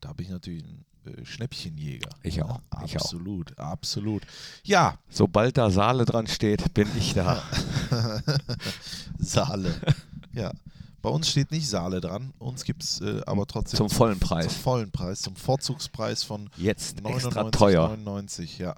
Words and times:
da 0.00 0.12
bin 0.12 0.26
ich 0.26 0.32
natürlich 0.32 0.64
ein 0.64 0.84
äh, 1.04 1.24
Schnäppchenjäger. 1.24 2.10
Ich 2.22 2.42
auch. 2.42 2.60
Ja, 2.72 2.84
ich 2.84 2.96
auch. 2.96 3.02
absolut, 3.02 3.58
absolut. 3.58 4.22
Ja, 4.64 4.98
Sobald 5.08 5.56
da 5.58 5.70
Saale 5.70 6.04
dran 6.04 6.26
steht, 6.26 6.74
bin 6.74 6.88
ich 6.96 7.14
da. 7.14 7.42
Saale. 9.18 9.74
Ja. 10.32 10.52
Bei 11.00 11.10
uns 11.10 11.28
steht 11.28 11.52
nicht 11.52 11.68
Saale 11.68 12.00
dran, 12.00 12.34
uns 12.38 12.64
gibt 12.64 12.82
es 12.82 13.00
äh, 13.00 13.20
aber 13.24 13.46
trotzdem 13.46 13.78
Zum 13.78 13.90
vollen 13.90 14.18
Preis. 14.18 14.52
Zum 14.52 14.62
vollen 14.62 14.90
Preis, 14.90 15.20
zum 15.20 15.36
Vorzugspreis 15.36 16.24
von 16.24 16.50
Jetzt 16.56 16.98
extra 17.04 17.42
99,99, 17.42 17.50
teuer. 17.52 17.88
99, 17.88 18.58
ja. 18.58 18.74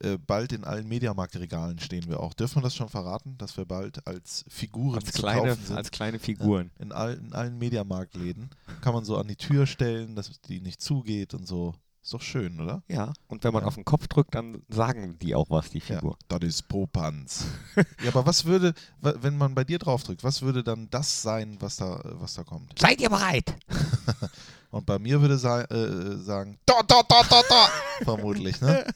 Äh, 0.00 0.16
bald 0.16 0.52
in 0.52 0.64
allen 0.64 0.86
Mediamarktregalen 0.86 1.78
stehen 1.80 2.08
wir 2.08 2.20
auch. 2.20 2.32
Dürfen 2.34 2.56
wir 2.58 2.62
das 2.62 2.76
schon 2.76 2.88
verraten, 2.88 3.36
dass 3.38 3.56
wir 3.56 3.64
bald 3.64 4.06
als 4.06 4.44
Figuren 4.48 4.96
Als 4.96 5.12
zu 5.12 5.20
kleine, 5.20 5.48
kaufen 5.48 5.64
sind? 5.64 5.76
als 5.76 5.90
kleine 5.90 6.18
Figuren. 6.20 6.70
in, 6.78 6.92
all, 6.92 7.14
in 7.14 7.32
allen 7.32 7.58
Mediamarktläden. 7.58 8.50
Kann 8.80 8.94
man 8.94 9.04
so 9.04 9.16
an 9.16 9.26
die 9.26 9.36
Tür 9.36 9.66
stellen, 9.66 10.14
dass 10.14 10.40
die 10.42 10.60
nicht 10.60 10.80
zugeht 10.80 11.34
und 11.34 11.46
so. 11.48 11.74
Ist 12.08 12.14
doch 12.14 12.22
schön, 12.22 12.58
oder? 12.58 12.82
Ja, 12.88 13.12
und 13.26 13.44
wenn 13.44 13.52
man 13.52 13.64
Ja. 13.64 13.66
auf 13.68 13.74
den 13.74 13.84
Kopf 13.84 14.08
drückt, 14.08 14.34
dann 14.34 14.62
sagen 14.70 15.18
die 15.18 15.34
auch 15.34 15.50
was, 15.50 15.68
die 15.68 15.80
Ja, 15.80 15.96
Figur. 15.96 16.16
das 16.28 16.40
ist 16.40 16.66
Popanz. 16.66 17.44
ja, 18.02 18.08
aber 18.08 18.24
was 18.24 18.46
würde, 18.46 18.72
wenn 19.02 19.36
man 19.36 19.54
bei 19.54 19.62
dir 19.62 19.78
drauf 19.78 20.04
drückt, 20.04 20.24
was 20.24 20.40
würde 20.40 20.64
dann 20.64 20.88
das 20.88 21.20
sein, 21.20 21.58
was 21.60 21.76
da, 21.76 22.00
was 22.18 22.32
da 22.32 22.44
kommt? 22.44 22.72
Seid 22.78 23.02
ihr 23.02 23.10
bereit? 23.10 23.54
Und 24.70 24.86
bei 24.86 24.98
mir 24.98 25.20
würde 25.20 25.36
sa 25.36 25.60
äh, 25.64 26.16
sagen, 26.16 26.58
da, 26.64 26.76
da, 26.88 27.02
da, 27.06 27.20
da, 27.28 27.42
da, 27.46 27.68
vermutlich, 28.04 28.58
ne? 28.62 28.86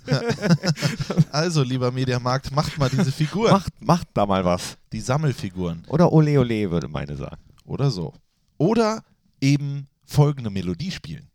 also, 1.31 1.63
lieber 1.63 1.91
Mediamarkt, 1.93 2.51
macht 2.51 2.79
mal 2.79 2.89
diese 2.89 3.13
Figuren, 3.13 3.53
Macht, 3.53 3.73
macht 3.83 4.09
da 4.15 4.25
mal 4.25 4.43
was. 4.47 4.79
die 4.91 5.01
Sammelfiguren 5.03 5.85
Oder 5.89 6.11
Ole 6.11 6.41
Ole, 6.41 6.71
würde 6.71 6.89
meine 6.89 7.15
sagen. 7.19 7.37
oder 7.67 7.91
so. 7.91 8.15
Oder 8.57 9.05
eben 9.39 9.87
folgende 10.07 10.49
Melodie 10.49 10.91
spielen. 10.91 11.29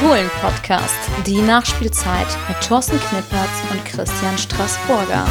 Fohlen-Podcast, 0.00 0.94
die 1.26 1.40
Nachspielzeit 1.40 2.26
mit 2.48 2.60
Thorsten 2.60 3.00
Knippertz 3.00 3.48
und 3.70 3.82
Christian 3.86 4.36
Straßburger. 4.36 5.26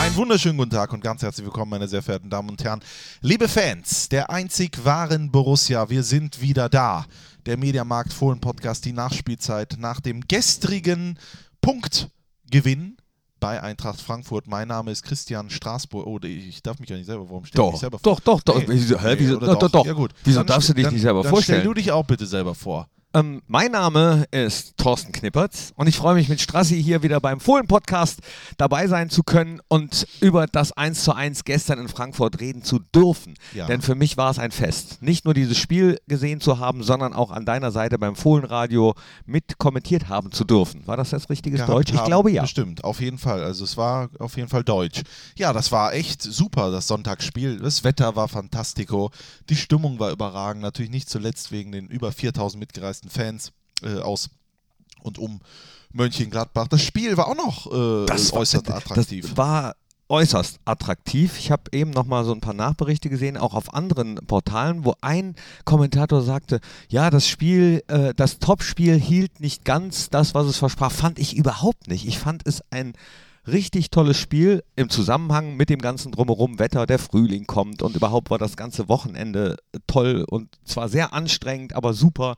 Einen 0.00 0.16
wunderschönen 0.16 0.56
guten 0.56 0.70
Tag 0.70 0.94
und 0.94 1.04
ganz 1.04 1.20
herzlich 1.20 1.44
willkommen, 1.44 1.72
meine 1.72 1.88
sehr 1.88 2.00
verehrten 2.00 2.30
Damen 2.30 2.48
und 2.48 2.64
Herren. 2.64 2.80
Liebe 3.20 3.48
Fans 3.48 4.08
der 4.08 4.30
einzig 4.30 4.82
wahren 4.82 5.30
Borussia, 5.30 5.90
wir 5.90 6.02
sind 6.02 6.40
wieder 6.40 6.70
da. 6.70 7.04
Der 7.44 7.58
Mediamarkt 7.58 8.14
Fohlen 8.14 8.40
Podcast, 8.40 8.86
die 8.86 8.94
Nachspielzeit 8.94 9.76
nach 9.78 10.00
dem 10.00 10.26
gestrigen 10.26 11.18
Punktgewinn 11.60 12.96
bei 13.40 13.62
Eintracht 13.62 14.00
Frankfurt. 14.00 14.46
Mein 14.46 14.68
Name 14.68 14.90
ist 14.90 15.02
Christian 15.02 15.50
Straßburg. 15.50 16.06
Oh, 16.06 16.18
ich 16.22 16.62
darf 16.62 16.78
mich 16.78 16.88
ja 16.88 16.96
nicht 16.96 17.06
selber, 17.06 17.28
warum 17.28 17.44
stelle 17.44 17.66
ich 17.66 17.72
mich 17.72 17.80
selber 17.80 17.98
vor? 17.98 18.14
doch, 18.14 18.20
doch, 18.20 18.42
doch. 18.42 18.58
Nee. 18.58 18.64
Wieso, 18.68 19.00
hä, 19.00 19.14
Nee, 19.14 19.14
wieso, 19.18 19.36
oder 19.36 19.46
doch, 19.46 19.58
doch, 19.58 19.70
doch. 19.70 19.86
Ja, 19.86 19.92
gut. 19.92 20.12
Wieso 20.24 20.40
Dann 20.40 20.46
darfst 20.46 20.68
du 20.68 20.74
dich 20.74 20.84
dann, 20.84 20.94
nicht 20.94 21.02
selber 21.02 21.22
dann 21.22 21.30
vorstellen? 21.30 21.60
Stell 21.60 21.68
du 21.68 21.74
dich 21.74 21.92
auch 21.92 22.04
bitte 22.04 22.26
selber 22.26 22.54
vor. 22.54 22.88
Ähm, 23.14 23.40
mein 23.46 23.72
Name 23.72 24.26
ist 24.32 24.76
Thorsten 24.76 25.12
Knippertz 25.12 25.72
und 25.76 25.86
ich 25.86 25.96
freue 25.96 26.14
mich 26.14 26.28
mit 26.28 26.42
Strassi 26.42 26.82
hier 26.82 27.02
wieder 27.02 27.20
beim 27.20 27.40
Fohlen-Podcast 27.40 28.20
dabei 28.58 28.86
sein 28.86 29.08
zu 29.08 29.22
können 29.22 29.62
und 29.68 30.06
über 30.20 30.46
das 30.46 30.72
1 30.72 31.04
zu 31.04 31.14
1 31.14 31.44
gestern 31.44 31.78
in 31.78 31.88
Frankfurt 31.88 32.38
reden 32.38 32.62
zu 32.62 32.80
dürfen. 32.80 33.32
Ja. 33.54 33.66
Denn 33.66 33.80
für 33.80 33.94
mich 33.94 34.18
war 34.18 34.30
es 34.30 34.38
ein 34.38 34.50
Fest, 34.50 35.00
nicht 35.00 35.24
nur 35.24 35.32
dieses 35.32 35.56
Spiel 35.56 35.98
gesehen 36.06 36.42
zu 36.42 36.58
haben, 36.58 36.82
sondern 36.82 37.14
auch 37.14 37.30
an 37.30 37.46
deiner 37.46 37.70
Seite 37.70 37.98
beim 37.98 38.14
Fohlenradio 38.14 38.94
mit 39.24 39.56
kommentiert 39.56 40.10
haben 40.10 40.30
zu 40.30 40.44
dürfen. 40.44 40.86
War 40.86 40.98
das 40.98 41.14
richtiges 41.30 41.60
gehabt 41.60 41.72
Deutsch? 41.72 41.92
Ich 41.92 41.98
haben. 42.00 42.08
glaube 42.08 42.30
ja. 42.30 42.42
Bestimmt, 42.42 42.84
auf 42.84 43.00
jeden 43.00 43.16
Fall. 43.16 43.42
Also 43.42 43.64
es 43.64 43.78
war 43.78 44.10
auf 44.18 44.36
jeden 44.36 44.50
Fall 44.50 44.64
Deutsch. 44.64 45.00
Ja, 45.34 45.54
das 45.54 45.72
war 45.72 45.94
echt 45.94 46.20
super, 46.20 46.70
das 46.70 46.86
Sonntagsspiel. 46.88 47.58
Das 47.58 47.84
Wetter 47.84 48.16
war 48.16 48.28
fantastico. 48.28 49.10
Die 49.48 49.56
Stimmung 49.56 49.98
war 49.98 50.10
überragend. 50.10 50.60
Natürlich 50.60 50.90
nicht 50.90 51.08
zuletzt 51.08 51.52
wegen 51.52 51.72
den 51.72 51.86
über 51.86 52.12
4000 52.12 52.60
mitgereisten 52.60 52.97
Fans 53.08 53.52
äh, 53.82 54.00
aus 54.00 54.30
und 55.02 55.18
um 55.18 55.40
Mönchengladbach. 55.92 56.68
Das 56.68 56.82
Spiel 56.82 57.16
war 57.16 57.28
auch 57.28 57.36
noch 57.36 57.66
äh, 57.66 58.36
äußerst 58.36 58.70
attraktiv. 58.70 59.26
Das 59.28 59.36
war 59.36 59.74
äußerst 60.08 60.60
attraktiv. 60.64 61.38
Ich 61.38 61.50
habe 61.50 61.64
eben 61.72 61.90
noch 61.90 62.06
mal 62.06 62.24
so 62.24 62.32
ein 62.32 62.40
paar 62.40 62.54
Nachberichte 62.54 63.10
gesehen, 63.10 63.36
auch 63.36 63.54
auf 63.54 63.74
anderen 63.74 64.16
Portalen, 64.26 64.84
wo 64.84 64.94
ein 65.00 65.34
Kommentator 65.64 66.22
sagte, 66.22 66.60
ja, 66.88 67.10
das 67.10 67.28
Spiel, 67.28 67.82
äh, 67.88 68.14
das 68.14 68.38
Topspiel 68.38 68.98
hielt 68.98 69.40
nicht 69.40 69.64
ganz 69.64 70.10
das, 70.10 70.34
was 70.34 70.46
es 70.46 70.56
versprach. 70.56 70.92
Fand 70.92 71.18
ich 71.18 71.36
überhaupt 71.36 71.88
nicht. 71.88 72.06
Ich 72.06 72.18
fand 72.18 72.46
es 72.46 72.62
ein 72.70 72.94
richtig 73.48 73.90
tolles 73.90 74.18
Spiel 74.18 74.62
im 74.76 74.90
Zusammenhang 74.90 75.56
mit 75.56 75.70
dem 75.70 75.80
ganzen 75.80 76.12
drumherum 76.12 76.58
Wetter, 76.58 76.86
der 76.86 76.98
Frühling 76.98 77.46
kommt 77.46 77.82
und 77.82 77.96
überhaupt 77.96 78.30
war 78.30 78.38
das 78.38 78.56
ganze 78.56 78.88
Wochenende 78.88 79.56
toll 79.86 80.24
und 80.28 80.48
zwar 80.64 80.88
sehr 80.88 81.12
anstrengend, 81.12 81.74
aber 81.74 81.94
super. 81.94 82.36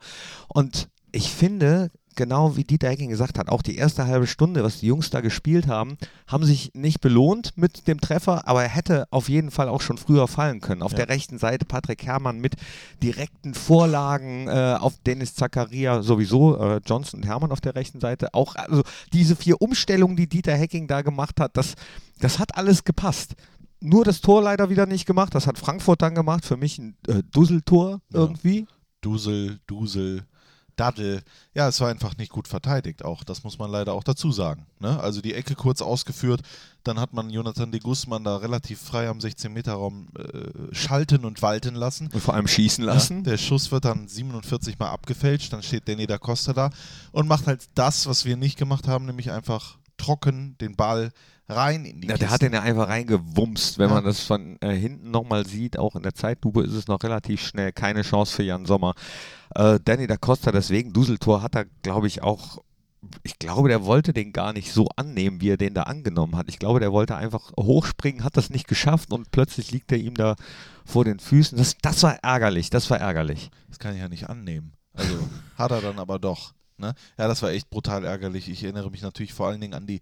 Und 0.48 0.88
ich 1.12 1.30
finde, 1.30 1.90
genau 2.16 2.56
wie 2.56 2.64
Dieter 2.64 2.88
Hecking 2.88 3.08
gesagt 3.10 3.38
hat, 3.38 3.48
auch 3.48 3.62
die 3.62 3.76
erste 3.76 4.06
halbe 4.06 4.26
Stunde, 4.26 4.62
was 4.64 4.80
die 4.80 4.86
Jungs 4.86 5.10
da 5.10 5.20
gespielt 5.20 5.66
haben, 5.68 5.96
haben 6.26 6.44
sich 6.44 6.72
nicht 6.74 7.00
belohnt 7.00 7.52
mit 7.56 7.86
dem 7.88 8.00
Treffer, 8.00 8.46
aber 8.48 8.62
er 8.62 8.68
hätte 8.68 9.06
auf 9.10 9.28
jeden 9.28 9.50
Fall 9.50 9.68
auch 9.68 9.80
schon 9.80 9.98
früher 9.98 10.28
fallen 10.28 10.60
können. 10.60 10.82
Auf 10.82 10.92
Ja. 10.92 10.98
der 10.98 11.08
rechten 11.08 11.38
Seite 11.38 11.64
Patrick 11.64 12.04
Herrmann 12.04 12.38
mit 12.40 12.54
direkten 13.02 13.54
Vorlagen 13.54 14.48
äh, 14.48 14.76
auf 14.78 14.94
Dennis 15.06 15.34
Zakaria 15.34 16.02
sowieso, 16.02 16.56
äh, 16.58 16.80
Johnson 16.84 17.20
und 17.20 17.26
Herrmann 17.26 17.52
auf 17.52 17.60
der 17.60 17.74
rechten 17.74 18.00
Seite. 18.00 18.34
Auch 18.34 18.54
also 18.56 18.82
diese 19.12 19.36
vier 19.36 19.60
Umstellungen, 19.62 20.16
die 20.16 20.28
Dieter 20.28 20.54
Hecking 20.54 20.86
da 20.88 21.02
gemacht 21.02 21.40
hat, 21.40 21.56
das, 21.56 21.74
das 22.20 22.38
hat 22.38 22.56
alles 22.56 22.84
gepasst. 22.84 23.34
Nur 23.80 24.04
das 24.04 24.20
Tor 24.20 24.42
leider 24.42 24.68
wieder 24.68 24.84
nicht 24.84 25.06
gemacht. 25.06 25.34
Das 25.34 25.46
hat 25.46 25.56
Frankfurt 25.58 26.02
dann 26.02 26.14
gemacht. 26.14 26.44
Für 26.44 26.58
mich 26.58 26.78
ein 26.78 26.96
äh, 27.08 27.22
Dusseltor 27.32 28.00
Ja. 28.12 28.20
irgendwie. 28.20 28.66
Dusel, 29.00 29.58
Dusel, 29.66 30.24
Daddel. 30.80 31.22
Ja, 31.54 31.68
es 31.68 31.80
war 31.80 31.88
einfach 31.88 32.16
nicht 32.16 32.32
gut 32.32 32.48
verteidigt 32.48 33.04
auch. 33.04 33.22
Das 33.24 33.44
muss 33.44 33.58
man 33.58 33.70
leider 33.70 33.92
auch 33.92 34.04
dazu 34.04 34.32
sagen. 34.32 34.66
Ne? 34.78 34.98
Also 35.00 35.20
die 35.20 35.34
Ecke 35.34 35.54
kurz 35.54 35.82
ausgeführt, 35.82 36.40
dann 36.84 36.98
hat 36.98 37.12
man 37.12 37.28
Jonathan 37.28 37.70
de 37.70 37.80
Guzman 37.80 38.24
da 38.24 38.36
relativ 38.38 38.80
frei 38.80 39.08
am 39.08 39.18
16-Meter-Raum 39.18 40.08
äh, 40.18 40.74
schalten 40.74 41.24
und 41.24 41.42
walten 41.42 41.74
lassen. 41.74 42.08
Und 42.12 42.20
vor 42.22 42.34
allem 42.34 42.48
schießen 42.48 42.84
Ja, 42.84 42.94
lassen. 42.94 43.24
der 43.24 43.36
Schuss 43.36 43.70
wird 43.70 43.84
dann 43.84 44.08
47 44.08 44.78
Mal 44.78 44.88
abgefälscht, 44.90 45.52
dann 45.52 45.62
steht 45.62 45.86
Danny 45.88 46.06
da 46.06 46.16
Costa 46.18 46.52
da 46.54 46.70
und 47.12 47.28
macht 47.28 47.46
halt 47.46 47.68
das, 47.74 48.06
was 48.06 48.24
wir 48.24 48.36
nicht 48.36 48.56
gemacht 48.56 48.88
haben, 48.88 49.04
nämlich 49.04 49.30
einfach 49.30 49.76
trocken 50.00 50.56
den 50.60 50.74
Ball 50.76 51.10
rein 51.48 51.84
in 51.84 52.00
die 52.00 52.08
Ja, 52.08 52.14
der 52.16 52.28
Kiste. 52.28 52.32
hat 52.34 52.42
den 52.42 52.52
ja 52.52 52.62
einfach 52.62 52.88
reingewumst, 52.88 53.78
wenn 53.78 53.88
Ja. 53.88 53.94
man 53.96 54.04
das 54.04 54.20
von 54.20 54.56
äh, 54.60 54.72
hinten 54.74 55.10
nochmal 55.10 55.46
sieht. 55.46 55.78
Auch 55.78 55.96
in 55.96 56.02
der 56.02 56.14
Zeitlupe 56.14 56.62
ist 56.62 56.72
es 56.74 56.86
noch 56.86 57.02
relativ 57.02 57.40
schnell. 57.44 57.72
Keine 57.72 58.02
Chance 58.02 58.34
für 58.36 58.42
Jan 58.44 58.66
Sommer. 58.66 58.94
Äh, 59.54 59.78
Danny 59.84 60.06
da 60.06 60.16
Costa, 60.16 60.52
deswegen 60.52 60.92
Duseltor 60.92 61.42
hat 61.42 61.54
er, 61.56 61.64
glaube 61.82 62.06
ich, 62.06 62.22
auch. 62.22 62.58
Ich 63.22 63.38
glaube, 63.38 63.68
der 63.70 63.84
wollte 63.84 64.12
den 64.12 64.32
gar 64.32 64.52
nicht 64.52 64.72
so 64.72 64.86
annehmen, 64.94 65.40
wie 65.40 65.48
er 65.48 65.56
den 65.56 65.72
da 65.72 65.84
angenommen 65.84 66.36
hat. 66.36 66.48
Ich 66.50 66.58
glaube, 66.58 66.80
der 66.80 66.92
wollte 66.92 67.16
einfach 67.16 67.50
hochspringen, 67.58 68.24
hat 68.24 68.36
das 68.36 68.50
nicht 68.50 68.68
geschafft 68.68 69.10
und 69.10 69.30
plötzlich 69.30 69.72
liegt 69.72 69.90
er 69.90 69.96
ihm 69.98 70.14
da 70.14 70.36
vor 70.84 71.04
den 71.06 71.18
Füßen. 71.18 71.56
Das, 71.56 71.76
das 71.80 72.02
war 72.02 72.16
ärgerlich, 72.22 72.68
das 72.68 72.90
war 72.90 72.98
ärgerlich. 73.00 73.50
Das 73.68 73.78
kann 73.78 73.94
ich 73.94 74.00
ja 74.00 74.08
nicht 74.08 74.28
annehmen. 74.28 74.74
Also 74.92 75.14
hat 75.56 75.70
er 75.70 75.80
dann 75.80 75.98
aber 75.98 76.18
doch. 76.18 76.52
Ne? 76.80 76.94
Ja, 77.18 77.28
das 77.28 77.42
war 77.42 77.50
echt 77.50 77.70
brutal 77.70 78.04
ärgerlich. 78.04 78.48
Ich 78.48 78.64
erinnere 78.64 78.90
mich 78.90 79.02
natürlich 79.02 79.32
vor 79.32 79.48
allen 79.48 79.60
Dingen 79.60 79.74
an 79.74 79.86
die 79.86 80.00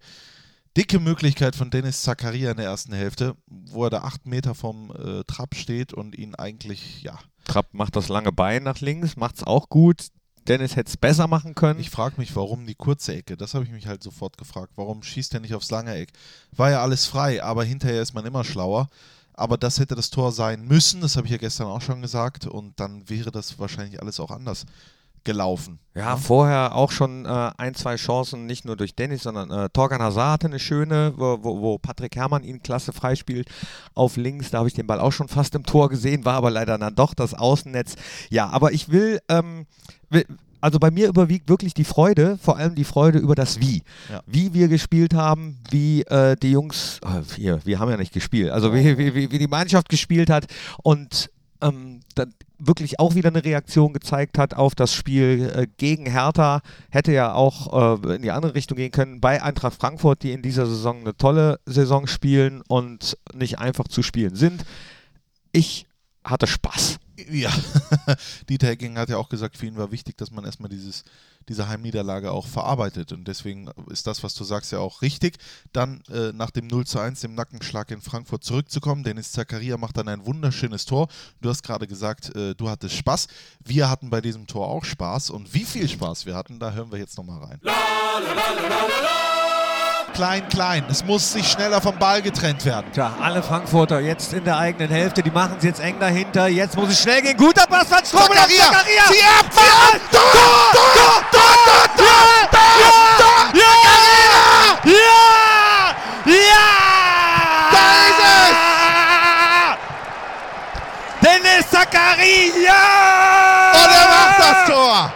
dicke 0.77 0.99
Möglichkeit 0.99 1.55
von 1.55 1.69
Dennis 1.69 2.01
Zakaria 2.01 2.51
in 2.51 2.57
der 2.57 2.67
ersten 2.67 2.93
Hälfte, 2.93 3.35
wo 3.47 3.83
er 3.83 3.89
da 3.89 3.99
acht 3.99 4.25
Meter 4.25 4.55
vom 4.55 4.91
äh, 4.91 5.23
Trab 5.25 5.55
steht 5.55 5.93
und 5.93 6.17
ihn 6.17 6.35
eigentlich, 6.35 7.01
ja, 7.03 7.19
Trapp 7.45 7.73
macht 7.73 7.95
das 7.95 8.09
lange 8.09 8.31
Bein 8.31 8.63
nach 8.63 8.79
links, 8.79 9.17
macht's 9.17 9.43
auch 9.43 9.69
gut. 9.69 10.07
Dennis 10.47 10.75
hätte 10.75 10.89
es 10.89 10.97
besser 10.97 11.27
machen 11.27 11.53
können. 11.53 11.79
Ich 11.79 11.89
frage 11.89 12.15
mich, 12.17 12.35
warum 12.35 12.65
die 12.65 12.75
kurze 12.75 13.13
Ecke? 13.13 13.37
Das 13.37 13.53
habe 13.53 13.65
ich 13.65 13.71
mich 13.71 13.87
halt 13.87 14.01
sofort 14.01 14.37
gefragt. 14.37 14.73
Warum 14.75 15.03
schießt 15.03 15.33
er 15.33 15.41
nicht 15.41 15.53
aufs 15.53 15.69
lange 15.69 15.93
Eck? 15.93 16.11
War 16.55 16.71
ja 16.71 16.81
alles 16.81 17.05
frei, 17.05 17.43
aber 17.43 17.63
hinterher 17.63 18.01
ist 18.01 18.13
man 18.13 18.25
immer 18.25 18.43
schlauer. 18.43 18.87
Aber 19.33 19.57
das 19.57 19.79
hätte 19.79 19.95
das 19.95 20.09
Tor 20.09 20.31
sein 20.31 20.65
müssen, 20.65 21.01
das 21.01 21.15
habe 21.15 21.27
ich 21.27 21.31
ja 21.31 21.37
gestern 21.37 21.67
auch 21.67 21.81
schon 21.81 22.01
gesagt. 22.01 22.45
Und 22.47 22.79
dann 22.79 23.09
wäre 23.09 23.31
das 23.31 23.59
wahrscheinlich 23.59 24.01
alles 24.01 24.19
auch 24.19 24.31
anders 24.31 24.65
gelaufen. 25.23 25.79
Ja, 25.95 26.15
vorher 26.15 26.75
auch 26.75 26.91
schon 26.91 27.25
äh, 27.25 27.51
ein, 27.57 27.75
zwei 27.75 27.95
Chancen, 27.95 28.45
nicht 28.45 28.63
nur 28.63 28.77
durch 28.77 28.95
Dennis, 28.95 29.23
sondern 29.23 29.51
äh, 29.51 29.69
Torgan 29.69 30.01
Hazard 30.01 30.33
hatte 30.33 30.47
eine 30.47 30.59
schöne, 30.59 31.13
wo, 31.17 31.39
wo, 31.43 31.77
Patrick 31.77 32.15
Herrmann 32.15 32.43
ihn 32.43 32.63
klasse 32.63 32.93
freispielt 32.93 33.49
auf 33.95 34.15
links. 34.15 34.51
Da 34.51 34.59
habe 34.59 34.69
ich 34.69 34.73
den 34.73 34.87
Ball 34.87 34.99
auch 34.99 35.11
schon 35.11 35.27
fast 35.27 35.55
im 35.55 35.65
Tor 35.65 35.89
gesehen, 35.89 36.23
war 36.23 36.35
aber 36.35 36.51
leider 36.51 36.77
dann 36.77 36.95
doch 36.95 37.13
das 37.13 37.33
Außennetz. 37.33 37.95
Ja, 38.29 38.49
aber 38.49 38.71
ich 38.71 38.89
will, 38.89 39.19
ähm, 39.27 39.65
will 40.09 40.25
also 40.61 40.79
bei 40.79 40.91
mir 40.91 41.07
überwiegt 41.07 41.49
wirklich 41.49 41.73
die 41.73 41.83
Freude, 41.83 42.37
vor 42.41 42.57
allem 42.57 42.75
die 42.75 42.83
Freude 42.83 43.19
über 43.19 43.35
das 43.35 43.59
Wie. 43.59 43.83
Ja. 44.09 44.21
Wie 44.25 44.53
wir 44.53 44.67
gespielt 44.67 45.13
haben, 45.13 45.59
wie 45.69 46.03
äh, 46.03 46.35
die 46.35 46.51
Jungs, 46.51 46.99
äh, 47.03 47.37
wir, 47.37 47.65
wir 47.65 47.79
haben 47.79 47.89
ja 47.89 47.97
nicht 47.97 48.13
gespielt, 48.13 48.51
also 48.51 48.73
wie, 48.73 48.97
wie, 48.97 49.15
wie, 49.15 49.31
wie 49.31 49.39
die 49.39 49.47
Mannschaft 49.47 49.89
gespielt 49.89 50.29
hat 50.29 50.47
und 50.83 51.29
ähm, 51.61 52.01
dann 52.15 52.33
wirklich 52.59 52.99
auch 52.99 53.15
wieder 53.15 53.29
eine 53.29 53.43
Reaktion 53.43 53.93
gezeigt 53.93 54.37
hat 54.37 54.53
auf 54.53 54.75
das 54.75 54.93
Spiel 54.93 55.51
äh, 55.55 55.67
gegen 55.77 56.05
Hertha. 56.05 56.61
Hätte 56.89 57.11
ja 57.11 57.33
auch 57.33 58.01
äh, 58.03 58.15
in 58.15 58.21
die 58.21 58.31
andere 58.31 58.53
Richtung 58.53 58.77
gehen 58.77 58.91
können 58.91 59.21
bei 59.21 59.41
Eintracht 59.41 59.75
Frankfurt, 59.75 60.23
die 60.23 60.33
in 60.33 60.41
dieser 60.41 60.65
Saison 60.65 60.99
eine 60.99 61.15
tolle 61.15 61.59
Saison 61.65 62.05
spielen 62.05 62.61
und 62.67 63.17
nicht 63.33 63.59
einfach 63.59 63.87
zu 63.87 64.03
spielen 64.03 64.35
sind. 64.35 64.65
Ich 65.51 65.87
hatte 66.23 66.47
Spaß. 66.47 66.99
Ja, 67.29 67.51
Dieter 68.49 68.67
Hecking 68.67 68.97
hat 68.97 69.09
ja 69.09 69.17
auch 69.17 69.29
gesagt, 69.29 69.57
für 69.57 69.65
ihn 69.65 69.77
war 69.77 69.91
wichtig, 69.91 70.17
dass 70.17 70.31
man 70.31 70.45
erstmal 70.45 70.69
dieses, 70.69 71.03
diese 71.47 71.67
Heimniederlage 71.67 72.31
auch 72.31 72.45
verarbeitet. 72.45 73.11
Und 73.11 73.27
deswegen 73.27 73.69
ist 73.89 74.07
das, 74.07 74.23
was 74.23 74.35
du 74.35 74.43
sagst, 74.43 74.71
ja 74.71 74.79
auch 74.79 75.01
richtig. 75.01 75.37
Dann 75.73 76.01
äh, 76.11 76.31
nach 76.33 76.51
dem 76.51 76.67
0 76.67 76.85
zu 76.85 76.99
1, 76.99 77.21
dem 77.21 77.35
Nackenschlag 77.35 77.89
in 77.91 78.01
Frankfurt 78.01 78.43
zurückzukommen. 78.43 79.03
Dennis 79.03 79.31
Zakaria 79.31 79.77
macht 79.77 79.97
dann 79.97 80.07
ein 80.07 80.25
wunderschönes 80.25 80.85
Tor. 80.85 81.07
Du 81.41 81.49
hast 81.49 81.63
gerade 81.63 81.87
gesagt, 81.87 82.35
äh, 82.35 82.53
du 82.55 82.69
hattest 82.69 82.95
Spaß. 82.95 83.27
Wir 83.63 83.89
hatten 83.89 84.09
bei 84.09 84.21
diesem 84.21 84.47
Tor 84.47 84.67
auch 84.67 84.85
Spaß. 84.85 85.29
Und 85.29 85.53
wie 85.53 85.65
viel 85.65 85.87
Spaß 85.87 86.25
wir 86.25 86.35
hatten, 86.35 86.59
da 86.59 86.71
hören 86.71 86.91
wir 86.91 86.99
jetzt 86.99 87.17
nochmal 87.17 87.43
rein. 87.43 87.59
La, 87.61 87.73
la, 88.19 88.33
la, 88.33 89.28
klein, 90.13 90.47
klein. 90.49 90.83
Es 90.89 91.03
muss 91.03 91.33
sich 91.33 91.47
schneller 91.49 91.81
vom 91.81 91.97
Ball 91.97 92.21
getrennt 92.21 92.65
werden. 92.65 92.85
Tja, 92.93 93.11
alle 93.21 93.41
Frankfurter 93.43 93.99
jetzt 93.99 94.33
in 94.33 94.43
der 94.43 94.57
eigenen 94.57 94.89
Hälfte. 94.89 95.23
Die 95.23 95.31
machen 95.31 95.55
es 95.57 95.63
jetzt 95.63 95.79
eng 95.79 95.99
dahinter. 95.99 96.47
Jetzt 96.47 96.75
muss 96.75 96.89
es 96.89 97.01
schnell 97.01 97.21
gehen. 97.21 97.37
Guter 97.37 97.65
Pass 97.67 97.87
von 97.87 98.05
Strobel 98.05 98.35
Zakaria. 98.35 98.63
Zakaria. 98.65 99.03
Tor, 100.11 100.21
Tor, 100.21 100.31
Tor, 100.31 101.23
Tor, 101.31 101.31
Tor, 101.31 101.55
Tor, 101.97 102.55
Tor, 103.17 103.49
Ja! 103.53 103.73
Ja! 104.85 105.95
Ja! 106.25 106.67
Da 107.71 107.85
ist 108.09 108.21
es! 108.29 108.55
Dennis 111.21 111.69
Zakaria! 111.69 112.81
Und 113.73 113.91
er 113.91 114.07
macht 114.07 114.39
das 114.39 114.65
Tor! 114.67 115.13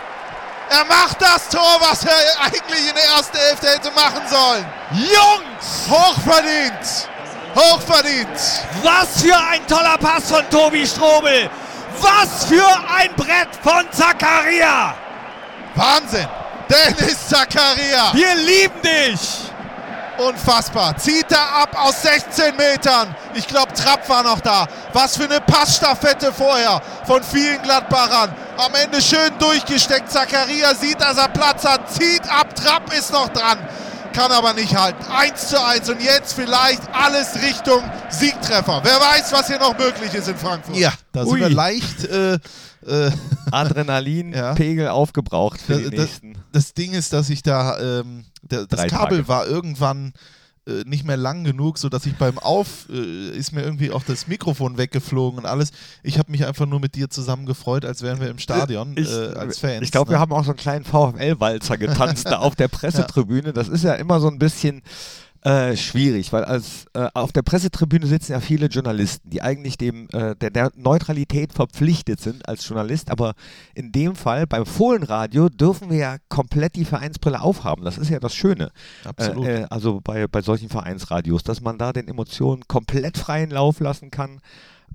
Er 0.74 0.86
macht 0.86 1.22
das 1.22 1.50
Tor, 1.50 1.78
was 1.82 2.04
er 2.04 2.12
eigentlich 2.42 2.90
in 2.90 2.96
der 2.96 3.04
ersten 3.16 3.38
Hälfte 3.38 3.68
hätte 3.68 3.92
machen 3.92 4.22
sollen. 4.28 4.66
Jungs! 4.92 5.88
Hochverdient! 5.88 7.10
Hochverdient! 7.56 8.40
Was 8.82 9.22
für 9.22 9.38
ein 9.38 9.68
toller 9.68 10.00
Pass 10.00 10.32
von 10.32 10.50
Tobi 10.50 10.88
Strobel! 10.88 11.48
Was 12.02 12.46
für 12.46 12.66
ein 12.66 13.14
Brett 13.16 13.50
von 13.62 13.86
Zakaria! 13.92 14.96
Wahnsinn! 15.76 16.28
Dennis 16.68 17.28
Zakaria! 17.28 18.12
Wir 18.14 18.34
lieben 18.34 18.82
dich! 18.82 19.53
Unfassbar. 20.18 20.98
Zieht 20.98 21.32
er 21.32 21.64
ab 21.64 21.76
aus 21.76 22.02
16 22.02 22.56
Metern. 22.56 23.16
Ich 23.34 23.48
glaube, 23.48 23.74
Trapp 23.74 24.08
war 24.10 24.24
noch 24.24 24.40
da. 24.42 24.68
Was 24.94 25.18
für 25.18 25.26
eine 25.26 25.42
Passstaffette 25.42 26.32
vorher 26.32 26.82
von 27.06 27.24
vielen 27.24 27.62
Gladbachern. 27.62 28.34
Am 28.58 28.74
Ende 28.76 29.02
schön 29.02 29.32
durchgesteckt. 29.40 30.12
Zakaria 30.12 30.76
sieht, 30.76 31.02
dass 31.02 31.18
er 31.18 31.30
Platz 31.30 31.66
hat. 31.66 31.92
Zieht 31.92 32.22
ab. 32.30 32.56
Trapp 32.56 32.94
ist 32.94 33.12
noch 33.12 33.30
dran. 33.30 33.58
Kann 34.14 34.32
aber 34.32 34.54
nicht 34.54 34.76
halten. 34.76 35.04
1 35.12 35.50
zu 35.50 35.64
1 35.64 35.90
und 35.90 36.02
jetzt 36.02 36.34
vielleicht 36.34 36.82
alles 36.94 37.36
Richtung 37.42 37.82
Siegtreffer. 38.10 38.82
Wer 38.84 39.00
weiß, 39.00 39.32
was 39.32 39.48
hier 39.48 39.58
noch 39.58 39.76
möglich 39.76 40.14
ist 40.14 40.28
in 40.28 40.38
Frankfurt. 40.38 40.76
Ja, 40.76 40.94
da 41.12 41.26
sind 41.26 41.40
wir 41.40 41.50
leicht 41.50 42.04
äh, 42.06 42.38
äh, 42.86 43.12
Adrenalinpegel 43.52 44.86
ja. 44.86 44.92
aufgebraucht 44.92 45.60
für 45.62 45.74
das, 45.74 45.90
die 45.90 45.98
nächsten. 45.98 46.34
Das, 46.34 46.66
das, 46.66 46.74
Ding 46.76 46.94
ist, 46.94 47.12
dass 47.14 47.30
ich 47.30 47.42
da 47.42 47.80
ähm, 47.80 48.26
das 48.48 48.88
Kabel 48.88 49.20
Tage. 49.20 49.28
war 49.28 49.48
irgendwann 49.48 50.14
äh, 50.66 50.84
nicht 50.86 51.04
mehr 51.04 51.18
lang 51.18 51.44
genug, 51.44 51.78
sodass 51.78 52.06
ich 52.06 52.16
beim 52.16 52.40
Auf 52.40 52.88
äh, 52.90 53.32
ist 53.32 53.52
mir 53.52 53.64
irgendwie 53.64 53.92
auch 53.92 54.04
das 54.04 54.28
Mikrofon 54.28 54.78
weggeflogen 54.78 55.40
und 55.40 55.46
alles. 55.46 55.72
Ich 56.04 56.18
habe 56.18 56.32
mich 56.32 56.46
einfach 56.46 56.66
nur 56.66 56.80
mit 56.80 56.96
dir 56.96 57.10
zusammen 57.10 57.46
gefreut, 57.46 57.84
als 57.84 58.02
wären 58.02 58.22
wir 58.22 58.30
im 58.30 58.40
Stadion 58.40 58.94
ich, 58.96 59.12
äh, 59.12 59.34
als 59.34 59.60
Fans. 59.60 59.82
Ich 59.82 59.92
glaube, 59.92 60.12
ne? 60.12 60.16
wir 60.16 60.20
haben 60.22 60.32
auch 60.32 60.46
so 60.46 60.52
einen 60.52 60.58
kleinen 60.58 60.86
VfL-Walzer 60.86 61.78
getanzt 61.78 62.28
da 62.28 62.38
auf 62.38 62.56
der 62.56 62.68
Pressetribüne. 62.70 63.52
Das 63.52 63.68
ist 63.68 63.84
ja 63.84 63.96
immer 63.96 64.22
so 64.22 64.30
ein 64.30 64.40
bisschen 64.40 64.84
äh, 65.46 65.76
schwierig, 65.76 66.32
weil 66.32 66.46
als 66.46 66.86
äh, 66.94 67.10
auf 67.14 67.34
der 67.34 67.42
Pressetribüne 67.42 68.08
sitzen 68.08 68.32
ja 68.32 68.40
viele 68.40 68.68
Journalisten, 68.68 69.30
die 69.30 69.42
eigentlich 69.42 69.78
dem 69.78 70.08
äh, 70.14 70.36
der, 70.36 70.52
der, 70.52 70.72
Neutralität 70.76 71.52
verpflichtet 71.52 72.22
sind 72.22 72.48
als 72.48 72.66
Journalist, 72.66 73.12
aber 73.12 73.34
in 73.76 73.92
dem 73.92 74.16
Fall 74.16 74.48
beim 74.48 74.66
Fohlenradio 74.66 75.50
dürfen 75.50 75.90
wir 75.90 75.98
ja 75.98 76.16
komplett 76.30 76.78
die 76.78 76.86
Vereinsbrille 76.86 77.42
aufhaben. 77.42 77.84
Das 77.84 77.98
ist 77.98 78.10
ja 78.10 78.20
das 78.20 78.34
Schöne. 78.34 78.72
Absolut. 79.04 79.46
Äh, 79.46 79.62
äh, 79.64 79.66
also 79.70 80.00
bei, 80.02 80.28
bei 80.28 80.42
solchen 80.42 80.70
Vereinsradios, 80.70 81.44
dass 81.44 81.60
man 81.60 81.78
da 81.78 81.92
den 81.92 82.08
Emotionen 82.08 82.64
komplett 82.70 83.18
freien 83.18 83.50
Lauf 83.50 83.82
lassen 83.82 84.12
kann. 84.12 84.40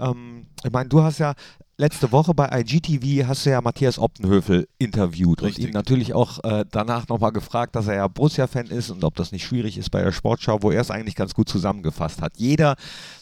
Ähm, 0.01 0.47
ich 0.65 0.73
meine, 0.73 0.89
du 0.89 1.03
hast 1.03 1.19
ja 1.19 1.35
letzte 1.79 2.11
Woche 2.11 2.35
bei 2.35 2.49
IGTV 2.61 3.27
hast 3.27 3.47
du 3.47 3.51
ja 3.51 3.61
Matthias 3.61 3.99
Optenhöfel 3.99 4.69
interviewt 4.79 5.43
Richtig. 5.43 5.65
und 5.65 5.71
ihn 5.71 5.75
natürlich 5.75 6.13
auch 6.13 6.43
äh, 6.43 6.65
danach 6.71 7.07
nochmal 7.09 7.33
gefragt, 7.33 7.77
dass 7.77 7.87
er 7.87 7.95
ja 7.95 8.09
Borussia-Fan 8.09 8.67
ist 8.67 8.91
und 8.91 9.05
ob 9.05 9.15
das 9.15 9.31
nicht 9.31 9.45
schwierig 9.45 9.79
ist 9.79 9.91
bei 9.91 10.03
der 10.03 10.13
Sportschau, 10.13 10.63
wo 10.63 10.73
er 10.73 10.81
es 10.81 10.91
eigentlich 10.91 11.15
ganz 11.15 11.35
gut 11.35 11.49
zusammengefasst 11.49 12.21
hat. 12.21 12.33
Jeder, 12.37 12.75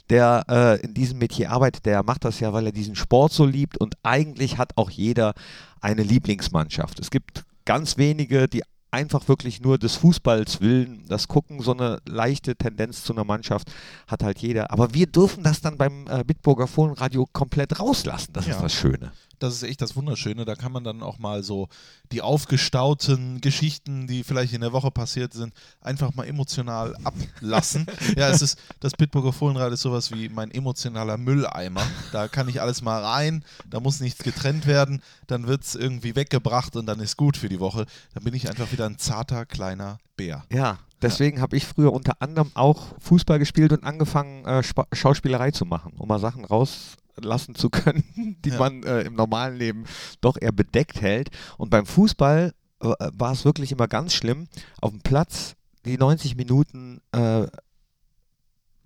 der 0.09 0.45
äh, 0.49 0.81
in 0.81 0.95
diesem 0.95 1.19
Metier 1.19 1.51
arbeitet, 1.51 1.85
der 1.85 2.03
macht 2.03 2.25
das 2.25 2.41
ja, 2.41 2.53
weil 2.53 2.67
er 2.67 2.73
diesen 2.73 2.97
Sport 2.97 3.33
so 3.33 3.45
liebt 3.45 3.77
und 3.77 3.95
eigentlich 4.03 4.57
hat 4.57 4.73
auch 4.77 4.91
jeder 4.91 5.35
eine 5.81 6.03
Lieblingsmannschaft. 6.03 6.99
Es 6.99 7.11
gibt 7.11 7.45
ganz 7.67 7.99
wenige, 7.99 8.49
die 8.49 8.63
einfach 8.97 9.29
wirklich 9.29 9.61
nur 9.61 9.79
des 9.79 9.97
Fußballs 9.97 10.61
willen, 10.61 11.05
das 11.07 11.29
Gucken, 11.29 11.61
so 11.61 11.73
eine 11.73 12.01
leichte 12.07 12.57
Tendenz 12.57 13.05
zu 13.05 13.13
einer 13.13 13.25
Mannschaft 13.25 13.71
hat 14.07 14.23
halt 14.23 14.39
jeder. 14.39 14.71
Aber 14.71 14.95
wir 14.95 15.07
dürfen 15.07 15.45
das 15.45 15.61
dann 15.61 15.77
beim 15.77 16.07
äh, 16.09 16.25
Bitburger 16.25 16.67
Fohlenradio 16.67 17.27
komplett 17.33 17.79
rauslassen. 17.79 18.33
Das 18.33 18.47
ja. 18.47 18.55
ist 18.55 18.63
das 18.63 18.73
Schöne 18.73 19.13
das 19.39 19.55
ist 19.55 19.63
echt 19.63 19.81
das 19.81 19.97
Wunderschöne. 19.97 20.45
Da 20.45 20.55
kann 20.55 20.73
man 20.73 20.85
dann 20.85 21.03
auch 21.03 21.19
mal 21.19 21.43
so 21.43 21.69
die 22.13 22.23
aufgestauten 22.23 23.41
Geschichten, 23.41 24.07
die 24.07 24.25
vielleicht 24.25 24.53
in 24.53 24.61
der 24.61 24.73
Woche 24.73 24.91
passiert 24.91 25.33
sind, 25.33 25.53
einfach 25.81 26.15
mal 26.15 26.27
emotional 26.27 26.97
ablassen. 27.05 27.87
ja, 28.17 28.29
es 28.29 28.43
ist, 28.43 28.59
das 28.81 28.93
Bitburger 28.93 29.33
Fohlenrad 29.33 29.73
ist 29.73 29.83
sowas 29.83 30.13
wie 30.13 30.29
mein 30.29 30.51
emotionaler 30.51 31.17
Mülleimer. 31.17 31.83
Da 32.13 32.29
kann 32.29 32.49
ich 32.49 32.61
alles 32.61 32.83
mal 32.83 33.03
rein, 33.03 33.45
da 33.69 33.81
muss 33.81 34.01
nichts 34.01 34.23
getrennt 34.23 34.67
werden, 34.67 35.03
dann 35.27 35.47
wird 35.47 35.65
es 35.65 35.75
irgendwie 35.75 36.17
weggebracht 36.17 36.77
und 36.77 36.87
dann 36.87 37.01
ist 37.01 37.17
gut 37.17 37.37
für 37.37 37.49
die 37.49 37.61
Woche. 37.61 37.87
Dann 38.15 38.25
bin 38.25 38.35
ich 38.35 38.49
einfach 38.49 38.73
wieder 38.73 38.87
ein 38.87 38.99
zarter, 38.99 39.47
kleiner 39.47 39.99
Bär. 40.17 40.45
Ja, 40.53 40.79
Deswegen 41.03 41.43
habe 41.43 41.59
ich 41.59 41.67
früher 41.67 41.93
unter 41.93 42.23
anderem 42.23 42.51
auch 42.55 42.87
Fußball 43.01 43.39
gespielt 43.39 43.71
und 43.73 43.85
angefangen, 43.85 44.47
äh, 44.47 44.63
Schauspielerei 44.93 45.51
zu 45.51 45.67
machen, 45.67 45.93
um 45.99 46.09
mal 46.09 46.19
Sachen 46.19 46.47
raus 46.47 46.97
lassen 47.21 47.55
zu 47.55 47.71
können, 47.71 48.05
die 48.45 48.51
ja. 48.51 48.59
man 48.59 48.83
äh, 48.83 49.03
im 49.03 49.15
normalen 49.15 49.57
Leben 49.57 49.85
doch 50.21 50.37
eher 50.41 50.53
bedeckt 50.53 51.01
hält. 51.01 51.31
Und 51.59 51.71
beim 51.71 51.87
Fußball 51.87 52.53
äh, 52.81 52.87
war 53.13 53.33
es 53.33 53.45
wirklich 53.45 53.73
immer 53.73 53.89
ganz 53.89 54.15
schlimm. 54.15 54.49
Auf 54.81 54.91
dem 54.91 55.01
Platz 55.01 55.55
die 55.85 55.99
90 55.99 56.37
Minuten 56.37 57.01
äh, 57.13 57.47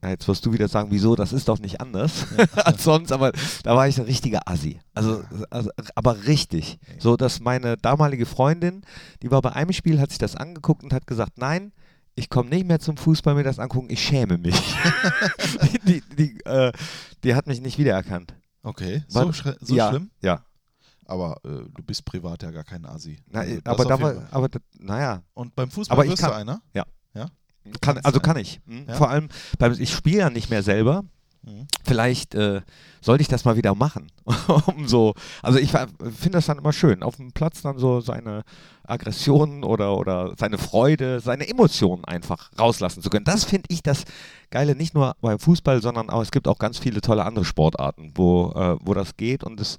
Jetzt 0.02 0.26
wirst 0.28 0.46
du 0.46 0.52
wieder 0.52 0.68
sagen, 0.68 0.90
wieso, 0.90 1.14
das 1.14 1.32
ist 1.32 1.48
doch 1.48 1.58
nicht 1.58 1.80
anders 1.80 2.26
als 2.56 2.84
sonst, 2.84 3.12
aber 3.12 3.32
da 3.62 3.76
war 3.76 3.86
ich 3.86 3.98
ein 3.98 4.06
richtiger 4.06 4.48
Assi. 4.48 4.80
Also, 4.94 5.22
also, 5.50 5.70
aber 5.94 6.26
richtig. 6.26 6.78
So, 6.98 7.16
dass 7.16 7.40
meine 7.40 7.76
damalige 7.76 8.24
Freundin, 8.24 8.82
die 9.22 9.30
war 9.30 9.42
bei 9.42 9.52
einem 9.52 9.72
Spiel, 9.72 10.00
hat 10.00 10.08
sich 10.08 10.18
das 10.18 10.36
angeguckt 10.36 10.84
und 10.84 10.94
hat 10.94 11.06
gesagt, 11.06 11.36
nein, 11.36 11.72
ich 12.14 12.28
komme 12.28 12.50
nicht 12.50 12.66
mehr 12.66 12.80
zum 12.80 12.96
Fußball 12.96 13.34
mir 13.34 13.44
das 13.44 13.58
angucken, 13.58 13.88
ich 13.90 14.02
schäme 14.02 14.38
mich. 14.38 14.56
die, 15.72 15.78
die, 15.86 16.02
die, 16.16 16.44
äh, 16.44 16.72
die, 17.24 17.34
hat 17.34 17.46
mich 17.46 17.60
nicht 17.60 17.78
wiedererkannt. 17.78 18.34
Okay, 18.62 19.04
so, 19.08 19.32
so 19.32 19.74
ja, 19.74 19.88
schlimm? 19.88 20.10
Ja. 20.20 20.44
Aber 21.06 21.40
äh, 21.44 21.48
du 21.74 21.82
bist 21.84 22.04
privat 22.04 22.42
ja 22.42 22.50
gar 22.50 22.62
kein 22.62 22.84
Asi. 22.86 23.18
Na, 23.30 23.40
also, 23.40 23.60
aber 23.64 23.84
da 23.84 24.00
war, 24.00 24.28
aber 24.30 24.48
naja. 24.78 25.22
Und 25.34 25.54
beim 25.56 25.70
Fußball 25.70 25.98
aber 25.98 26.08
wirst 26.08 26.22
kann, 26.22 26.30
du 26.30 26.36
einer? 26.36 26.62
Ja. 26.72 26.84
Ja? 27.14 27.26
Kann, 27.80 27.98
also 27.98 28.20
kann 28.20 28.36
ich. 28.36 28.60
Hm? 28.66 28.86
Ja? 28.86 28.94
Vor 28.94 29.10
allem, 29.10 29.28
beim, 29.58 29.72
ich 29.72 29.92
spiele 29.92 30.18
ja 30.18 30.30
nicht 30.30 30.50
mehr 30.50 30.62
selber. 30.62 31.04
Mhm. 31.42 31.66
Vielleicht 31.84 32.34
äh, 32.34 32.60
sollte 33.00 33.22
ich 33.22 33.28
das 33.28 33.44
mal 33.44 33.56
wieder 33.56 33.74
machen. 33.74 34.10
um 34.66 34.86
so, 34.86 35.14
also 35.42 35.58
ich 35.58 35.70
finde 35.70 36.30
das 36.32 36.46
dann 36.46 36.58
immer 36.58 36.72
schön, 36.72 37.02
auf 37.02 37.16
dem 37.16 37.32
Platz 37.32 37.62
dann 37.62 37.78
so 37.78 38.00
seine 38.00 38.44
Aggressionen 38.84 39.64
oder, 39.64 39.96
oder 39.96 40.34
seine 40.38 40.58
Freude, 40.58 41.20
seine 41.20 41.48
Emotionen 41.48 42.04
einfach 42.04 42.50
rauslassen 42.58 43.02
zu 43.02 43.10
können. 43.10 43.24
Das 43.24 43.44
finde 43.44 43.66
ich 43.68 43.82
das 43.82 44.04
Geile, 44.50 44.74
nicht 44.74 44.94
nur 44.94 45.14
beim 45.20 45.38
Fußball, 45.38 45.80
sondern 45.80 46.10
auch, 46.10 46.22
es 46.22 46.30
gibt 46.30 46.48
auch 46.48 46.58
ganz 46.58 46.78
viele 46.78 47.00
tolle 47.00 47.24
andere 47.24 47.44
Sportarten, 47.44 48.12
wo, 48.14 48.52
äh, 48.54 48.76
wo 48.80 48.94
das 48.94 49.16
geht 49.16 49.44
und 49.44 49.60
es 49.60 49.78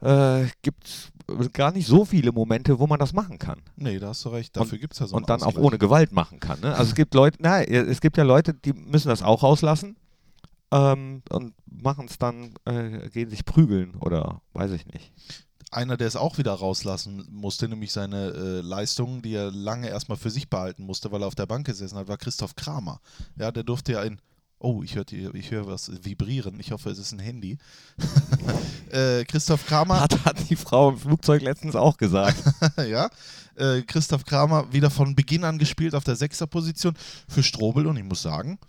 äh, 0.00 0.46
gibt 0.62 1.12
gar 1.52 1.72
nicht 1.72 1.86
so 1.86 2.04
viele 2.04 2.32
Momente, 2.32 2.78
wo 2.78 2.86
man 2.86 2.98
das 2.98 3.12
machen 3.12 3.38
kann. 3.38 3.60
Nee, 3.76 3.98
da 3.98 4.08
hast 4.08 4.24
du 4.24 4.30
recht. 4.30 4.56
Dafür 4.56 4.78
gibt 4.78 4.94
es 4.94 4.98
ja 4.98 5.06
so 5.06 5.16
Und 5.16 5.28
dann 5.30 5.42
auch 5.42 5.56
ohne 5.56 5.78
Gewalt 5.78 6.12
machen 6.12 6.40
kann. 6.40 6.60
Ne? 6.60 6.74
Also 6.74 6.90
es 6.90 6.94
gibt 6.94 7.14
Leute, 7.14 7.38
na, 7.40 7.62
es 7.62 8.00
gibt 8.00 8.16
ja 8.16 8.24
Leute, 8.24 8.54
die 8.54 8.72
müssen 8.72 9.08
das 9.08 9.22
auch 9.22 9.42
rauslassen 9.42 9.96
ähm, 10.72 11.22
und 11.28 11.54
machen 11.66 12.06
es 12.08 12.18
dann, 12.18 12.54
äh, 12.64 13.08
gehen 13.10 13.30
sich 13.30 13.44
prügeln 13.44 13.94
oder 13.96 14.40
weiß 14.54 14.72
ich 14.72 14.86
nicht. 14.86 15.12
Einer, 15.70 15.96
der 15.96 16.08
es 16.08 16.16
auch 16.16 16.38
wieder 16.38 16.52
rauslassen 16.52 17.26
musste, 17.30 17.68
nämlich 17.68 17.92
seine 17.92 18.30
äh, 18.30 18.60
Leistungen, 18.60 19.22
die 19.22 19.34
er 19.34 19.50
lange 19.50 19.88
erstmal 19.88 20.18
für 20.18 20.30
sich 20.30 20.50
behalten 20.50 20.84
musste, 20.84 21.12
weil 21.12 21.22
er 21.22 21.28
auf 21.28 21.34
der 21.34 21.46
Bank 21.46 21.66
gesessen 21.66 21.96
hat, 21.96 22.08
war 22.08 22.18
Christoph 22.18 22.56
Kramer. 22.56 23.00
Ja, 23.36 23.52
der 23.52 23.62
durfte 23.62 23.92
ja 23.92 24.02
in 24.02 24.20
Oh, 24.64 24.84
ich 24.84 24.94
höre 24.94 25.10
ich 25.10 25.50
hör 25.50 25.66
was 25.66 25.90
vibrieren. 26.04 26.60
Ich 26.60 26.70
hoffe, 26.70 26.88
es 26.90 26.98
ist 26.98 27.10
ein 27.10 27.18
Handy. 27.18 27.58
äh, 28.92 29.24
Christoph 29.24 29.66
Kramer. 29.66 30.00
Hat, 30.00 30.24
hat 30.24 30.48
die 30.48 30.54
Frau 30.54 30.90
im 30.90 30.98
Flugzeug 30.98 31.42
letztens 31.42 31.74
auch 31.74 31.96
gesagt. 31.96 32.40
ja. 32.88 33.10
Äh, 33.56 33.82
Christoph 33.82 34.24
Kramer 34.24 34.72
wieder 34.72 34.90
von 34.90 35.16
Beginn 35.16 35.42
an 35.42 35.58
gespielt 35.58 35.96
auf 35.96 36.04
der 36.04 36.14
Sechserposition 36.14 36.94
für 37.26 37.42
Strobel 37.42 37.88
und 37.88 37.96
ich 37.96 38.04
muss 38.04 38.22
sagen, 38.22 38.60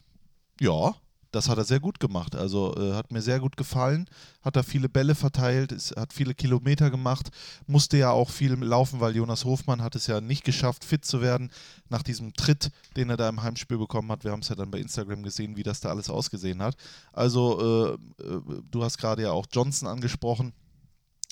ja, 0.59 0.95
das 1.33 1.49
hat 1.49 1.57
er 1.57 1.63
sehr 1.65 1.79
gut 1.79 1.99
gemacht. 1.99 2.35
Also 2.35 2.75
äh, 2.77 2.93
hat 2.93 3.11
mir 3.11 3.21
sehr 3.21 3.39
gut 3.39 3.57
gefallen. 3.57 4.07
Hat 4.43 4.55
er 4.55 4.63
viele 4.63 4.87
Bälle 4.87 5.15
verteilt, 5.15 5.71
ist, 5.71 5.95
hat 5.95 6.13
viele 6.13 6.35
Kilometer 6.35 6.91
gemacht, 6.91 7.31
musste 7.65 7.97
ja 7.97 8.11
auch 8.11 8.29
viel 8.29 8.53
laufen, 8.53 8.99
weil 8.99 9.15
Jonas 9.15 9.43
Hofmann 9.43 9.81
hat 9.81 9.95
es 9.95 10.05
ja 10.05 10.21
nicht 10.21 10.43
geschafft, 10.43 10.85
fit 10.85 11.03
zu 11.03 11.21
werden 11.21 11.51
nach 11.89 12.03
diesem 12.03 12.33
Tritt, 12.33 12.71
den 12.95 13.09
er 13.09 13.17
da 13.17 13.27
im 13.27 13.41
Heimspiel 13.41 13.79
bekommen 13.79 14.11
hat. 14.11 14.23
Wir 14.23 14.31
haben 14.31 14.41
es 14.41 14.49
ja 14.49 14.55
dann 14.55 14.69
bei 14.69 14.77
Instagram 14.77 15.23
gesehen, 15.23 15.57
wie 15.57 15.63
das 15.63 15.79
da 15.79 15.89
alles 15.89 16.07
ausgesehen 16.07 16.61
hat. 16.61 16.75
Also 17.11 17.97
äh, 18.19 18.23
äh, 18.23 18.41
du 18.69 18.83
hast 18.83 18.99
gerade 18.99 19.23
ja 19.23 19.31
auch 19.31 19.47
Johnson 19.51 19.87
angesprochen, 19.87 20.53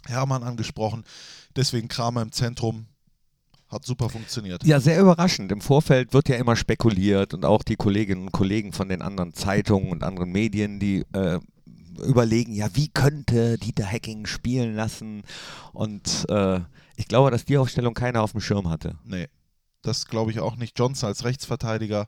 Hermann 0.08 0.42
angesprochen. 0.42 1.04
Deswegen 1.56 1.90
Kramer 1.90 2.24
im 2.24 2.32
Zentrum, 2.32 2.88
hat 3.72 3.86
super 3.86 4.10
funktioniert. 4.10 4.64
Ja, 4.66 4.80
sehr 4.80 5.00
überraschend. 5.00 5.52
Im 5.52 5.62
Vorfeld 5.62 6.14
wird 6.14 6.30
ja 6.30 6.36
immer 6.36 6.56
spekuliert 6.56 7.34
und 7.34 7.46
auch 7.46 7.64
die 7.64 7.78
Kolleginnen 7.78 8.24
und 8.24 8.32
Kollegen 8.32 8.74
von 8.74 8.90
den 8.90 9.02
anderen 9.02 9.34
Zeitungen 9.34 9.92
und 9.92 10.04
anderen 10.04 10.32
Medien, 10.32 10.80
die 10.80 11.06
äh, 11.14 11.40
überlegen, 12.04 12.54
ja, 12.54 12.68
wie 12.74 12.90
könnte 12.90 13.58
Dieter 13.58 13.86
Hacking 13.86 14.26
spielen 14.26 14.76
lassen? 14.76 15.24
Und 15.74 16.26
äh, 16.30 16.60
ich 16.96 17.08
glaube, 17.08 17.32
dass 17.32 17.46
die 17.46 17.58
Aufstellung 17.58 17.94
keiner 17.94 18.22
auf 18.22 18.32
dem 18.32 18.42
Schirm 18.42 18.70
hatte. 18.70 18.96
Nee, 19.06 19.28
das 19.82 20.08
glaube 20.08 20.32
ich 20.32 20.40
auch 20.40 20.58
nicht. 20.58 20.78
Johnson 20.78 21.08
als 21.08 21.24
Rechtsverteidiger, 21.24 22.08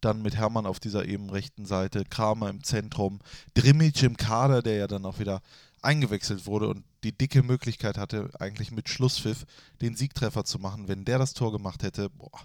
dann 0.00 0.22
mit 0.22 0.36
Hermann 0.36 0.66
auf 0.66 0.80
dieser 0.80 1.06
eben 1.06 1.30
rechten 1.30 1.66
Seite, 1.66 2.04
Kramer 2.04 2.50
im 2.50 2.62
Zentrum, 2.62 3.20
Drimic 3.54 4.02
im 4.02 4.16
Kader, 4.16 4.62
der 4.62 4.76
ja 4.76 4.86
dann 4.86 5.04
auch 5.04 5.18
wieder 5.18 5.40
eingewechselt 5.84 6.46
wurde 6.46 6.68
und 6.68 6.84
die 7.02 7.16
dicke 7.16 7.42
Möglichkeit 7.42 7.98
hatte, 7.98 8.30
eigentlich 8.38 8.72
mit 8.72 8.88
Schlusspfiff 8.88 9.44
den 9.80 9.94
Siegtreffer 9.96 10.44
zu 10.44 10.58
machen. 10.58 10.88
Wenn 10.88 11.04
der 11.04 11.18
das 11.18 11.34
Tor 11.34 11.52
gemacht 11.52 11.82
hätte, 11.82 12.10
boah. 12.10 12.40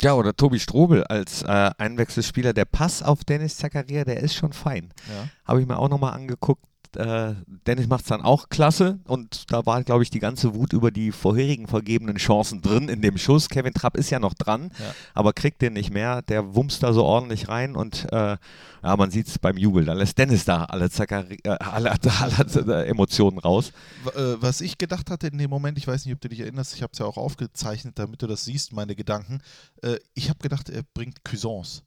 Ja, 0.00 0.14
oder 0.14 0.34
Tobi 0.34 0.58
Strobel 0.58 1.04
als 1.04 1.42
äh, 1.42 1.70
Einwechselspieler. 1.76 2.54
Der 2.54 2.64
Pass 2.64 3.02
auf 3.02 3.22
Dennis 3.24 3.58
Zakaria, 3.58 4.04
der 4.04 4.20
ist 4.20 4.34
schon 4.34 4.52
fein. 4.52 4.94
Ja. 5.08 5.28
Habe 5.44 5.60
ich 5.60 5.66
mir 5.66 5.78
auch 5.78 5.90
nochmal 5.90 6.14
angeguckt 6.14 6.64
äh, 6.96 7.34
Dennis 7.66 7.86
macht 7.88 8.02
es 8.02 8.08
dann 8.08 8.22
auch 8.22 8.48
klasse 8.48 8.98
und 9.06 9.50
da 9.52 9.64
war, 9.66 9.82
glaube 9.84 10.02
ich, 10.02 10.10
die 10.10 10.18
ganze 10.18 10.54
Wut 10.54 10.72
über 10.72 10.90
die 10.90 11.12
vorherigen 11.12 11.66
vergebenen 11.66 12.16
Chancen 12.16 12.60
drin 12.62 12.88
in 12.88 13.02
dem 13.02 13.18
Schuss. 13.18 13.48
Kevin 13.48 13.74
Trapp 13.74 13.96
ist 13.96 14.10
ja 14.10 14.18
noch 14.18 14.34
dran, 14.34 14.70
Ja. 14.78 14.94
aber 15.14 15.32
kriegt 15.32 15.62
den 15.62 15.72
nicht 15.74 15.92
mehr. 15.92 16.22
Der 16.22 16.54
wumst 16.54 16.82
da 16.82 16.92
so 16.92 17.04
ordentlich 17.04 17.48
rein 17.48 17.76
und 17.76 18.06
äh, 18.12 18.36
ja, 18.82 18.96
man 18.96 19.10
sieht 19.10 19.28
es 19.28 19.38
beim 19.38 19.56
Jubel. 19.56 19.84
Da 19.84 19.92
lässt 19.92 20.16
Dennis 20.18 20.44
da 20.44 20.64
alle, 20.64 20.88
Zakari 20.90 21.38
äh, 21.44 21.50
alle, 21.50 21.92
alle, 22.20 22.86
Emotionen 22.86 23.38
raus. 23.38 23.72
Äh, 24.14 24.36
Was 24.40 24.60
ich 24.60 24.78
gedacht 24.78 25.10
hatte 25.10 25.26
in 25.28 25.38
dem 25.38 25.50
Moment, 25.50 25.76
ich 25.78 25.86
weiß 25.86 26.04
nicht, 26.06 26.14
ob 26.14 26.20
du 26.20 26.28
dich 26.28 26.40
erinnerst, 26.40 26.74
ich 26.74 26.82
habe 26.82 26.92
es 26.92 26.98
ja 26.98 27.06
auch 27.06 27.16
aufgezeichnet, 27.16 27.98
damit 27.98 28.22
du 28.22 28.26
das 28.26 28.44
siehst, 28.44 28.72
meine 28.72 28.94
Gedanken. 28.94 29.40
Äh, 29.82 29.96
Ich 30.14 30.28
habe 30.28 30.38
gedacht, 30.40 30.68
er 30.70 30.82
bringt 30.94 31.24
Cuisance 31.24 31.82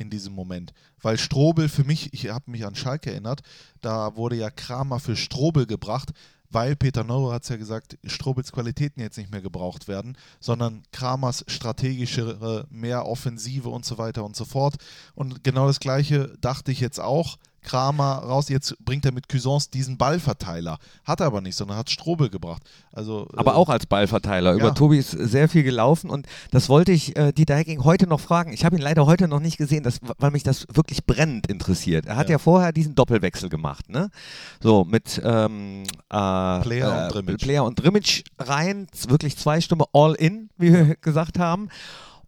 in 0.00 0.10
diesem 0.10 0.34
Moment. 0.34 0.72
Weil 1.00 1.18
Strobel 1.18 1.68
für 1.68 1.84
mich, 1.84 2.12
ich 2.12 2.28
habe 2.30 2.50
mich 2.50 2.66
an 2.66 2.74
Schalke 2.74 3.12
erinnert, 3.12 3.42
da 3.80 4.16
wurde 4.16 4.36
ja 4.36 4.50
Kramer 4.50 4.98
für 4.98 5.16
Strobel 5.16 5.66
gebracht, 5.66 6.10
weil 6.50 6.74
Peter 6.74 7.04
Neuer 7.04 7.32
hat 7.32 7.44
es 7.44 7.48
ja 7.48 7.56
gesagt, 7.56 7.96
Strobels 8.04 8.50
Qualitäten 8.50 9.00
jetzt 9.00 9.18
nicht 9.18 9.30
mehr 9.30 9.40
gebraucht 9.40 9.86
werden, 9.86 10.16
sondern 10.40 10.82
Kramers 10.90 11.44
strategischere, 11.46 12.66
mehr 12.70 13.06
Offensive 13.06 13.68
und 13.68 13.84
so 13.84 13.98
weiter 13.98 14.24
und 14.24 14.34
so 14.34 14.44
fort. 14.44 14.74
Und 15.14 15.44
genau 15.44 15.68
das 15.68 15.78
Gleiche 15.78 16.36
dachte 16.40 16.72
ich 16.72 16.80
jetzt 16.80 16.98
auch. 16.98 17.38
Kramer 17.62 18.18
raus, 18.18 18.48
jetzt 18.48 18.76
bringt 18.84 19.04
er 19.04 19.12
mit 19.12 19.28
Cuisance 19.28 19.70
diesen 19.70 19.98
Ballverteiler. 19.98 20.78
Hat 21.04 21.20
er 21.20 21.26
aber 21.26 21.40
nicht, 21.40 21.56
sondern 21.56 21.76
hat 21.76 21.90
Strobel 21.90 22.30
gebracht. 22.30 22.62
Also, 22.92 23.28
Aber 23.36 23.52
äh, 23.52 23.54
auch 23.54 23.68
als 23.68 23.86
Ballverteiler. 23.86 24.54
Über 24.54 24.68
ja. 24.68 24.70
Tobi 24.70 24.98
ist 24.98 25.10
sehr 25.10 25.48
viel 25.48 25.62
gelaufen 25.62 26.10
und 26.10 26.26
das 26.50 26.68
wollte 26.68 26.92
ich 26.92 27.16
äh, 27.16 27.32
Dieter 27.32 27.56
Hecking 27.56 27.84
heute 27.84 28.06
noch 28.06 28.20
fragen. 28.20 28.52
Ich 28.52 28.64
habe 28.64 28.76
ihn 28.76 28.82
leider 28.82 29.06
heute 29.06 29.28
noch 29.28 29.40
nicht 29.40 29.58
gesehen, 29.58 29.82
das, 29.82 30.00
weil 30.18 30.30
mich 30.30 30.42
das 30.42 30.66
wirklich 30.72 31.04
brennend 31.04 31.46
interessiert. 31.46 32.06
Er 32.06 32.16
hat 32.16 32.28
ja, 32.28 32.34
Ja. 32.34 32.38
vorher 32.38 32.72
diesen 32.72 32.94
Doppelwechsel 32.94 33.48
gemacht, 33.48 33.88
ne? 33.88 34.10
So 34.60 34.84
mit 34.84 35.20
ähm, 35.24 35.82
äh, 36.08 36.60
Player 36.60 36.92
und 36.92 37.04
äh, 37.04 37.08
Drimic. 37.12 37.38
Player 37.38 37.64
und 37.64 37.80
rein, 38.38 38.86
wirklich 39.08 39.36
zwei 39.36 39.60
Stunden 39.60 39.84
all 39.92 40.14
in, 40.14 40.50
wie 40.56 40.72
wir 40.72 40.94
gesagt 41.00 41.38
haben. 41.38 41.68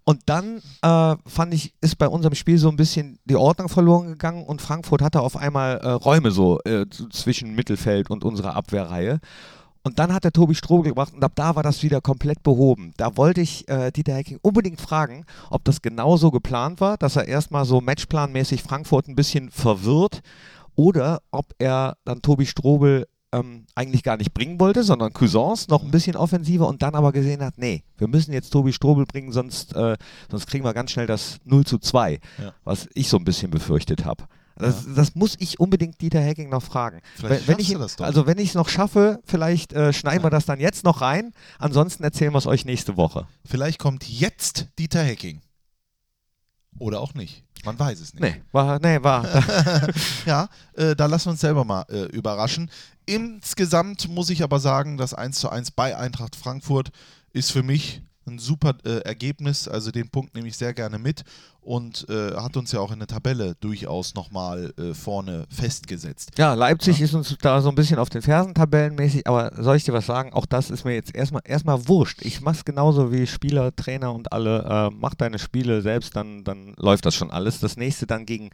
Und 0.04 0.22
dann 0.26 0.60
äh, 0.82 1.16
fand 1.26 1.54
ich, 1.54 1.74
ist 1.80 1.96
bei 1.96 2.08
unserem 2.08 2.34
Spiel 2.34 2.58
so 2.58 2.68
ein 2.68 2.76
bisschen 2.76 3.18
die 3.24 3.36
Ordnung 3.36 3.68
verloren 3.68 4.08
gegangen 4.08 4.44
und 4.44 4.60
Frankfurt 4.60 5.00
hatte 5.00 5.20
auf 5.20 5.36
einmal 5.36 5.78
äh, 5.78 5.90
Räume 5.90 6.32
so 6.32 6.58
äh, 6.64 6.86
zwischen 7.10 7.54
Mittelfeld 7.54 8.10
und 8.10 8.24
unserer 8.24 8.56
Abwehrreihe. 8.56 9.20
Und 9.84 9.98
dann 9.98 10.12
hat 10.12 10.24
der 10.24 10.32
Tobi 10.32 10.54
Strobel 10.54 10.90
gebracht 10.90 11.12
und 11.12 11.24
ab 11.24 11.32
da 11.34 11.56
war 11.56 11.62
das 11.62 11.82
wieder 11.82 12.00
komplett 12.00 12.42
behoben. 12.42 12.94
Da 12.96 13.16
wollte 13.16 13.40
ich 13.40 13.68
äh, 13.68 13.90
Dieter 13.90 14.14
Hecking 14.14 14.38
unbedingt 14.42 14.80
fragen, 14.80 15.24
ob 15.50 15.64
das 15.64 15.82
genauso 15.82 16.30
geplant 16.30 16.80
war, 16.80 16.96
dass 16.96 17.16
er 17.16 17.26
erstmal 17.26 17.64
so 17.64 17.80
matchplanmäßig 17.80 18.62
Frankfurt 18.62 19.08
ein 19.08 19.16
bisschen 19.16 19.50
verwirrt 19.50 20.22
oder 20.76 21.20
ob 21.30 21.46
er 21.58 21.96
dann 22.04 22.22
Tobi 22.22 22.46
Strobel 22.46 23.06
ähm, 23.32 23.66
eigentlich 23.74 24.02
gar 24.02 24.16
nicht 24.16 24.34
bringen 24.34 24.60
wollte, 24.60 24.84
sondern 24.84 25.12
Cousins 25.12 25.68
noch 25.68 25.82
ein 25.82 25.90
bisschen 25.90 26.16
offensiver 26.16 26.68
und 26.68 26.82
dann 26.82 26.94
aber 26.94 27.12
gesehen 27.12 27.42
hat, 27.42 27.58
nee, 27.58 27.82
wir 27.98 28.08
müssen 28.08 28.32
jetzt 28.32 28.50
Tobi 28.50 28.72
Strobel 28.72 29.06
bringen, 29.06 29.32
sonst, 29.32 29.74
äh, 29.74 29.96
sonst 30.30 30.46
kriegen 30.46 30.64
wir 30.64 30.74
ganz 30.74 30.90
schnell 30.92 31.06
das 31.06 31.38
0 31.44 31.64
zu 31.64 31.78
2, 31.78 32.20
Ja. 32.38 32.54
was 32.64 32.88
ich 32.94 33.08
so 33.08 33.16
ein 33.16 33.24
bisschen 33.24 33.50
befürchtet 33.50 34.04
habe. 34.04 34.24
Das, 34.56 34.84
das 34.94 35.14
muss 35.14 35.34
ich 35.38 35.58
unbedingt 35.60 36.00
Dieter 36.02 36.20
Hecking 36.20 36.50
noch 36.50 36.62
fragen. 36.62 37.00
Vielleicht 37.16 37.48
wenn, 37.48 37.54
wenn 37.56 37.60
ich, 37.60 37.72
du 37.72 37.78
das 37.78 37.96
doch. 37.96 38.04
Also 38.04 38.26
wenn 38.26 38.38
ich 38.38 38.50
es 38.50 38.54
noch 38.54 38.68
schaffe, 38.68 39.20
vielleicht 39.24 39.72
äh, 39.72 39.92
schneiden 39.94 40.22
wir 40.22 40.30
das 40.30 40.44
dann 40.44 40.60
jetzt 40.60 40.84
noch 40.84 41.00
rein. 41.00 41.32
Ansonsten 41.58 42.04
erzählen 42.04 42.32
wir 42.34 42.38
es 42.38 42.46
euch 42.46 42.66
nächste 42.66 42.98
Woche. 42.98 43.26
Vielleicht 43.46 43.78
kommt 43.78 44.06
jetzt 44.06 44.68
Dieter 44.78 45.02
Hecking. 45.02 45.40
Oder 46.78 47.00
auch 47.00 47.14
nicht. 47.14 47.44
Man 47.64 47.78
weiß 47.78 48.00
es 48.00 48.14
nicht. 48.14 48.22
Nee, 48.22 48.42
war, 48.52 48.78
nee, 48.80 49.02
war. 49.02 49.24
Ja, 50.26 50.48
äh, 50.74 50.96
da 50.96 51.06
lassen 51.06 51.26
wir 51.26 51.30
uns 51.32 51.40
selber 51.40 51.64
mal 51.64 51.84
äh, 51.88 52.04
überraschen. 52.06 52.70
Insgesamt 53.06 54.08
muss 54.08 54.30
ich 54.30 54.42
aber 54.42 54.58
sagen, 54.60 54.96
das 54.96 55.14
1 55.14 55.38
zu 55.38 55.48
1 55.48 55.72
bei 55.72 55.96
Eintracht 55.96 56.36
Frankfurt 56.36 56.90
ist 57.32 57.52
für 57.52 57.62
mich 57.62 58.02
ein 58.26 58.38
super 58.38 58.74
äh, 58.84 58.98
Ergebnis. 59.00 59.68
Also 59.68 59.90
den 59.90 60.08
Punkt 60.08 60.34
nehme 60.34 60.48
ich 60.48 60.56
sehr 60.56 60.74
gerne 60.74 60.98
mit 60.98 61.24
und 61.60 62.08
äh, 62.08 62.34
hat 62.34 62.56
uns 62.56 62.72
ja 62.72 62.80
auch 62.80 62.90
in 62.90 62.98
der 62.98 63.08
Tabelle 63.08 63.54
durchaus 63.60 64.14
nochmal 64.14 64.74
äh, 64.78 64.94
vorne 64.94 65.46
festgesetzt. 65.48 66.32
Ja, 66.36 66.54
Leipzig 66.54 67.00
ist 67.00 67.14
uns 67.14 67.36
da 67.40 67.60
so 67.60 67.68
ein 67.68 67.74
bisschen 67.74 67.98
auf 67.98 68.10
den 68.10 68.22
Fersen 68.22 68.54
tabellenmäßig, 68.54 69.26
aber 69.26 69.52
soll 69.62 69.76
ich 69.76 69.84
dir 69.84 69.92
was 69.92 70.06
sagen? 70.06 70.32
Auch 70.32 70.46
das 70.46 70.70
ist 70.70 70.84
mir 70.84 70.94
jetzt 70.94 71.14
erstmal 71.14 71.42
erstmal 71.44 71.86
wurscht. 71.88 72.22
Ich 72.22 72.40
mach's 72.40 72.64
genauso 72.64 73.12
wie 73.12 73.26
Spieler, 73.26 73.74
Trainer 73.74 74.12
und 74.12 74.32
alle. 74.32 74.64
Äh, 74.64 74.94
mach 74.94 75.14
deine 75.14 75.38
Spiele 75.38 75.82
selbst, 75.82 76.16
dann, 76.16 76.42
dann 76.42 76.74
läuft 76.76 77.06
das 77.06 77.14
schon 77.14 77.30
alles. 77.30 77.60
Das 77.60 77.76
nächste 77.76 78.06
dann 78.06 78.26
gegen 78.26 78.50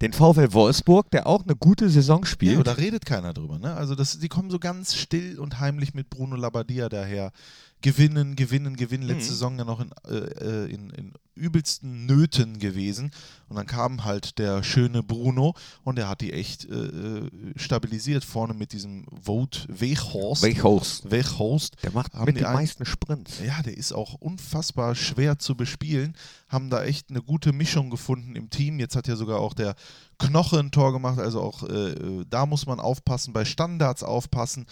den 0.00 0.12
VfL 0.12 0.52
Wolfsburg, 0.52 1.10
der 1.10 1.26
auch 1.26 1.44
eine 1.44 1.54
gute 1.54 1.90
Saison 1.90 2.24
spielt. 2.24 2.56
Ja, 2.56 2.62
da 2.62 2.72
redet 2.72 3.04
keiner 3.04 3.34
drüber. 3.34 3.58
Ne? 3.58 3.74
Also 3.74 3.94
das, 3.94 4.18
die 4.18 4.28
kommen 4.28 4.50
so 4.50 4.58
ganz 4.58 4.94
still 4.94 5.38
und 5.38 5.60
heimlich 5.60 5.94
mit 5.94 6.08
Bruno 6.08 6.36
Labbadia 6.36 6.88
daher. 6.88 7.32
Gewinnen, 7.82 8.36
gewinnen, 8.36 8.76
gewinnen. 8.76 9.06
Letzte 9.06 9.24
Mhm. 9.24 9.28
Saison 9.34 9.58
ja 9.58 9.64
noch 9.64 9.80
in, 9.80 9.90
äh, 10.08 10.14
äh, 10.16 10.72
in, 10.72 10.90
in 10.90 11.12
übelsten 11.34 12.04
Nöten 12.04 12.58
gewesen. 12.58 13.10
Und 13.48 13.56
dann 13.56 13.66
kam 13.66 14.04
halt 14.04 14.38
der 14.38 14.62
schöne 14.62 15.02
Bruno 15.02 15.54
und 15.84 15.96
der 15.96 16.06
hat 16.08 16.20
die 16.20 16.32
echt 16.34 16.66
äh, 16.66 16.74
äh, 16.74 17.30
stabilisiert. 17.56 18.24
Vorne 18.24 18.52
mit 18.52 18.72
diesem 18.74 19.06
Vote 19.22 19.60
Weghorst. 19.68 20.42
Weghorst. 20.42 21.10
Weghorst. 21.10 21.76
Der 21.82 21.92
macht 21.92 22.12
Haben 22.12 22.26
mit 22.26 22.44
ein- 22.44 22.52
meisten 22.54 22.84
Sprints. 22.84 23.40
Ja, 23.44 23.62
der 23.62 23.76
ist 23.76 23.92
auch 23.92 24.14
unfassbar 24.14 24.94
schwer 24.94 25.38
zu 25.38 25.54
bespielen. 25.56 26.14
Haben 26.48 26.68
da 26.68 26.84
echt 26.84 27.08
eine 27.08 27.22
gute 27.22 27.52
Mischung 27.52 27.88
gefunden 27.88 28.36
im 28.36 28.50
Team. 28.50 28.78
Jetzt 28.78 28.94
hat 28.96 29.08
ja 29.08 29.16
sogar 29.16 29.40
auch 29.40 29.54
der 29.54 29.74
Knoche 30.18 30.58
ein 30.58 30.70
Tor 30.70 30.92
gemacht. 30.92 31.18
Also 31.18 31.40
auch 31.40 31.62
äh, 31.62 31.92
äh, 31.92 32.26
da 32.28 32.44
muss 32.44 32.66
man 32.66 32.78
aufpassen, 32.78 33.32
bei 33.32 33.46
Standards 33.46 34.02
aufpassen. 34.02 34.66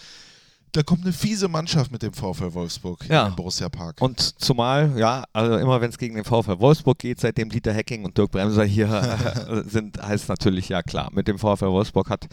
Da 0.72 0.82
kommt 0.82 1.02
eine 1.04 1.12
fiese 1.12 1.48
Mannschaft 1.48 1.90
mit 1.90 2.02
dem 2.02 2.12
VfL 2.12 2.52
Wolfsburg 2.54 3.04
Ja. 3.08 3.26
im 3.28 3.37
Borussia 3.37 3.68
Park. 3.68 4.00
Und 4.00 4.20
zumal, 4.20 4.92
ja, 4.98 5.25
also 5.32 5.56
immer 5.56 5.80
wenn 5.80 5.90
es 5.90 5.98
gegen 5.98 6.14
den 6.14 6.25
VfL 6.25 6.58
Wolfsburg 6.60 6.98
geht, 6.98 7.20
seitdem 7.20 7.48
Dieter 7.48 7.72
Hecking 7.72 8.04
und 8.04 8.16
Dirk 8.18 8.30
Bremser 8.30 8.64
hier 8.64 8.88
äh, 9.48 9.62
sind, 9.68 10.02
heißt 10.02 10.28
natürlich, 10.28 10.68
ja 10.68 10.82
klar, 10.82 11.08
mit 11.12 11.26
dem 11.28 11.38
VfL 11.38 11.66
Wolfsburg 11.68 12.10
hat 12.10 12.26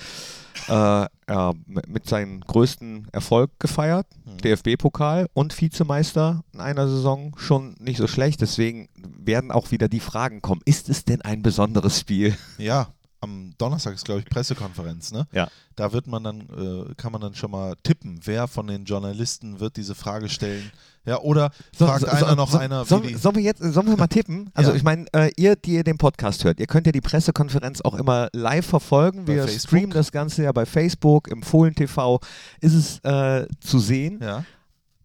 äh, 0.67 1.05
er 1.27 1.53
mit 1.65 1.87
mit 1.87 2.07
seinem 2.09 2.41
größten 2.41 3.07
Erfolg 3.11 3.51
gefeiert, 3.59 4.05
Mhm. 4.25 4.37
DFB-Pokal 4.39 5.27
und 5.33 5.59
Vizemeister 5.59 6.43
in 6.53 6.59
einer 6.59 6.87
Saison 6.87 7.33
schon 7.37 7.75
nicht 7.79 7.97
so 7.97 8.07
schlecht. 8.07 8.41
Deswegen 8.41 8.89
werden 8.97 9.51
auch 9.51 9.71
wieder 9.71 9.87
die 9.87 9.99
Fragen 9.99 10.41
kommen, 10.41 10.61
ist 10.65 10.89
es 10.89 11.05
denn 11.05 11.21
ein 11.21 11.41
besonderes 11.41 11.99
Spiel? 11.99 12.35
Ja, 12.57 12.87
am 13.25 13.53
Donnerstag 13.57 13.93
ist, 13.95 14.05
glaube 14.05 14.21
ich, 14.21 14.25
Pressekonferenz, 14.25 15.11
ne? 15.11 15.27
Ja. 15.33 15.49
Da 15.75 15.91
wird 15.91 16.07
man 16.07 16.23
dann, 16.23 16.41
äh, 16.41 16.93
kann 16.95 17.11
man 17.11 17.19
dann 17.21 17.35
schon 17.35 17.51
mal 17.51 17.75
tippen, 17.83 18.19
wer 18.23 18.47
von 18.47 18.67
den 18.67 18.85
Journalisten 18.85 19.59
wird 19.59 19.75
diese 19.77 19.93
Frage 19.95 20.29
stellen. 20.29 20.71
Ja, 21.05 21.19
oder 21.19 21.51
fragt 21.77 22.05
einer 22.05 22.35
noch 22.35 22.49
so, 22.49 22.57
einer, 22.57 22.83
wie 22.83 22.87
sollen, 22.89 23.03
die, 23.03 23.13
sollen 23.15 23.35
wir 23.35 23.43
jetzt, 23.43 23.61
sollen 23.61 23.87
wir 23.87 23.97
mal 23.97 24.07
tippen? 24.07 24.49
Also 24.55 24.71
Ja. 24.71 24.77
ich 24.77 24.83
meine, 24.83 25.05
äh, 25.13 25.29
ihr, 25.35 25.55
die 25.55 25.73
ihr 25.73 25.83
den 25.83 25.97
Podcast 25.99 26.43
hört, 26.45 26.59
ihr 26.59 26.65
könnt 26.65 26.85
ja 26.87 26.91
die 26.91 27.01
Pressekonferenz 27.01 27.81
auch 27.81 27.93
immer 27.95 28.29
live 28.33 28.65
verfolgen. 28.65 29.25
Bei 29.25 29.35
Wir 29.35 29.43
Facebook. 29.43 29.61
streamen 29.69 29.91
das 29.91 30.11
Ganze 30.11 30.43
ja 30.43 30.51
bei 30.51 30.65
Facebook, 30.65 31.27
im 31.27 31.43
Fohlen 31.43 31.75
TV 31.75 32.19
ist 32.61 32.73
es 32.73 32.99
äh, 33.03 33.45
zu 33.59 33.79
sehen. 33.79 34.19
ja. 34.21 34.43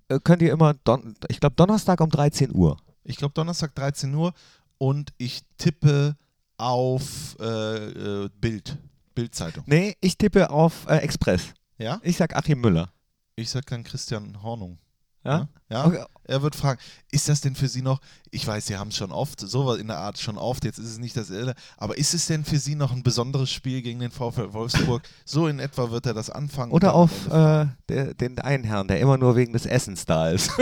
Äh, 0.09 0.19
könnt 0.25 0.41
ihr 0.43 0.53
immer, 0.53 0.75
Don 0.85 1.15
ich 1.29 1.39
glaube 1.41 1.57
Donnerstag 1.57 2.01
um 2.01 2.09
13 2.11 2.55
Uhr. 2.55 2.77
Ich 3.05 3.17
glaube 3.17 3.35
Donnerstag 3.35 3.75
13 3.75 4.15
Uhr 4.15 4.33
und 4.79 5.13
ich 5.19 5.43
tippe 5.59 6.17
auf 6.61 7.37
äh, 7.41 7.45
äh, 7.45 8.29
Bild, 8.41 8.77
Bildzeitung. 9.15 9.65
Nee, 9.67 9.97
ich 10.01 10.17
tippe 10.17 10.51
auf 10.51 10.87
äh, 10.87 10.99
Express. 10.99 11.55
Ja? 11.79 12.01
Ich 12.03 12.17
sag 12.17 12.37
Achim 12.37 12.61
Müller. 12.61 12.93
Ich 13.37 13.51
sag 13.51 13.67
dann 13.67 13.83
Christian 13.83 14.43
Hornung. 14.43 14.79
Ja? 15.25 15.39
Ja? 15.39 15.49
Okay. 15.71 16.05
Er 16.25 16.43
wird 16.43 16.55
fragen, 16.55 16.81
ist 17.11 17.29
das 17.29 17.41
denn 17.41 17.57
für 17.57 17.67
Sie 17.67 17.83
noch, 17.83 18.01
ich 18.31 18.47
weiß, 18.47 18.67
Sie 18.67 18.77
haben 18.77 18.89
es 18.89 18.97
schon 18.97 19.11
oft, 19.11 19.41
sowas 19.41 19.81
in 19.81 19.89
der 19.89 19.99
Art 19.99 20.17
schon 20.19 20.39
oft, 20.39 20.65
jetzt 20.65 20.79
ist 20.79 20.89
es 20.89 20.99
nicht 20.99 21.17
das 21.17 21.31
Irre, 21.31 21.55
aber 21.77 21.99
ist 21.99 22.15
es 22.15 22.27
denn 22.27 22.45
für 22.45 22.59
Sie 22.59 22.77
noch 22.77 22.93
ein 22.93 23.03
besonderes 23.03 23.51
Spiel 23.51 23.83
gegen 23.83 23.99
den 23.99 24.13
VfL 24.13 24.53
Wolfsburg? 24.53 25.03
So 25.25 25.49
in 25.49 25.59
etwa 25.59 25.91
wird 25.91 26.07
er 26.07 26.15
das 26.15 26.31
anfangen. 26.31 26.73
Oder 26.73 26.95
auf 26.95 27.27
äh, 27.29 27.67
der, 27.89 28.15
den 28.15 28.39
einen 28.39 28.65
Herrn, 28.65 28.89
der 28.89 29.01
immer 29.01 29.17
nur 29.17 29.37
wegen 29.37 29.53
des 29.53 29.67
Essens 29.67 30.05
da 30.07 30.31
ist. 30.31 30.51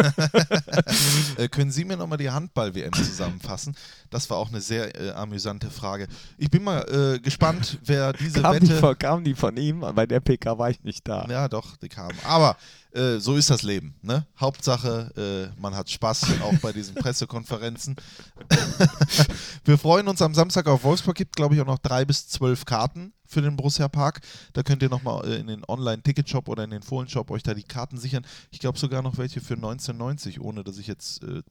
Äh, 1.36 1.48
können 1.48 1.70
Sie 1.70 1.84
mir 1.84 1.96
nochmal 1.96 2.18
die 2.18 2.30
Handball-WM 2.30 2.92
zusammenfassen? 2.92 3.76
Das 4.10 4.28
war 4.30 4.38
auch 4.38 4.48
eine 4.48 4.60
sehr 4.60 4.98
äh, 5.00 5.10
amüsante 5.10 5.70
Frage. 5.70 6.08
Ich 6.36 6.50
bin 6.50 6.64
mal 6.64 6.80
äh, 6.88 7.20
gespannt, 7.20 7.78
wer 7.84 8.12
diese 8.12 8.42
kam, 8.42 8.58
die 8.58 8.68
Wette. 8.68 8.80
von, 8.80 8.98
kam 8.98 9.24
die 9.24 9.34
von 9.34 9.56
ihm? 9.56 9.80
Bei 9.94 10.06
der 10.06 10.20
PK 10.20 10.58
war 10.58 10.70
ich 10.70 10.82
nicht 10.82 11.06
da. 11.06 11.26
Ja, 11.28 11.48
doch, 11.48 11.76
die 11.76 11.88
kamen. 11.88 12.16
Aber 12.24 12.56
äh, 12.92 13.18
so 13.18 13.36
ist 13.36 13.50
das 13.50 13.62
Leben. 13.62 13.94
Ne? 14.02 14.26
Hauptsache, 14.40 14.97
äh, 15.16 15.60
man 15.60 15.74
hat 15.74 15.90
Spaß, 15.90 16.26
auch 16.42 16.54
bei 16.60 16.72
diesen 16.72 16.94
Pressekonferenzen. 16.94 17.96
Wir 19.64 19.78
freuen 19.78 20.08
uns 20.08 20.22
am 20.22 20.34
Samstag 20.34 20.66
auf 20.68 20.84
Wolfsburg. 20.84 21.16
Gibt, 21.16 21.36
glaube 21.36 21.54
ich, 21.54 21.60
auch 21.60 21.66
noch 21.66 21.78
drei 21.78 22.04
bis 22.04 22.28
zwölf 22.28 22.64
Karten 22.64 23.12
für 23.26 23.42
den 23.42 23.56
Borussia 23.56 23.88
Park. 23.88 24.20
Da 24.54 24.62
könnt 24.62 24.82
ihr 24.82 24.88
nochmal 24.88 25.26
äh, 25.30 25.36
in 25.36 25.48
den 25.48 25.62
Online-Ticket-Shop 25.68 26.48
oder 26.48 26.64
in 26.64 26.70
den 26.70 26.80
Fohlen-Shop 26.82 27.30
euch 27.30 27.42
da 27.42 27.52
die 27.52 27.62
Karten 27.62 27.98
sichern. 27.98 28.24
Ich 28.50 28.58
glaube 28.58 28.78
sogar 28.78 29.02
noch 29.02 29.18
welche 29.18 29.40
für 29.40 29.54
1990, 29.54 30.40
ohne 30.40 30.64
dass 30.64 30.78
ich 30.78 30.86
jetzt 30.86 31.22
äh, 31.22 31.38
äh, 31.38 31.42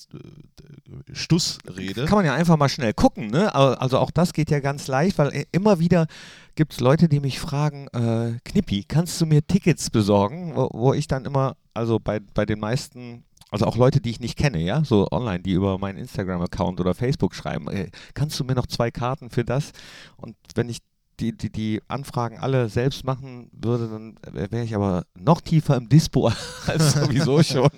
Stuss 1.13 1.59
rede. 1.75 2.05
Kann 2.05 2.17
man 2.17 2.25
ja 2.25 2.33
einfach 2.33 2.57
mal 2.57 2.69
schnell 2.69 2.93
gucken, 2.93 3.27
ne? 3.27 3.53
Al- 3.53 3.75
Also 3.75 3.99
auch 3.99 4.09
das 4.11 4.33
geht 4.33 4.49
ja 4.49 4.59
ganz 4.59 4.87
leicht, 4.87 5.17
weil 5.19 5.33
i- 5.35 5.47
immer 5.51 5.77
wieder 5.79 6.07
gibt 6.55 6.73
es 6.73 6.79
Leute, 6.79 7.07
die 7.09 7.19
mich 7.19 7.39
fragen, 7.39 7.87
äh, 7.89 8.39
Knippi, 8.43 8.83
kannst 8.83 9.21
du 9.21 9.27
mir 9.27 9.45
Tickets 9.45 9.91
besorgen? 9.91 10.55
Wo, 10.55 10.69
wo 10.73 10.93
ich 10.93 11.07
dann 11.07 11.25
immer, 11.25 11.55
also 11.75 11.99
bei, 11.99 12.19
bei 12.19 12.47
den 12.47 12.59
meisten, 12.59 13.23
also 13.51 13.65
auch 13.65 13.77
Leute, 13.77 14.01
die 14.01 14.09
ich 14.11 14.19
nicht 14.19 14.37
kenne, 14.37 14.59
ja, 14.59 14.83
so 14.83 15.07
online, 15.11 15.39
die 15.39 15.51
über 15.53 15.77
meinen 15.77 15.97
Instagram-Account 15.97 16.79
oder 16.79 16.93
Facebook 16.93 17.33
schreiben, 17.35 17.67
äh, 17.69 17.89
kannst 18.13 18.39
du 18.39 18.43
mir 18.43 18.55
noch 18.55 18.67
zwei 18.67 18.91
Karten 18.91 19.29
für 19.29 19.45
das? 19.45 19.71
Und 20.17 20.35
wenn 20.55 20.69
ich 20.69 20.79
die, 21.19 21.35
die, 21.35 21.49
die 21.51 21.81
Anfragen 21.87 22.37
alle 22.37 22.69
selbst 22.69 23.03
machen 23.03 23.49
würde, 23.51 23.87
dann 23.89 24.19
wäre 24.51 24.63
ich 24.63 24.75
aber 24.75 25.03
noch 25.17 25.41
tiefer 25.41 25.75
im 25.75 25.89
Dispo 25.89 26.27
als 26.67 26.93
sowieso 26.93 27.41
schon. 27.43 27.69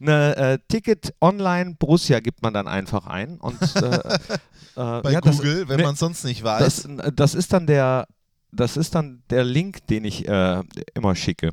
Eine 0.00 0.36
äh, 0.36 0.58
Ticket 0.68 1.14
online 1.22 1.76
Borussia 1.78 2.20
gibt 2.20 2.42
man 2.42 2.52
dann 2.52 2.68
einfach 2.68 3.06
ein 3.06 3.38
und 3.38 3.58
äh, 3.76 3.96
äh, 3.96 4.34
Bei 4.74 5.10
ja, 5.12 5.20
das- 5.22 5.36
Google, 5.38 5.68
wenn 5.68 5.78
ne, 5.78 5.84
man 5.84 5.94
es 5.94 6.00
sonst 6.00 6.24
nicht 6.24 6.42
weiß. 6.44 6.86
das, 6.88 7.14
das 7.14 7.34
ist 7.34 7.52
dann 7.54 7.66
der, 7.66 8.06
das 8.52 8.76
ist 8.76 8.94
dann 8.94 9.22
der 9.30 9.44
Link, 9.44 9.86
den 9.86 10.04
ich 10.04 10.28
äh, 10.28 10.62
immer 10.94 11.14
schicke. 11.14 11.50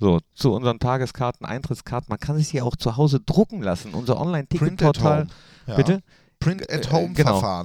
So, 0.00 0.20
zu 0.34 0.52
unseren 0.52 0.78
Tageskarten, 0.78 1.44
Eintrittskarten. 1.44 2.06
Man 2.08 2.20
kann 2.20 2.36
sich 2.36 2.50
die 2.50 2.62
auch 2.62 2.76
zu 2.76 2.96
Hause 2.96 3.20
drucken 3.20 3.62
lassen. 3.62 3.94
Unser 3.94 4.20
Online-Ticket-Portal. 4.20 5.26
Ja. 5.66 5.76
Bitte? 5.76 6.02
Print 6.38 6.70
at 6.70 6.86
Äh, 6.86 6.92
Home 6.92 7.14
genau. 7.14 7.64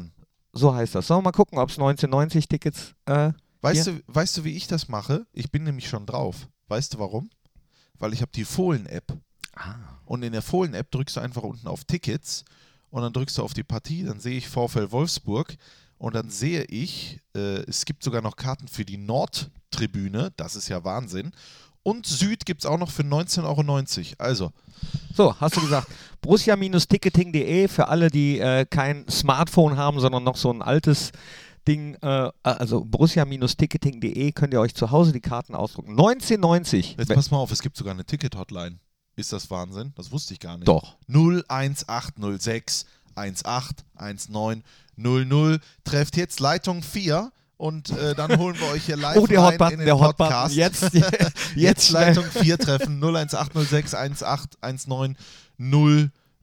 So 0.53 0.73
heißt 0.73 0.95
das. 0.95 1.07
Sollen 1.07 1.19
wir 1.19 1.25
mal 1.25 1.31
gucken, 1.31 1.57
ob 1.59 1.69
es 1.69 1.77
1990 1.77 2.47
Tickets. 2.47 2.93
Äh, 3.05 3.31
Weißt 3.61 3.87
du, 3.87 4.01
weißt 4.07 4.37
du, 4.37 4.43
wie 4.43 4.57
ich 4.57 4.67
das 4.67 4.89
mache? 4.89 5.25
Ich 5.31 5.49
bin 5.49 5.63
nämlich 5.63 5.87
schon 5.87 6.05
drauf. 6.05 6.49
Weißt 6.67 6.93
du 6.95 6.99
warum? 6.99 7.29
Weil 7.97 8.11
ich 8.13 8.21
habe 8.21 8.31
die 8.35 8.43
Fohlen-App. 8.43 9.17
Und 10.05 10.23
in 10.23 10.33
der 10.33 10.41
Fohlen-App 10.41 10.91
drückst 10.91 11.15
du 11.15 11.21
einfach 11.21 11.43
unten 11.43 11.67
auf 11.67 11.85
Tickets 11.85 12.43
und 12.89 13.03
dann 13.03 13.13
drückst 13.13 13.37
du 13.37 13.43
auf 13.43 13.53
die 13.53 13.63
Partie, 13.63 14.03
dann 14.03 14.19
sehe 14.19 14.37
ich 14.37 14.49
VfL 14.49 14.91
Wolfsburg 14.91 15.55
und 15.97 16.13
dann 16.13 16.29
sehe 16.29 16.63
ich, 16.65 17.21
äh, 17.35 17.61
es 17.67 17.85
gibt 17.85 18.03
sogar 18.03 18.21
noch 18.21 18.35
Karten 18.35 18.67
für 18.67 18.83
die 18.83 18.97
Nordtribüne, 18.97 20.31
das 20.35 20.55
ist 20.57 20.67
ja 20.67 20.83
Wahnsinn. 20.83 21.31
Und 21.83 22.05
Süd 22.05 22.45
gibt 22.45 22.61
es 22.61 22.65
auch 22.65 22.77
noch 22.77 22.89
für 22.89 23.03
19,90 23.03 23.43
Euro. 23.43 24.15
Also, 24.17 24.51
So, 25.15 25.35
hast 25.39 25.57
du 25.57 25.61
gesagt. 25.61 25.87
Borussia-ticketing.de 26.21 27.67
für 27.67 27.89
alle, 27.89 28.09
die 28.09 28.39
äh, 28.39 28.65
kein 28.65 29.05
Smartphone 29.09 29.75
haben, 29.77 29.99
sondern 29.99 30.23
noch 30.23 30.37
so 30.37 30.49
ein 30.51 30.61
altes 30.61 31.11
Ding. 31.67 31.95
Äh, 32.01 32.29
also 32.41 32.85
Borussia-ticketing.de 32.85 34.31
könnt 34.31 34.53
ihr 34.53 34.61
euch 34.61 34.73
zu 34.73 34.91
Hause 34.91 35.11
die 35.11 35.19
Karten 35.19 35.53
ausdrucken. 35.55 35.91
1990. 35.91 36.95
jetzt 36.97 37.13
pass 37.13 37.31
mal 37.31 37.37
auf, 37.39 37.51
es 37.51 37.61
gibt 37.61 37.75
sogar 37.75 37.93
eine 37.93 38.05
Ticket-Hotline. 38.05 38.79
Ist 39.15 39.33
das 39.33 39.51
Wahnsinn? 39.51 39.91
Das 39.95 40.11
wusste 40.11 40.33
ich 40.33 40.39
gar 40.39 40.57
nicht. 40.57 40.67
Doch. 40.67 40.95
01806 41.07 42.85
1819 43.15 44.63
00. 44.95 45.59
Trefft 45.83 46.17
jetzt 46.17 46.39
Leitung 46.39 46.81
4 46.81 47.31
und 47.63 47.91
äh, 47.91 48.13
dann 48.13 48.37
holen 48.37 48.59
wir 48.59 48.67
euch 48.73 48.83
hier 48.83 48.97
live 48.97 49.15
Oh, 49.15 49.25
der 49.25 49.39
rein 49.39 49.53
Hotbutton, 49.53 49.73
in 49.75 49.79
den 49.79 49.85
der 49.85 49.97
Hotbutton. 49.97 50.17
Podcast. 50.17 50.53
Jetzt, 50.53 50.81
jetzt, 50.93 51.33
Jetzt 51.55 51.87
schnell. 51.87 52.07
Leitung 52.09 52.25
4 52.25 52.57
treffen 52.57 53.01
01806 53.01 53.93
1819 53.93 55.15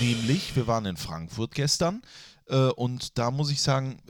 Nämlich, 0.00 0.56
wir 0.56 0.66
waren 0.66 0.86
in 0.86 0.96
Frankfurt 0.96 1.54
gestern 1.54 2.02
äh, 2.48 2.70
und 2.70 3.16
da 3.16 3.30
muss 3.30 3.52
ich 3.52 3.62
sagen, 3.62 4.00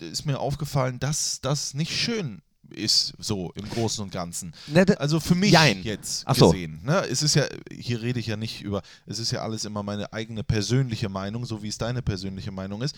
äh, 0.00 0.04
ist 0.04 0.24
mir 0.24 0.38
aufgefallen, 0.38 1.00
dass 1.00 1.40
das 1.40 1.74
nicht 1.74 1.90
schön 1.90 2.40
ist, 2.72 3.14
so 3.18 3.52
im 3.54 3.68
Großen 3.68 4.02
und 4.02 4.12
Ganzen. 4.12 4.52
Also 4.98 5.20
für 5.20 5.34
mich 5.34 5.52
Jein. 5.52 5.82
jetzt 5.82 6.24
Ach 6.26 6.34
so. 6.34 6.50
gesehen. 6.50 6.80
Ne? 6.84 7.04
Es 7.10 7.22
ist 7.22 7.34
ja, 7.34 7.44
hier 7.70 8.02
rede 8.02 8.20
ich 8.20 8.26
ja 8.26 8.36
nicht 8.36 8.62
über, 8.62 8.82
es 9.06 9.18
ist 9.18 9.30
ja 9.30 9.42
alles 9.42 9.64
immer 9.64 9.82
meine 9.82 10.12
eigene 10.12 10.42
persönliche 10.42 11.08
Meinung, 11.08 11.44
so 11.44 11.62
wie 11.62 11.68
es 11.68 11.78
deine 11.78 12.02
persönliche 12.02 12.50
Meinung 12.50 12.82
ist. 12.82 12.96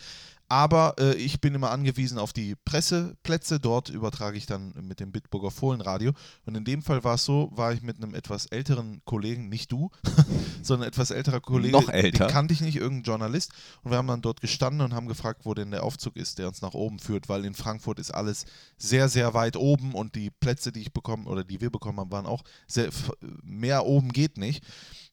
Aber 0.48 0.94
äh, 0.98 1.14
ich 1.14 1.40
bin 1.40 1.54
immer 1.54 1.70
angewiesen 1.70 2.18
auf 2.18 2.32
die 2.32 2.54
Presseplätze. 2.54 3.58
Dort 3.60 3.88
übertrage 3.88 4.36
ich 4.36 4.46
dann 4.46 4.74
mit 4.82 5.00
dem 5.00 5.10
Bitburger 5.10 5.50
Fohlenradio. 5.50 6.12
Und 6.44 6.54
in 6.54 6.64
dem 6.64 6.82
Fall 6.82 7.02
war 7.02 7.14
es 7.14 7.24
so, 7.24 7.50
war 7.54 7.72
ich 7.72 7.82
mit 7.82 7.96
einem 7.96 8.14
etwas 8.14 8.46
älteren 8.46 9.00
Kollegen, 9.04 9.48
nicht 9.48 9.72
du, 9.72 9.90
sondern 10.62 10.88
etwas 10.88 11.10
älterer 11.10 11.40
Kollege. 11.40 11.72
Noch 11.72 11.88
älter. 11.88 12.26
Den 12.26 12.32
kannte 12.32 12.52
ich 12.52 12.60
nicht, 12.60 12.76
irgendein 12.76 13.04
Journalist. 13.04 13.52
Und 13.82 13.90
wir 13.90 13.98
haben 13.98 14.06
dann 14.06 14.20
dort 14.20 14.42
gestanden 14.42 14.82
und 14.82 14.94
haben 14.94 15.08
gefragt, 15.08 15.40
wo 15.44 15.54
denn 15.54 15.70
der 15.70 15.82
Aufzug 15.82 16.16
ist, 16.16 16.38
der 16.38 16.48
uns 16.48 16.60
nach 16.60 16.74
oben 16.74 16.98
führt, 16.98 17.28
weil 17.28 17.44
in 17.44 17.54
Frankfurt 17.54 17.98
ist 17.98 18.10
alles 18.10 18.44
sehr, 18.76 19.08
sehr 19.08 19.32
weit 19.32 19.56
oben 19.56 19.94
und 19.94 20.14
die 20.14 20.30
Plätze, 20.30 20.72
die 20.72 20.80
ich 20.80 20.92
bekommen 20.92 21.26
oder 21.26 21.42
die 21.42 21.60
wir 21.60 21.70
bekommen 21.70 21.98
haben, 21.98 22.12
waren 22.12 22.26
auch 22.26 22.42
sehr, 22.66 22.90
mehr 23.42 23.86
oben 23.86 24.12
geht 24.12 24.36
nicht. 24.36 24.62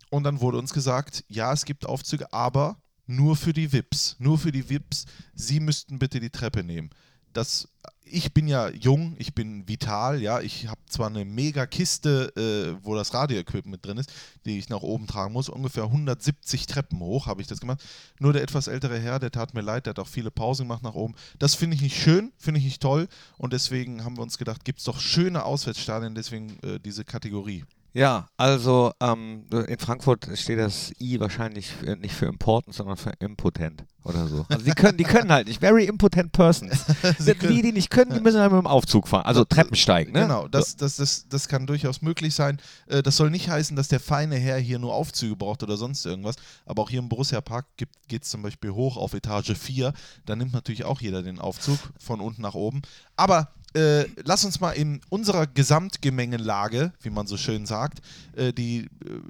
Und 0.09 0.23
dann 0.23 0.41
wurde 0.41 0.57
uns 0.57 0.73
gesagt, 0.73 1.23
ja, 1.29 1.53
es 1.53 1.63
gibt 1.63 1.85
Aufzüge, 1.85 2.33
aber 2.33 2.77
nur 3.07 3.35
für 3.35 3.53
die 3.53 3.71
VIPs. 3.71 4.15
Nur 4.19 4.37
für 4.37 4.51
die 4.51 4.69
VIPs. 4.69 5.05
Sie 5.33 5.59
müssten 5.59 5.99
bitte 5.99 6.19
die 6.19 6.29
Treppe 6.29 6.63
nehmen. 6.63 6.89
Das, 7.33 7.67
ich 8.03 8.33
bin 8.33 8.47
ja 8.47 8.69
jung, 8.69 9.15
ich 9.17 9.33
bin 9.33 9.67
vital, 9.67 10.21
ja. 10.21 10.41
Ich 10.41 10.67
habe 10.67 10.81
zwar 10.89 11.07
eine 11.07 11.23
mega 11.23 11.65
Kiste, 11.65 12.33
äh, 12.35 12.85
wo 12.85 12.93
das 12.95 13.13
Radioequipment 13.13 13.85
drin 13.85 13.97
ist, 13.97 14.11
die 14.45 14.59
ich 14.59 14.69
nach 14.69 14.81
oben 14.81 15.07
tragen 15.07 15.33
muss, 15.33 15.47
ungefähr 15.47 15.85
170 15.85 16.65
Treppen 16.65 16.99
hoch 16.99 17.27
habe 17.27 17.41
ich 17.41 17.47
das 17.47 17.61
gemacht. 17.61 17.81
Nur 18.19 18.33
der 18.33 18.43
etwas 18.43 18.67
ältere 18.67 18.99
Herr, 18.99 19.19
der 19.19 19.31
tat 19.31 19.53
mir 19.53 19.61
leid, 19.61 19.85
der 19.85 19.91
hat 19.91 19.99
auch 19.99 20.07
viele 20.07 20.31
Pausen 20.31 20.67
gemacht 20.67 20.83
nach 20.83 20.95
oben. 20.95 21.15
Das 21.39 21.55
finde 21.55 21.75
ich 21.75 21.81
nicht 21.81 22.01
schön, 22.01 22.33
finde 22.37 22.59
ich 22.59 22.65
nicht 22.65 22.81
toll 22.81 23.07
und 23.37 23.53
deswegen 23.53 24.03
haben 24.03 24.17
wir 24.17 24.23
uns 24.23 24.37
gedacht, 24.37 24.65
gibt 24.65 24.79
es 24.79 24.85
doch 24.85 24.99
schöne 24.99 25.45
Auswärtsstadien, 25.45 26.15
deswegen 26.15 26.59
äh, 26.63 26.79
diese 26.79 27.05
Kategorie. 27.05 27.63
Ja, 27.93 28.27
also 28.37 28.93
ähm, 29.01 29.45
in 29.67 29.77
Frankfurt 29.77 30.27
steht 30.35 30.59
das 30.59 30.93
I 31.01 31.19
wahrscheinlich 31.19 31.67
für, 31.71 31.97
nicht 31.97 32.15
für 32.15 32.25
important, 32.27 32.73
sondern 32.73 32.95
für 32.95 33.11
impotent. 33.19 33.83
oder 34.05 34.27
so. 34.27 34.45
Also 34.47 34.63
die 34.63 34.71
können, 34.71 34.97
die 34.97 35.03
können 35.03 35.29
halt 35.29 35.47
nicht. 35.47 35.59
Very 35.59 35.85
impotent 35.85 36.31
persons. 36.31 36.85
Die, 37.19 37.61
die 37.61 37.71
nicht 37.73 37.89
können, 37.89 38.13
die 38.13 38.21
müssen 38.21 38.39
halt 38.39 38.51
mit 38.51 38.61
dem 38.61 38.67
Aufzug 38.67 39.07
fahren. 39.09 39.25
Also 39.25 39.43
Treppen 39.43 39.75
steigen, 39.75 40.13
ne? 40.13 40.21
Genau, 40.21 40.47
das, 40.47 40.75
das, 40.77 40.95
das, 40.95 41.27
das 41.27 41.47
kann 41.49 41.67
durchaus 41.67 42.01
möglich 42.01 42.33
sein. 42.33 42.59
Äh, 42.87 43.03
Das 43.03 43.17
soll 43.17 43.29
nicht 43.29 43.49
heißen, 43.49 43.75
dass 43.75 43.89
der 43.89 43.99
feine 43.99 44.37
Herr 44.37 44.57
hier 44.57 44.79
nur 44.79 44.93
Aufzüge 44.93 45.35
braucht 45.35 45.61
oder 45.63 45.75
sonst 45.75 46.05
irgendwas. 46.05 46.35
Aber 46.65 46.83
auch 46.83 46.89
hier 46.89 46.99
im 46.99 47.09
Borussia 47.09 47.41
Park 47.41 47.65
geht 47.75 48.23
es 48.23 48.29
zum 48.29 48.41
Beispiel 48.41 48.71
hoch 48.71 48.95
auf 48.97 49.13
Etage 49.13 49.53
4. 49.53 49.91
Da 50.25 50.35
nimmt 50.35 50.53
natürlich 50.53 50.85
auch 50.85 51.01
jeder 51.01 51.23
den 51.23 51.39
Aufzug 51.39 51.77
von 51.99 52.21
unten 52.21 52.41
nach 52.41 52.55
oben. 52.55 52.81
Aber 53.17 53.49
äh, 53.73 54.05
lass 54.23 54.43
uns 54.45 54.59
mal 54.59 54.71
in 54.71 55.01
unserer 55.09 55.47
Gesamtgemengelage, 55.47 56.93
wie 57.01 57.09
man 57.09 57.27
so 57.27 57.37
schön 57.37 57.65
sagt, 57.65 58.01
äh, 58.35 58.53
die 58.53 58.79
äh, 58.85 58.87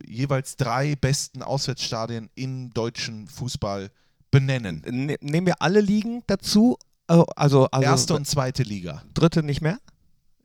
jeweils 0.07 0.55
drei 0.57 0.95
besten 0.95 1.43
Auswärtsstadien 1.43 2.29
im 2.35 2.73
deutschen 2.73 3.27
Fußball 3.27 3.91
benennen. 4.31 4.81
Ne, 4.87 5.17
nehmen 5.21 5.47
wir 5.47 5.61
alle 5.61 5.81
Ligen 5.81 6.23
dazu? 6.27 6.77
Äh, 7.07 7.13
Also, 7.35 7.67
also 7.67 7.81
Erste 7.81 8.15
und 8.15 8.27
zweite 8.27 8.63
Liga. 8.63 9.03
dritte 9.13 9.43
nicht 9.43 9.61
mehr? 9.61 9.79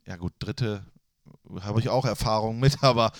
Ja 0.05 0.15
gut, 0.15 0.33
dritte 0.39 0.85
habe 1.61 1.79
ich 1.79 1.89
auch 1.89 2.05
Erfahrung 2.05 2.59
mit, 2.59 2.77
aber 2.83 3.11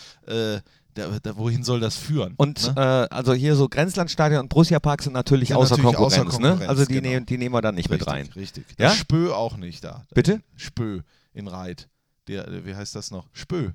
äh, 0.97 1.09
da, 1.11 1.19
da, 1.21 1.37
wohin 1.37 1.63
soll 1.63 1.79
das 1.79 1.95
führen? 1.95 2.33
Und 2.37 2.75
ne? 2.75 3.07
äh, 3.11 3.13
also 3.15 3.33
hier 3.33 3.55
so 3.55 3.67
Grenzlandstadion 3.69 4.41
und 4.41 4.49
Borussia 4.49 4.79
Park 4.79 5.01
sind 5.03 5.13
natürlich, 5.13 5.49
Sind 5.49 5.57
außer, 5.57 5.77
natürlich 5.77 5.95
Konkurrenz, 5.95 6.27
außer 6.29 6.39
ne? 6.41 6.47
Konkurrenz, 6.49 6.69
Also 6.69 6.85
die, 6.85 6.93
genau. 6.95 7.09
nehmen, 7.09 7.25
die 7.25 7.37
nehmen 7.37 7.55
wir 7.55 7.61
dann 7.61 7.75
nicht 7.75 7.89
richtig, 7.89 8.07
mit 8.07 8.15
rein. 8.15 8.29
Richtig. 8.35 8.65
Ja? 8.77 8.89
Das 8.89 8.97
Spö 8.97 9.31
auch 9.33 9.57
nicht 9.57 9.83
da. 9.83 10.05
Bitte? 10.13 10.41
Spö 10.55 11.01
in 11.33 11.47
Reit. 11.47 11.87
Der, 12.27 12.49
der, 12.49 12.65
wie 12.65 12.75
heißt 12.75 12.95
das 12.95 13.11
noch? 13.11 13.27
Spö. 13.33 13.71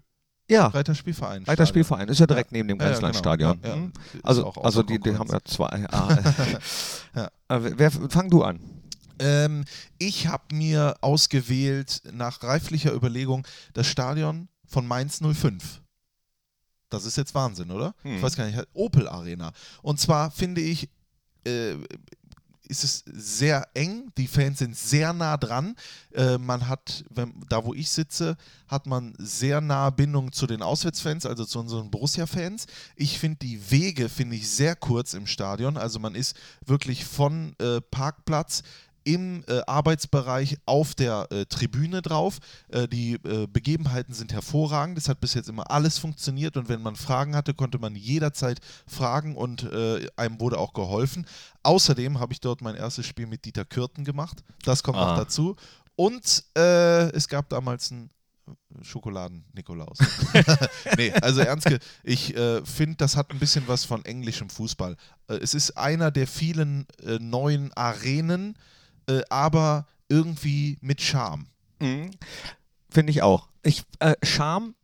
Ja, 0.51 0.67
Reiter 0.67 0.95
Spielverein. 0.95 1.45
Reiter 1.45 1.65
Spielverein 1.67 2.09
ist 2.09 2.19
ja 2.19 2.27
direkt 2.27 2.53
neben 2.53 2.69
dem 2.69 2.77
Ja, 2.79 2.85
ja, 2.85 2.91
Grenzlandstadion. 2.91 3.61
genau. 3.63 3.75
Ja, 3.75 3.81
ja. 3.81 3.87
Mhm. 3.87 3.93
Also, 4.23 4.51
also 4.53 4.83
die, 4.83 4.99
die 4.99 5.17
haben 5.17 5.31
ja 5.31 5.39
zwei. 5.45 5.87
Ah, 5.93 6.19
Ja. 7.15 7.27
äh, 7.49 7.61
wer, 7.77 7.91
fang 7.91 8.29
du 8.29 8.43
an. 8.43 8.61
Ähm, 9.19 9.65
ich 9.99 10.27
habe 10.27 10.55
mir 10.55 10.97
ausgewählt, 11.01 12.03
nach 12.13 12.43
reiflicher 12.43 12.93
Überlegung, 12.93 13.47
das 13.73 13.87
Stadion 13.87 14.49
von 14.67 14.87
Mainz 14.87 15.21
05. 15.23 15.81
Das 16.93 17.05
ist 17.05 17.17
jetzt 17.17 17.35
Wahnsinn, 17.35 17.71
oder? 17.71 17.95
Hm. 18.03 18.17
Ich 18.17 18.23
weiß 18.23 18.37
gar 18.37 18.47
nicht, 18.47 18.59
Opel 18.75 19.09
Arena. 19.09 19.53
Und 19.83 20.01
zwar 20.01 20.31
finde 20.31 20.61
ich, 20.61 20.89
äh, 21.45 21.75
ist 22.73 22.85
es 22.85 23.05
sehr 23.07 23.69
eng, 23.75 24.11
die 24.17 24.27
Fans 24.27 24.59
sind 24.59 24.77
sehr 24.77 25.13
nah 25.13 25.37
dran. 25.37 25.77
Äh, 26.15 26.39
man 26.39 26.69
hat, 26.69 27.05
wenn, 27.11 27.35
da 27.49 27.65
wo 27.65 27.75
ich 27.75 27.91
sitze, 27.91 28.37
hat 28.67 28.87
man 28.87 29.15
sehr 29.19 29.61
nahe 29.61 29.93
Bindung 29.93 30.33
zu 30.33 30.47
den 30.47 30.63
Auswärtsfans, 30.63 31.27
also 31.27 31.45
zu 31.45 31.59
unseren 31.59 31.91
Borussia-Fans. 31.91 32.67
Ich 32.97 33.19
finde 33.19 33.39
die 33.43 33.71
Wege, 33.71 34.09
finde 34.09 34.37
ich 34.37 34.49
sehr 34.49 34.75
kurz 34.75 35.13
im 35.13 35.27
Stadion. 35.27 35.77
Also 35.77 35.99
man 35.99 36.15
ist 36.15 36.35
wirklich 36.65 37.05
von 37.05 37.55
äh, 37.59 37.83
Parkplatz 37.83 38.63
im 39.05 39.45
äh, 39.49 39.61
Arbeitsbereich 39.67 40.57
auf 40.67 40.95
der 40.95 41.27
äh, 41.31 41.47
Tribüne 41.47 42.03
drauf. 42.03 42.39
Äh, 42.69 42.89
die 42.89 43.15
äh, 43.25 43.47
Begebenheiten 43.47 44.15
sind 44.15 44.33
hervorragend. 44.33 44.99
Es 44.99 45.09
hat 45.09 45.21
bis 45.21 45.35
jetzt 45.35 45.49
immer 45.49 45.71
alles 45.71 45.99
funktioniert 45.99 46.57
und 46.57 46.69
wenn 46.69 46.83
man 46.83 46.97
Fragen 46.97 47.35
hatte, 47.37 47.55
konnte 47.55 47.79
man 47.79 47.95
jederzeit 47.97 48.61
fragen 48.87 49.37
und 49.37 49.65
äh, 49.65 50.07
einem 50.17 50.41
wurde 50.41 50.59
auch 50.59 50.73
geholfen. 50.73 51.27
Außerdem 51.63 52.19
habe 52.21 52.33
ich 52.33 52.41
dort 52.41 52.61
mein 52.63 52.75
erstes 52.75 53.07
Spiel 53.07 53.27
mit 53.27 53.45
Dieter 53.45 53.65
Kürten 53.65 54.05
gemacht. 54.05 54.43
Das 54.65 54.83
kommt 54.83 54.99
noch 54.99 55.09
Ah. 55.09 55.17
dazu. 55.17 55.57
Und 55.97 56.45
äh, 56.57 57.11
es 57.13 57.29
gab 57.29 57.49
damals 57.51 57.93
einen 57.93 58.11
Schokoladen-Nikolaus. 58.83 59.99
nee, 60.97 61.13
also 61.13 61.41
ernst, 61.41 61.67
ge- 61.67 61.79
ich 62.03 62.37
äh, 62.37 62.65
finde, 62.65 62.97
das 62.97 63.17
hat 63.17 63.31
ein 63.31 63.39
bisschen 63.39 63.67
was 63.69 63.85
von 63.85 64.05
englischem 64.05 64.51
Fußball. 64.51 64.97
Äh, 65.29 65.35
es 65.37 65.55
ist 65.55 65.77
einer 65.77 66.11
der 66.11 66.27
vielen 66.27 66.87
äh, 67.05 67.19
neuen 67.21 67.73
Arenen, 67.75 68.57
äh, 69.21 69.25
aber 69.31 69.87
irgendwie 70.09 70.79
mit 70.81 71.01
Charme. 71.01 71.47
Mhm. 71.81 72.11
Finde 72.91 73.11
ich 73.11 73.23
auch. 73.23 73.49
Ich, 73.63 73.85
äh, 74.01 74.15
Charme 74.23 74.75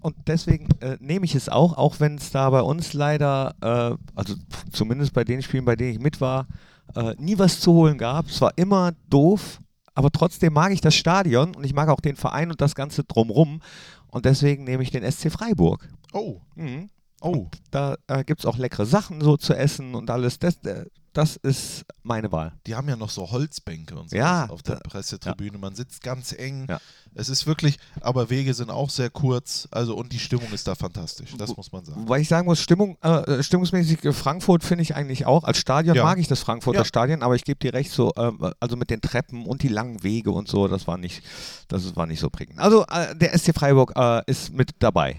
und 0.00 0.16
deswegen 0.26 0.68
äh, 0.80 0.96
nehme 1.00 1.26
ich 1.26 1.34
es 1.34 1.48
auch, 1.48 1.76
auch 1.76 2.00
wenn 2.00 2.16
es 2.16 2.30
da 2.30 2.48
bei 2.50 2.62
uns 2.62 2.94
leider, 2.94 3.54
äh, 3.60 3.96
also 4.14 4.34
zumindest 4.72 5.12
bei 5.12 5.24
den 5.24 5.42
Spielen, 5.42 5.64
bei 5.64 5.76
denen 5.76 5.92
ich 5.92 6.00
mit 6.00 6.20
war, 6.20 6.46
äh, 6.94 7.14
nie 7.18 7.38
was 7.38 7.60
zu 7.60 7.72
holen 7.72 7.98
gab. 7.98 8.26
Es 8.26 8.40
war 8.40 8.52
immer 8.56 8.92
doof, 9.10 9.60
aber 9.94 10.10
trotzdem 10.10 10.54
mag 10.54 10.72
ich 10.72 10.80
das 10.80 10.94
Stadion 10.94 11.54
und 11.54 11.64
ich 11.64 11.74
mag 11.74 11.88
auch 11.88 12.00
den 12.00 12.16
Verein 12.16 12.50
und 12.50 12.60
das 12.60 12.74
Ganze 12.74 13.04
drumrum. 13.04 13.60
Und 14.08 14.24
deswegen 14.24 14.64
nehme 14.64 14.82
ich 14.82 14.90
den 14.90 15.04
SC 15.08 15.30
Freiburg. 15.30 15.88
Oh, 16.12 16.40
Mhm. 16.56 16.88
Oh. 17.20 17.46
Da 17.70 17.96
äh, 18.08 18.24
gibt 18.24 18.40
es 18.40 18.46
auch 18.46 18.56
leckere 18.58 18.86
Sachen 18.86 19.20
so 19.20 19.36
zu 19.36 19.54
essen 19.54 19.94
und 19.94 20.10
alles. 20.10 20.38
Das, 20.38 20.56
äh, 20.64 20.86
das 21.12 21.34
ist 21.36 21.84
meine 22.04 22.30
Wahl. 22.30 22.52
Die 22.68 22.76
haben 22.76 22.88
ja 22.88 22.94
noch 22.94 23.10
so 23.10 23.28
Holzbänke 23.32 23.96
und 23.98 24.10
so 24.10 24.16
Ja, 24.16 24.46
auf 24.48 24.62
der 24.62 24.76
da- 24.76 24.88
Pressetribüne. 24.88 25.58
Man 25.58 25.74
sitzt 25.74 26.04
ganz 26.04 26.32
eng. 26.32 26.66
Ja. 26.68 26.80
Es 27.16 27.28
ist 27.28 27.48
wirklich, 27.48 27.78
aber 28.00 28.30
Wege 28.30 28.54
sind 28.54 28.70
auch 28.70 28.90
sehr 28.90 29.10
kurz. 29.10 29.66
Also 29.72 29.96
und 29.96 30.12
die 30.12 30.20
Stimmung 30.20 30.52
ist 30.52 30.68
da 30.68 30.76
fantastisch. 30.76 31.30
Das 31.36 31.56
muss 31.56 31.72
man 31.72 31.84
sagen. 31.84 32.02
Wobei 32.02 32.20
ich 32.20 32.28
sagen 32.28 32.46
muss, 32.46 32.60
Stimmung, 32.60 32.96
äh, 33.02 33.42
stimmungsmäßig 33.42 34.04
äh, 34.04 34.12
Frankfurt 34.12 34.62
finde 34.62 34.82
ich 34.82 34.94
eigentlich 34.94 35.26
auch. 35.26 35.42
Als 35.42 35.58
Stadion 35.58 35.96
Ja. 35.96 36.04
mag 36.04 36.18
ich 36.18 36.28
das 36.28 36.38
Frankfurter 36.40 36.80
Ja. 36.80 36.84
Stadion, 36.84 37.24
aber 37.24 37.34
ich 37.34 37.42
gebe 37.44 37.58
dir 37.58 37.74
recht, 37.74 37.90
so, 37.90 38.12
äh, 38.14 38.30
also 38.60 38.76
mit 38.76 38.90
den 38.90 39.00
Treppen 39.00 39.46
und 39.46 39.62
die 39.64 39.68
langen 39.68 40.04
Wege 40.04 40.30
und 40.30 40.46
so, 40.46 40.68
das 40.68 40.86
war 40.86 40.96
nicht, 40.96 41.24
das 41.66 41.96
war 41.96 42.06
nicht 42.06 42.20
so 42.20 42.30
prickelnd. 42.30 42.60
Also 42.60 42.86
äh, 42.86 43.16
der 43.16 43.36
SC 43.36 43.52
Freiburg 43.52 43.92
äh, 43.96 44.22
ist 44.30 44.52
mit 44.52 44.70
dabei. 44.78 45.18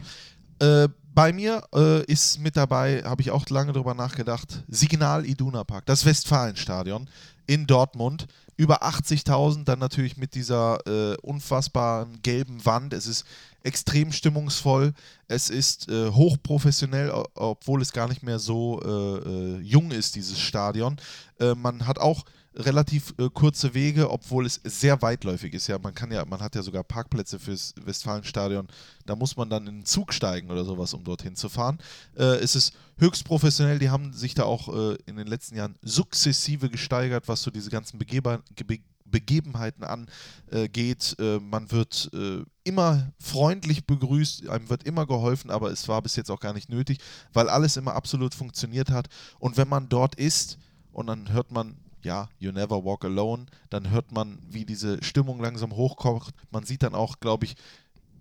Äh, 0.60 0.88
bei 1.14 1.34
mir 1.34 1.64
äh, 1.74 2.04
ist 2.06 2.40
mit 2.40 2.56
dabei, 2.56 3.04
habe 3.04 3.22
ich 3.22 3.32
auch 3.32 3.48
lange 3.50 3.74
drüber 3.74 3.94
nachgedacht, 3.94 4.64
Signal 4.68 5.26
Iduna 5.26 5.64
Park, 5.64 5.86
das 5.86 6.06
Westfalenstadion 6.06 7.10
in 7.48 7.68
Dortmund. 7.68 8.28
Über 8.58 8.84
80.000, 8.84 9.64
dann 9.64 9.80
natürlich 9.80 10.18
mit 10.18 10.36
dieser 10.36 10.78
äh, 10.86 11.18
unfassbaren 11.22 12.22
gelben 12.22 12.64
Wand. 12.64 12.94
Es 12.94 13.08
ist 13.08 13.26
extrem 13.64 14.12
stimmungsvoll. 14.12 14.94
Es 15.28 15.50
ist 15.50 15.90
äh, 15.90 16.12
hochprofessionell, 16.12 17.12
obwohl 17.34 17.82
es 17.82 17.92
gar 17.92 18.08
nicht 18.08 18.22
mehr 18.22 18.38
so 18.38 18.80
äh, 18.84 18.88
äh, 18.88 19.60
jung 19.62 19.92
ist, 19.92 20.16
dieses 20.16 20.40
Stadion. 20.40 20.98
Äh, 21.40 21.56
man 21.56 21.88
hat 21.88 21.98
auch 21.98 22.24
relativ 22.56 23.14
äh, 23.18 23.30
kurze 23.30 23.74
Wege, 23.74 24.10
obwohl 24.10 24.46
es 24.46 24.60
sehr 24.64 25.02
weitläufig 25.02 25.54
ist. 25.54 25.68
Ja, 25.68 25.80
man 25.80 25.94
kann 25.94 26.12
ja, 26.12 26.26
man 26.26 26.42
hat 26.42 26.56
ja 26.56 26.62
sogar 26.62 26.84
Parkplätze 26.84 27.40
fürs 27.40 27.74
Westfalenstadion. 27.84 28.68
Da 29.06 29.16
muss 29.16 29.38
man 29.38 29.50
dann 29.50 29.68
in 29.68 29.80
den 29.80 29.86
Zug 29.86 30.14
steigen 30.14 30.52
oder 30.52 30.66
sowas, 30.66 30.94
um 30.94 31.04
dorthin 31.04 31.36
zu 31.36 31.50
fahren. 31.50 31.80
Äh, 32.16 32.40
es 32.40 32.56
ist 32.56 32.74
höchst 32.98 33.24
professionell. 33.24 33.80
Die 33.80 33.90
haben 33.90 34.14
sich 34.14 34.34
da 34.34 34.44
auch 34.44 34.68
äh, 34.70 34.98
in 35.06 35.16
den 35.16 35.28
letzten 35.28 35.56
Jahren 35.56 35.76
sukzessive 35.82 36.70
gesteigert, 36.70 37.28
was 37.28 37.42
so 37.42 37.52
diese 37.52 37.70
ganzen 37.70 37.98
Begeba 37.98 38.42
Ge 38.56 38.80
Begebenheiten 39.12 39.84
angeht. 39.84 41.18
Äh, 41.20 41.40
man 41.40 41.70
wird 41.70 42.10
äh, 42.14 42.46
immer 42.64 43.12
freundlich 43.20 43.86
begrüßt, 43.86 44.48
einem 44.48 44.70
wird 44.70 44.84
immer 44.84 45.06
geholfen, 45.06 45.52
aber 45.52 45.70
es 45.70 45.90
war 45.90 46.02
bis 46.02 46.16
jetzt 46.16 46.32
auch 46.32 46.40
gar 46.40 46.54
nicht 46.54 46.70
nötig, 46.70 47.00
weil 47.34 47.50
alles 47.50 47.76
immer 47.76 47.94
absolut 47.94 48.34
funktioniert 48.34 48.90
hat. 48.90 49.10
Und 49.38 49.58
wenn 49.58 49.68
man 49.68 49.90
dort 49.90 50.16
ist 50.16 50.58
und 50.94 51.08
dann 51.08 51.34
hört 51.34 51.52
man 51.52 51.76
ja, 52.04 52.30
You 52.40 52.52
Never 52.52 52.84
Walk 52.84 53.06
Alone, 53.06 53.46
dann 53.70 53.90
hört 53.90 54.12
man, 54.12 54.40
wie 54.50 54.66
diese 54.66 55.04
Stimmung 55.04 55.42
langsam 55.42 55.76
hochkocht. 55.76 56.34
Man 56.52 56.64
sieht 56.64 56.84
dann 56.84 56.96
auch, 56.96 57.20
glaube 57.20 57.46
ich, 57.46 57.56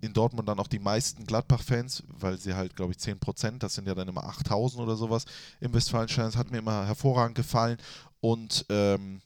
in 0.01 0.13
Dortmund 0.13 0.49
dann 0.49 0.59
auch 0.59 0.67
die 0.67 0.79
meisten 0.79 1.25
Gladbach-Fans, 1.25 2.03
weil 2.07 2.37
sie 2.37 2.55
halt, 2.55 2.75
glaube 2.75 2.91
ich, 2.91 2.97
10%, 2.97 3.59
das 3.59 3.75
sind 3.75 3.87
ja 3.87 3.95
dann 3.95 4.07
immer 4.07 4.23
8000 4.23 4.81
oder 4.81 4.95
sowas 4.95 5.25
im 5.59 5.73
Westfalenstein. 5.73 6.25
Das 6.25 6.35
hat 6.35 6.51
mir 6.51 6.57
immer 6.57 6.87
hervorragend 6.87 7.35
gefallen 7.35 7.77
und 8.19 8.65
ähm, 8.69 9.21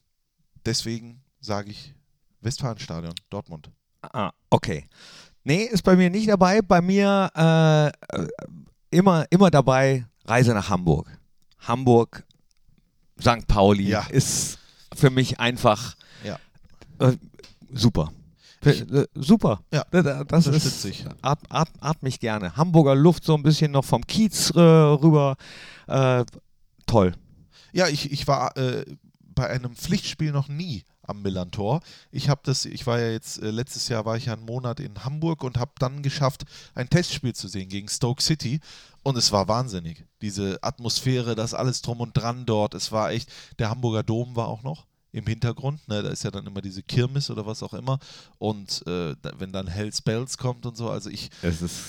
deswegen 0.65 1.21
sage 1.39 1.71
ich 1.71 1.93
Westfalenstadion, 2.41 3.13
Dortmund. 3.29 3.69
Ah, 4.01 4.31
okay. 4.49 4.87
Nee, 5.43 5.63
ist 5.63 5.83
bei 5.83 5.95
mir 5.95 6.09
nicht 6.09 6.27
dabei. 6.27 6.61
Bei 6.61 6.81
mir 6.81 7.31
äh, 7.35 7.87
äh, 7.87 8.27
immer, 8.89 9.25
immer 9.29 9.49
dabei 9.49 10.05
Reise 10.25 10.53
nach 10.53 10.69
Hamburg. 10.69 11.07
Hamburg, 11.59 12.23
St. 13.21 13.47
Pauli 13.47 13.87
Ja. 13.89 14.01
ist 14.09 14.57
für 14.93 15.09
mich 15.09 15.39
einfach 15.39 15.95
Ja. 16.23 16.39
äh, 16.99 17.17
super. 17.73 18.11
Für- 18.61 18.71
äh, 18.71 19.07
super. 19.15 19.59
Ja, 19.71 19.85
Da- 19.91 20.01
da- 20.01 20.23
das 20.23 20.47
ist 20.47 20.85
ich. 20.85 21.05
At, 21.21 21.39
at, 21.49 21.69
at 21.81 22.01
mich 22.03 22.19
gerne. 22.19 22.55
Hamburger 22.57 22.95
Luft 22.95 23.23
so 23.23 23.35
ein 23.35 23.43
bisschen 23.43 23.71
noch 23.71 23.85
vom 23.85 24.05
Kiez 24.07 24.49
äh, 24.55 24.59
rüber. 24.59 25.35
Äh, 25.87 26.25
toll. 26.87 27.13
Ja, 27.73 27.87
ich, 27.87 28.11
ich 28.11 28.27
war 28.27 28.55
äh, 28.57 28.85
bei 29.35 29.49
einem 29.49 29.75
Pflichtspiel 29.75 30.31
noch 30.31 30.47
nie 30.47 30.83
am 31.07 31.21
Millantor. 31.21 31.81
Ich 32.11 32.29
habe 32.29 32.41
das, 32.43 32.65
ich 32.65 32.85
war 32.87 32.99
ja 32.99 33.11
jetzt, 33.11 33.41
äh, 33.41 33.51
letztes 33.51 33.87
Jahr 33.87 34.05
war 34.05 34.17
ich 34.17 34.25
ja 34.25 34.33
einen 34.33 34.45
Monat 34.45 34.79
in 34.79 35.03
Hamburg 35.03 35.43
und 35.43 35.57
habe 35.57 35.71
dann 35.79 36.03
geschafft, 36.03 36.43
ein 36.73 36.89
Testspiel 36.89 37.33
zu 37.33 37.47
sehen 37.47 37.69
gegen 37.69 37.87
Stoke 37.87 38.21
City. 38.21 38.59
Und 39.03 39.17
es 39.17 39.31
war 39.31 39.47
wahnsinnig. 39.47 40.05
Diese 40.21 40.57
Atmosphäre, 40.63 41.35
das 41.35 41.53
alles 41.53 41.81
drum 41.81 42.01
und 42.01 42.17
dran 42.17 42.45
dort. 42.45 42.73
Es 42.73 42.91
war 42.91 43.11
echt, 43.11 43.31
der 43.59 43.69
Hamburger 43.69 44.03
Dom 44.03 44.35
war 44.35 44.47
auch 44.47 44.63
noch 44.63 44.87
im 45.11 45.25
Hintergrund. 45.27 45.87
Ne? 45.87 46.03
Da 46.03 46.09
ist 46.09 46.23
ja 46.23 46.31
dann 46.31 46.45
immer 46.45 46.61
diese 46.61 46.83
Kirmes 46.83 47.29
oder 47.29 47.45
was 47.45 47.63
auch 47.63 47.73
immer. 47.73 47.99
Und 48.37 48.85
äh, 48.87 49.15
wenn 49.37 49.53
dann 49.53 49.67
Hells 49.67 50.01
Bells 50.01 50.37
kommt 50.37 50.65
und 50.65 50.75
so, 50.75 50.89
also 50.89 51.09
ich, 51.09 51.29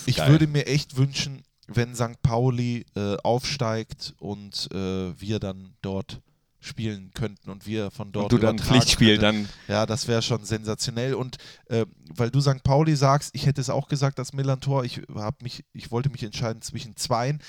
ich 0.07 0.19
würde 0.19 0.47
mir 0.47 0.67
echt 0.67 0.97
wünschen, 0.97 1.43
wenn 1.67 1.95
St. 1.95 2.23
Pauli 2.23 2.87
äh, 2.95 3.17
aufsteigt 3.25 4.15
und 4.19 4.69
äh, 4.73 5.21
wir 5.21 5.41
dann 5.41 5.75
dort 5.83 6.21
spielen 6.67 7.11
könnten 7.15 7.51
und 7.51 7.67
wir 7.67 7.91
von 7.91 8.13
dort 8.13 8.33
Und 8.33 8.33
du 8.33 8.45
dann 8.45 8.59
Pflichtspiel, 8.59 9.19
dann 9.19 9.49
Ja, 9.69 9.87
das 9.87 10.09
wäre 10.09 10.23
schon 10.23 10.45
sensationell. 10.45 11.15
Und 11.15 11.37
äh, 11.67 11.87
weil 12.15 12.31
du 12.31 12.41
St. 12.41 12.63
Pauli 12.63 12.97
sagst, 12.97 13.35
ich 13.35 13.47
hätte 13.47 13.61
es 13.61 13.71
auch 13.71 13.89
gesagt, 13.89 14.19
das 14.19 14.33
Millantor, 14.33 14.85
ich 14.85 15.03
habe 15.15 15.37
mich, 15.43 15.65
ich 15.73 15.91
wollte 15.91 16.11
mich 16.11 16.23
entscheiden 16.23 16.63
zwischen 16.63 16.97
zweien. 16.97 17.41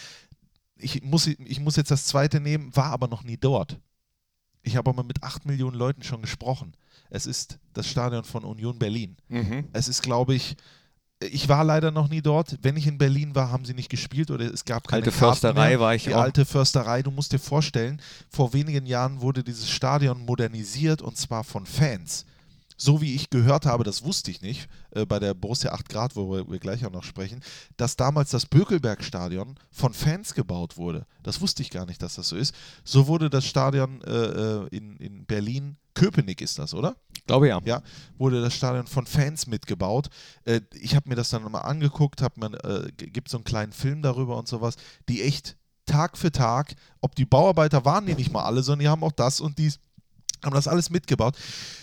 Ich 0.77 1.01
muss, 1.03 1.27
ich 1.27 1.59
muss 1.59 1.75
jetzt 1.75 1.91
das 1.91 2.05
zweite 2.05 2.39
nehmen, 2.39 2.75
war 2.75 2.91
aber 2.91 3.07
noch 3.07 3.23
nie 3.23 3.37
dort. 3.37 3.79
Ich 4.61 4.75
habe 4.75 4.89
aber 4.89 5.03
mit 5.03 5.23
acht 5.23 5.45
Millionen 5.45 5.77
Leuten 5.77 6.03
schon 6.03 6.21
gesprochen. 6.21 6.75
Es 7.09 7.25
ist 7.25 7.59
das 7.73 7.87
Stadion 7.87 8.23
von 8.23 8.43
Union 8.43 8.77
Berlin. 8.77 9.17
mhm. 9.29 9.69
Es 9.73 9.87
ist, 9.87 10.03
glaube 10.03 10.35
ich, 10.35 10.57
ich 11.19 11.49
war 11.49 11.63
leider 11.63 11.91
noch 11.91 12.09
nie 12.09 12.21
dort. 12.21 12.57
Wenn 12.61 12.77
ich 12.77 12.85
in 12.87 12.97
Berlin 12.97 13.33
war, 13.33 13.51
haben 13.51 13.65
sie 13.65 13.73
nicht 13.73 13.89
gespielt 13.89 14.29
oder 14.31 14.45
es 14.53 14.65
gab 14.65 14.87
keine 14.87 15.03
alte 15.05 15.11
Karten 15.11 15.25
Försterei 15.33 15.69
mehr. 15.69 15.79
war 15.79 15.95
ich 15.95 16.03
Die 16.03 16.13
auch. 16.13 16.21
alte 16.21 16.45
Försterei, 16.45 17.01
du 17.01 17.11
musst 17.11 17.31
dir 17.31 17.39
vorstellen, 17.39 18.01
vor 18.29 18.53
wenigen 18.53 18.85
Jahren 18.85 19.21
wurde 19.21 19.43
dieses 19.43 19.69
Stadion 19.69 20.23
modernisiert 20.25 21.01
und 21.01 21.17
zwar 21.17 21.43
von 21.43 21.65
Fans. 21.65 22.25
So 22.79 23.01
wie 23.01 23.15
ich 23.15 23.31
gehört 23.31 23.65
habe, 23.65 23.83
das 23.83 24.03
wusste 24.03 24.29
ich 24.29 24.41
nicht, 24.43 24.69
äh, 24.91 25.03
bei 25.07 25.17
der 25.17 25.33
Borussia 25.33 25.71
8 25.71 25.89
Grad, 25.89 26.15
worüber 26.15 26.51
wir 26.51 26.59
gleich 26.59 26.85
auch 26.85 26.91
noch 26.91 27.03
sprechen, 27.03 27.41
dass 27.75 27.95
damals 27.95 28.29
das 28.29 28.45
Bökelberg-Stadion 28.45 29.55
von 29.71 29.93
Fans 29.93 30.35
gebaut 30.35 30.77
wurde. 30.77 31.07
Das 31.23 31.41
wusste 31.41 31.63
ich 31.63 31.71
gar 31.71 31.87
nicht, 31.87 32.03
dass 32.03 32.13
das 32.15 32.27
so 32.27 32.35
ist. 32.35 32.53
So 32.83 33.07
wurde 33.07 33.31
das 33.31 33.45
Stadion 33.47 34.01
äh, 34.03 34.11
äh, 34.11 34.67
in, 34.69 34.95
in 34.97 35.25
Berlin, 35.25 35.77
Köpenick 35.97 36.41
ist 36.41 36.59
das, 36.59 36.73
oder? 36.73 36.95
glaube 37.27 37.47
ja. 37.47 37.61
ja, 37.65 37.81
wurde 38.17 38.41
das 38.41 38.55
Stadion 38.55 38.87
von 38.87 39.05
Fans 39.05 39.47
mitgebaut. 39.47 40.07
Äh, 40.45 40.61
ich 40.79 40.95
habe 40.95 41.09
mir 41.09 41.15
das 41.15 41.29
dann 41.29 41.43
mal 41.51 41.61
angeguckt, 41.61 42.21
hab 42.21 42.37
man, 42.37 42.53
äh, 42.55 42.91
gibt 42.95 43.29
so 43.29 43.37
einen 43.37 43.43
kleinen 43.43 43.73
Film 43.73 44.01
darüber 44.01 44.37
und 44.37 44.47
sowas, 44.47 44.75
die 45.07 45.21
echt 45.21 45.57
Tag 45.85 46.17
für 46.17 46.31
Tag, 46.31 46.75
ob 47.01 47.15
die 47.15 47.25
Bauarbeiter 47.25 47.85
waren 47.85 48.05
die 48.05 48.15
nicht 48.15 48.31
mal 48.31 48.43
alle, 48.43 48.63
sondern 48.63 48.79
die 48.79 48.87
haben 48.89 49.03
auch 49.03 49.11
das 49.11 49.39
und 49.39 49.57
dies, 49.57 49.79
haben 50.43 50.53
das 50.53 50.67
alles 50.67 50.89
mitgebaut, 50.89 51.37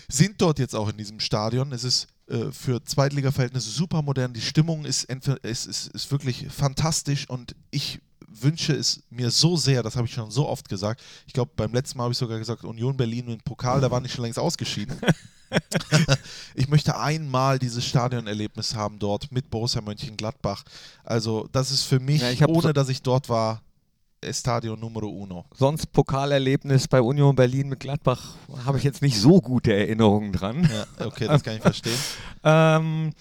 sind 0.09 0.41
dort 0.41 0.59
jetzt 0.59 0.75
auch 0.75 0.89
in 0.89 0.97
diesem 0.97 1.19
Stadion. 1.19 1.71
Es 1.71 1.83
ist 1.83 2.07
äh, 2.27 2.51
für 2.51 2.83
Zweitliga-Verhältnisse 2.83 3.69
super 3.69 4.01
modern, 4.01 4.33
die 4.33 4.41
Stimmung 4.41 4.85
ist, 4.85 5.05
ist, 5.05 5.65
ist 5.65 6.11
wirklich 6.11 6.47
fantastisch 6.49 7.29
und 7.29 7.55
ich 7.71 7.99
wünsche 8.41 8.73
es 8.73 9.01
mir 9.09 9.29
so 9.31 9.55
sehr, 9.57 9.83
das 9.83 9.95
habe 9.95 10.07
ich 10.07 10.13
schon 10.13 10.31
so 10.31 10.47
oft 10.47 10.67
gesagt. 10.69 11.01
Ich 11.27 11.33
glaube, 11.33 11.51
beim 11.55 11.73
letzten 11.73 11.97
Mal 11.97 12.05
habe 12.05 12.11
ich 12.13 12.17
sogar 12.17 12.37
gesagt, 12.39 12.63
Union 12.63 12.95
Berlin 12.97 13.25
mit 13.27 13.43
Pokal, 13.43 13.81
da 13.81 13.89
waren 13.91 14.03
die 14.03 14.09
schon 14.09 14.23
längst 14.23 14.39
ausgeschieden. 14.39 14.97
ich 16.55 16.67
möchte 16.67 16.97
einmal 16.97 17.59
dieses 17.59 17.85
Stadionerlebnis 17.85 18.75
haben 18.75 18.99
dort 18.99 19.31
mit 19.31 19.49
Borussia 19.49 19.81
Mönchengladbach. 19.81 20.63
Also, 21.03 21.47
das 21.51 21.71
ist 21.71 21.83
für 21.83 21.99
mich, 21.99 22.21
Ja, 22.21 22.31
ich 22.31 22.41
hab 22.41 22.49
so- 22.49 22.55
ohne 22.55 22.73
dass 22.73 22.89
ich 22.89 23.01
dort 23.01 23.29
war, 23.29 23.61
Estadio 24.21 24.75
Numero 24.75 25.07
Uno. 25.07 25.45
Sonst 25.55 25.91
Pokalerlebnis 25.91 26.87
bei 26.87 26.99
Union 26.99 27.35
Berlin 27.35 27.69
mit 27.69 27.79
Gladbach 27.79 28.33
habe 28.65 28.79
ich 28.79 28.83
jetzt 28.83 29.03
nicht 29.03 29.19
so 29.19 29.39
gute 29.39 29.71
Erinnerungen 29.71 30.31
dran. 30.31 30.67
Ja, 30.97 31.05
okay, 31.05 31.27
das 31.27 31.43
kann 31.43 31.55
ich 31.55 31.61
verstehen. 31.61 31.97
Ähm, 32.47 33.11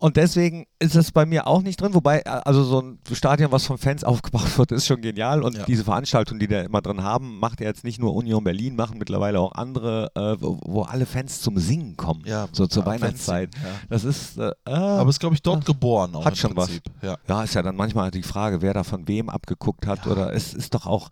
und 0.00 0.16
deswegen 0.16 0.66
ist 0.80 0.96
es 0.96 1.12
bei 1.12 1.24
mir 1.26 1.46
auch 1.46 1.62
nicht 1.62 1.80
drin. 1.80 1.94
Wobei, 1.94 2.20
äh, 2.20 2.28
also 2.28 2.64
so 2.64 2.80
ein 2.80 2.98
Stadion, 3.12 3.52
was 3.52 3.66
von 3.66 3.78
Fans 3.78 4.02
aufgebaut 4.10 4.58
wird, 4.58 4.72
ist 4.72 4.86
schon 4.86 5.00
genial. 5.00 5.42
Und 5.42 5.56
Ja. 5.56 5.64
diese 5.66 5.84
Veranstaltung, 5.84 6.38
die 6.40 6.48
da 6.48 6.62
immer 6.62 6.80
drin 6.82 7.02
haben, 7.04 7.38
macht 7.38 7.60
ja 7.60 7.66
jetzt 7.66 7.84
nicht 7.84 8.00
nur 8.00 8.14
Union 8.14 8.42
Berlin, 8.42 8.74
machen 8.76 8.98
mittlerweile 8.98 9.38
auch 9.38 9.52
andere, 9.52 10.10
äh, 10.16 10.36
wo, 10.42 10.58
wo 10.64 10.82
alle 10.82 11.06
Fans 11.06 11.40
zum 11.42 11.58
Singen 11.58 11.96
kommen. 11.96 12.22
Ja, 12.26 12.48
so 12.50 12.66
zur 12.66 12.84
Weihnachtszeit. 12.86 13.54
ja. 13.54 13.60
Das 13.88 14.04
ist. 14.04 14.38
Äh, 14.38 14.50
äh, 14.66 14.70
Aber 14.72 15.10
ist, 15.10 15.20
glaube 15.20 15.36
ich, 15.36 15.42
dort 15.42 15.64
geboren 15.66 16.14
auch 16.16 16.24
Hat 16.24 16.32
im 16.32 16.36
schon 16.38 16.56
was. 16.56 16.66
Prinzip. 16.66 16.84
Ja. 17.02 17.16
ja, 17.28 17.44
ist 17.44 17.54
ja 17.54 17.62
dann 17.62 17.76
manchmal 17.76 18.10
die 18.10 18.22
Frage, 18.22 18.62
wer 18.62 18.74
da 18.74 18.82
von 18.82 19.06
wem 19.06 19.28
abgeguckt 19.28 19.86
hat. 19.86 20.06
Oder 20.06 20.32
es 20.34 20.54
ist 20.54 20.74
doch 20.74 20.86
auch. 20.86 21.08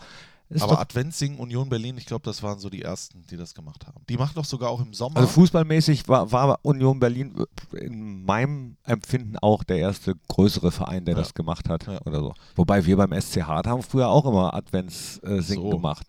Ist 0.50 0.62
Aber 0.62 0.72
doch, 0.74 0.80
Adventssingen 0.80 1.38
Union 1.38 1.68
Berlin, 1.68 1.98
ich 1.98 2.06
glaube, 2.06 2.24
das 2.24 2.42
waren 2.42 2.58
so 2.58 2.70
die 2.70 2.80
ersten, 2.80 3.22
die 3.30 3.36
das 3.36 3.54
gemacht 3.54 3.86
haben. 3.86 4.02
Die 4.08 4.16
machen 4.16 4.32
doch 4.34 4.46
sogar 4.46 4.70
auch 4.70 4.80
im 4.80 4.94
Sommer. 4.94 5.18
also 5.18 5.28
fußballmäßig 5.28 6.08
war, 6.08 6.32
war 6.32 6.58
Union 6.62 6.98
Berlin 6.98 7.34
in 7.72 8.24
meinem 8.24 8.76
Empfinden 8.84 9.36
auch 9.38 9.62
der 9.62 9.76
erste 9.76 10.14
größere 10.28 10.70
Verein, 10.72 11.04
der 11.04 11.14
Ja. 11.16 11.20
das 11.20 11.34
gemacht 11.34 11.68
hat 11.68 11.86
Ja. 11.86 12.00
oder 12.06 12.20
so. 12.20 12.34
Wobei 12.56 12.86
wir 12.86 12.96
beim 12.96 13.12
SC 13.12 13.42
Hart 13.42 13.66
haben 13.66 13.82
früher 13.82 14.08
auch 14.08 14.24
immer 14.24 14.54
Adventssingen 14.54 15.42
So. 15.42 15.68
gemacht. 15.68 16.06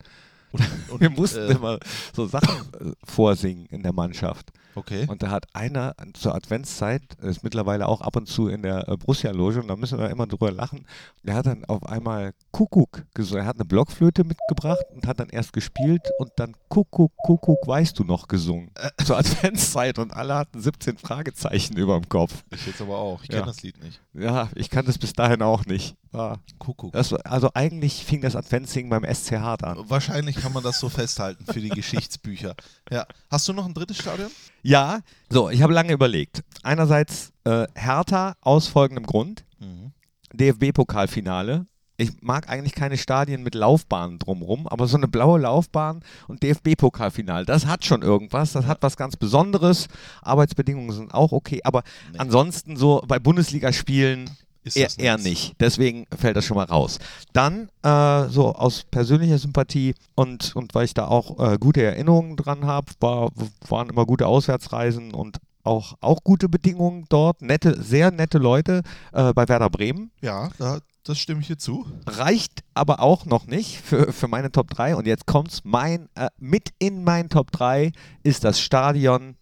und, 0.54 0.62
und, 0.90 1.02
Wir 1.02 1.10
mussten 1.10 1.40
äh, 1.40 1.52
immer 1.52 1.78
so 2.16 2.26
Sachen 2.26 2.56
äh, 2.80 2.94
vorsingen 3.04 3.66
in 3.66 3.84
der 3.84 3.92
Mannschaft. 3.94 4.52
Okay. 4.80 5.06
Und 5.08 5.24
da 5.24 5.30
hat 5.32 5.48
einer 5.54 5.96
zur 6.14 6.36
Adventszeit, 6.36 7.02
ist 7.22 7.44
mittlerweile 7.44 7.88
auch 7.88 8.02
ab 8.02 8.16
und 8.16 8.28
zu 8.28 8.48
in 8.48 8.62
der 8.64 8.88
äh, 8.88 8.98
Borussia-Loge 8.98 9.62
und 9.62 9.68
da 9.68 9.76
müssen 9.76 10.00
wir 10.00 10.10
immer 10.10 10.28
drüber 10.28 10.52
lachen, 10.52 10.86
der 11.24 11.36
hat 11.36 11.46
dann 11.46 11.66
auf 11.66 11.86
einmal 11.86 12.34
Kuckuck 12.52 13.04
gesungen. 13.14 13.44
Er 13.44 13.48
hat 13.48 13.56
eine 13.58 13.66
Blockflöte 13.66 14.24
mitgebracht 14.24 14.84
und 14.94 15.06
hat 15.08 15.20
dann 15.20 15.30
erst 15.30 15.54
gespielt 15.54 16.02
und 16.20 16.32
dann 16.38 16.56
Kuckuck, 16.70 17.12
Kuckuck, 17.26 17.68
weißt 17.68 17.98
du 18.00 18.04
noch 18.04 18.28
gesungen. 18.28 18.72
Äh. 18.76 18.90
Zur 19.06 19.18
Adventszeit 19.18 20.00
und 20.00 20.12
alle 20.14 20.36
hatten 20.36 20.60
17 20.62 20.98
Fragezeichen 20.98 21.78
über 21.78 22.00
dem 22.00 22.08
Kopf. 22.10 22.44
Ich 22.52 22.66
jetzt 22.66 22.82
aber 22.82 22.98
auch. 22.98 23.22
Ich 23.24 23.30
kenne 23.30 23.42
Ja. 23.42 23.46
das 23.46 23.62
Lied 23.62 23.82
nicht. 23.84 24.02
Ja, 24.14 24.50
ich 24.56 24.70
kannte 24.70 24.92
es 24.92 24.98
bis 24.98 25.14
dahin 25.14 25.42
auch 25.42 25.66
nicht. 25.66 25.96
Ah, 26.12 26.38
Kuckuck. 26.58 26.92
das, 26.92 27.12
war- 27.12 27.20
also 27.26 27.50
eigentlich 27.54 28.04
fing 28.04 28.22
das 28.22 28.36
Adventssingen 28.36 28.90
beim 28.90 29.04
SC 29.06 29.34
Hart 29.40 29.64
an. 29.64 29.78
Wahrscheinlich 29.90 30.38
kann 30.38 30.52
man 30.54 30.64
das 30.64 30.80
so 30.80 30.90
festhalten 30.90 31.46
für 31.46 31.60
die 31.62 31.70
Geschichtsbücher. 31.70 32.56
Ja. 32.92 33.06
Hast 33.30 33.48
du 33.48 33.54
noch 33.54 33.68
ein 33.68 33.76
drittes 33.76 33.98
Stadion? 34.00 34.32
Ja, 34.64 35.02
so, 35.30 35.50
ich 35.52 35.62
habe 35.62 35.72
lange 35.74 35.94
überlegt. 35.94 36.44
Einerseits 36.64 37.32
äh, 37.44 37.68
Hertha 37.76 38.34
aus 38.42 38.68
folgendem 38.68 39.06
Grund. 39.06 39.46
Mhm. 39.60 39.92
DFB-Pokalfinale. 40.34 41.66
Ich 41.98 42.22
mag 42.22 42.48
eigentlich 42.50 42.74
keine 42.76 42.98
Stadien 42.98 43.44
mit 43.44 43.56
Laufbahnen 43.56 44.20
drumrum, 44.20 44.68
aber 44.68 44.88
so 44.88 44.96
eine 44.96 45.10
blaue 45.10 45.40
Laufbahn 45.40 46.00
und 46.30 46.42
DFB-Pokalfinale, 46.44 47.46
das 47.46 47.66
hat 47.66 47.84
schon 47.84 48.02
irgendwas, 48.04 48.54
das 48.54 48.66
hat 48.68 48.78
was 48.82 48.96
ganz 48.96 49.18
Besonderes. 49.18 49.88
Arbeitsbedingungen 50.22 50.92
sind 50.92 51.14
auch 51.14 51.34
okay, 51.34 51.60
aber 51.66 51.84
Nee. 52.14 52.20
ansonsten 52.20 52.78
so 52.78 53.04
bei 53.06 53.20
Bundesligaspielen 53.20 54.30
Ist 54.64 54.78
das 54.78 54.98
nichts? 54.98 55.24
nicht. 55.24 55.56
Deswegen 55.60 56.06
fällt 56.18 56.36
das 56.36 56.46
schon 56.46 56.58
mal 56.58 56.66
raus. 56.66 57.00
Dann 57.34 57.70
äh, 57.84 58.28
so 58.30 58.54
aus 58.54 58.84
persönlicher 58.84 59.38
Sympathie 59.38 59.96
und, 60.16 60.56
und 60.56 60.76
weil 60.76 60.86
ich 60.86 60.94
da 60.94 61.08
auch 61.08 61.40
äh, 61.40 61.58
gute 61.58 61.82
Erinnerungen 61.82 62.36
dran 62.36 62.66
habe, 62.66 62.92
war, 63.00 63.32
waren 63.68 63.90
immer 63.90 64.06
gute 64.06 64.28
Auswärtsreisen 64.28 65.14
und 65.14 65.38
auch, 65.64 65.96
auch 66.02 66.24
gute 66.24 66.50
Bedingungen 66.50 67.06
dort. 67.10 67.42
Nette, 67.42 67.82
sehr 67.82 68.12
nette 68.12 68.38
Leute 68.38 68.82
äh, 69.14 69.34
bei 69.34 69.48
Werder 69.48 69.70
Bremen. 69.70 70.12
Ja, 70.22 70.50
da, 70.58 70.80
das 71.04 71.20
stimme 71.20 71.42
ich 71.42 71.48
hier 71.48 71.58
zu. 71.58 71.86
Reicht 72.06 72.64
aber 72.74 73.02
auch 73.02 73.26
noch 73.26 73.48
nicht 73.48 73.80
für, 73.82 74.12
für 74.12 74.28
meine 74.28 74.52
Top 74.52 74.70
3. 74.70 74.96
Und 74.96 75.08
jetzt 75.08 75.26
kommt's. 75.26 75.62
Mein, 75.64 76.10
äh, 76.16 76.30
mit 76.38 76.70
in 76.80 77.04
meinen 77.04 77.30
Top 77.30 77.52
3 77.52 77.92
ist 78.24 78.44
das 78.44 78.60
Stadion 78.60 79.36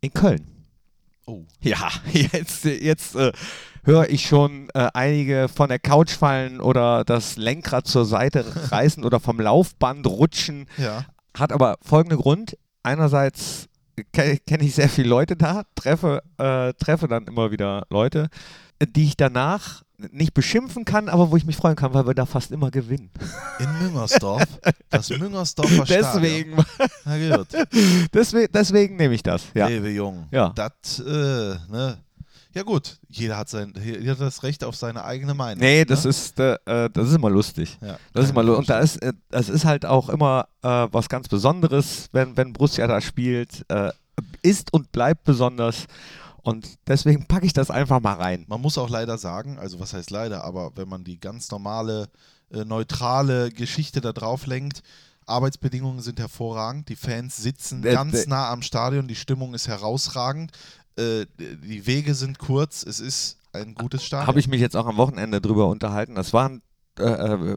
in 0.00 0.12
Köln. 0.12 0.46
Oh. 1.26 1.44
Ja, 1.60 1.90
jetzt, 2.12 2.64
jetzt 2.64 3.14
äh, 3.14 3.32
höre 3.88 4.08
ich 4.10 4.26
schon 4.28 4.68
äh, 4.74 4.88
einige 4.92 5.48
von 5.48 5.68
der 5.70 5.78
Couch 5.78 6.10
fallen 6.10 6.60
oder 6.60 7.04
das 7.04 7.36
Lenkrad 7.36 7.86
zur 7.86 8.04
Seite 8.04 8.44
reißen 8.70 9.02
oder 9.04 9.18
vom 9.18 9.40
Laufband 9.40 10.06
rutschen. 10.06 10.66
Ja. 10.76 11.06
Hat 11.36 11.52
aber 11.52 11.76
folgenden 11.82 12.18
Grund. 12.18 12.56
Einerseits 12.82 13.66
ke- 14.12 14.38
kenne 14.46 14.64
ich 14.64 14.74
sehr 14.74 14.88
viele 14.88 15.08
Leute 15.08 15.36
da, 15.36 15.62
treffe, 15.74 16.22
äh, 16.36 16.72
treffe 16.74 17.08
dann 17.08 17.24
immer 17.26 17.50
wieder 17.50 17.86
Leute, 17.90 18.28
die 18.94 19.04
ich 19.04 19.16
danach 19.16 19.82
nicht 20.12 20.32
beschimpfen 20.34 20.84
kann, 20.84 21.08
aber 21.08 21.30
wo 21.32 21.36
ich 21.36 21.44
mich 21.44 21.56
freuen 21.56 21.74
kann, 21.74 21.92
weil 21.94 22.06
wir 22.06 22.14
da 22.14 22.24
fast 22.26 22.52
immer 22.52 22.70
gewinnen. 22.70 23.10
In 23.58 23.78
Müngersdorf. 23.82 24.44
Das 24.90 25.10
Müngersdorfer 25.18 25.86
Stadion. 25.86 26.64
Deswegen, 27.04 28.06
deswegen, 28.14 28.52
deswegen 28.52 28.96
nehme 28.96 29.14
ich 29.14 29.22
das. 29.24 29.44
Ja. 29.54 29.66
Lebe 29.66 29.88
jung. 29.90 30.28
Ja. 30.30 30.50
Das, 30.54 31.00
äh, 31.00 31.56
ne. 31.70 31.98
Ja 32.58 32.64
gut, 32.64 32.98
jeder 33.08 33.36
hat, 33.36 33.48
sein, 33.48 33.72
jeder 33.80 34.10
hat 34.10 34.20
das 34.20 34.42
Recht 34.42 34.64
auf 34.64 34.74
seine 34.74 35.04
eigene 35.04 35.32
Meinung. 35.32 35.60
Nee, 35.60 35.84
das 35.84 36.02
ne? 36.02 36.10
ist, 36.10 36.40
äh, 36.40 36.54
äh, 36.64 36.90
das 36.90 37.06
ist 37.06 37.14
immer 37.14 37.30
lustig. 37.30 37.78
ja, 37.80 38.00
Das 38.12 38.24
ist 38.24 38.30
immer 38.32 38.40
ich 38.40 38.48
lu- 38.48 38.56
und 38.56 38.68
da 38.68 38.80
ist, 38.80 38.96
äh, 38.96 39.12
das 39.30 39.48
ist 39.48 39.64
halt 39.64 39.86
auch 39.86 40.08
immer 40.08 40.48
äh, 40.62 40.88
was 40.90 41.08
ganz 41.08 41.28
Besonderes, 41.28 42.08
wenn, 42.10 42.36
wenn 42.36 42.52
Borussia 42.52 42.88
da 42.88 43.00
spielt. 43.00 43.64
Äh, 43.68 43.92
ist 44.42 44.72
und 44.72 44.90
bleibt 44.90 45.22
besonders. 45.22 45.86
Und 46.42 46.66
deswegen 46.88 47.28
packe 47.28 47.46
ich 47.46 47.52
das 47.52 47.70
einfach 47.70 48.00
mal 48.00 48.14
rein. 48.14 48.44
Man 48.48 48.60
muss 48.60 48.76
auch 48.76 48.90
leider 48.90 49.18
sagen, 49.18 49.56
also 49.60 49.78
was 49.78 49.92
heißt 49.92 50.10
leider, 50.10 50.42
aber 50.42 50.72
wenn 50.74 50.88
man 50.88 51.04
die 51.04 51.20
ganz 51.20 51.52
normale, 51.52 52.08
äh, 52.50 52.64
neutrale 52.64 53.52
Geschichte 53.52 54.00
da 54.00 54.12
drauf 54.12 54.46
lenkt, 54.46 54.82
Arbeitsbedingungen 55.28 56.00
sind 56.00 56.18
hervorragend, 56.18 56.88
die 56.88 56.96
Fans 56.96 57.36
sitzen 57.36 57.82
ganz 57.82 58.26
nah 58.26 58.50
am 58.50 58.62
Stadion, 58.62 59.08
die 59.08 59.14
Stimmung 59.14 59.54
ist 59.54 59.68
herausragend, 59.68 60.52
äh, 60.98 61.26
die 61.38 61.86
Wege 61.86 62.14
sind 62.14 62.38
kurz, 62.38 62.82
es 62.82 63.00
ist 63.00 63.38
ein 63.52 63.74
gutes 63.74 64.04
Stadion. 64.04 64.26
Habe 64.26 64.40
ich 64.40 64.48
mich 64.48 64.60
jetzt 64.60 64.76
auch 64.76 64.86
am 64.86 64.96
Wochenende 64.96 65.40
drüber 65.40 65.68
unterhalten. 65.68 66.14
Das 66.14 66.32
war 66.32 66.48
ein, 66.48 66.62
äh, 66.98 67.02
äh, 67.04 67.56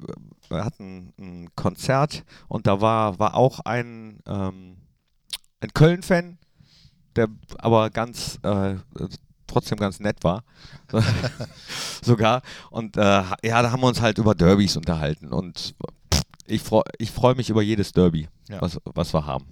wir 0.49 0.63
hatten 0.65 1.13
ein 1.19 1.49
Konzert 1.56 2.23
und 2.47 2.67
da 2.67 2.82
war, 2.82 3.19
war 3.19 3.36
auch 3.36 3.60
ein, 3.62 4.19
ähm, 4.25 4.77
ein 5.60 5.73
Köln-Fan, 5.73 6.38
der 7.15 7.27
aber 7.58 7.89
ganz 7.89 8.39
äh, 8.43 8.75
trotzdem 9.47 9.77
ganz 9.77 9.99
nett 9.99 10.23
war. 10.23 10.43
Sogar. 12.01 12.41
Und 12.69 12.97
äh, 12.97 13.01
ja, 13.01 13.62
da 13.62 13.71
haben 13.71 13.82
wir 13.82 13.88
uns 13.88 14.01
halt 14.01 14.17
über 14.17 14.34
Derbys 14.36 14.77
unterhalten 14.77 15.30
und 15.34 15.75
Ich 16.47 16.62
freue 16.62 16.84
ich 16.97 17.12
freu 17.12 17.36
mich 17.36 17.49
über 17.49 17.62
jedes 17.62 17.91
Derby, 17.91 18.27
Ja. 18.49 18.62
was, 18.62 18.77
was 18.86 19.13
wir 19.13 19.25
haben. 19.25 19.45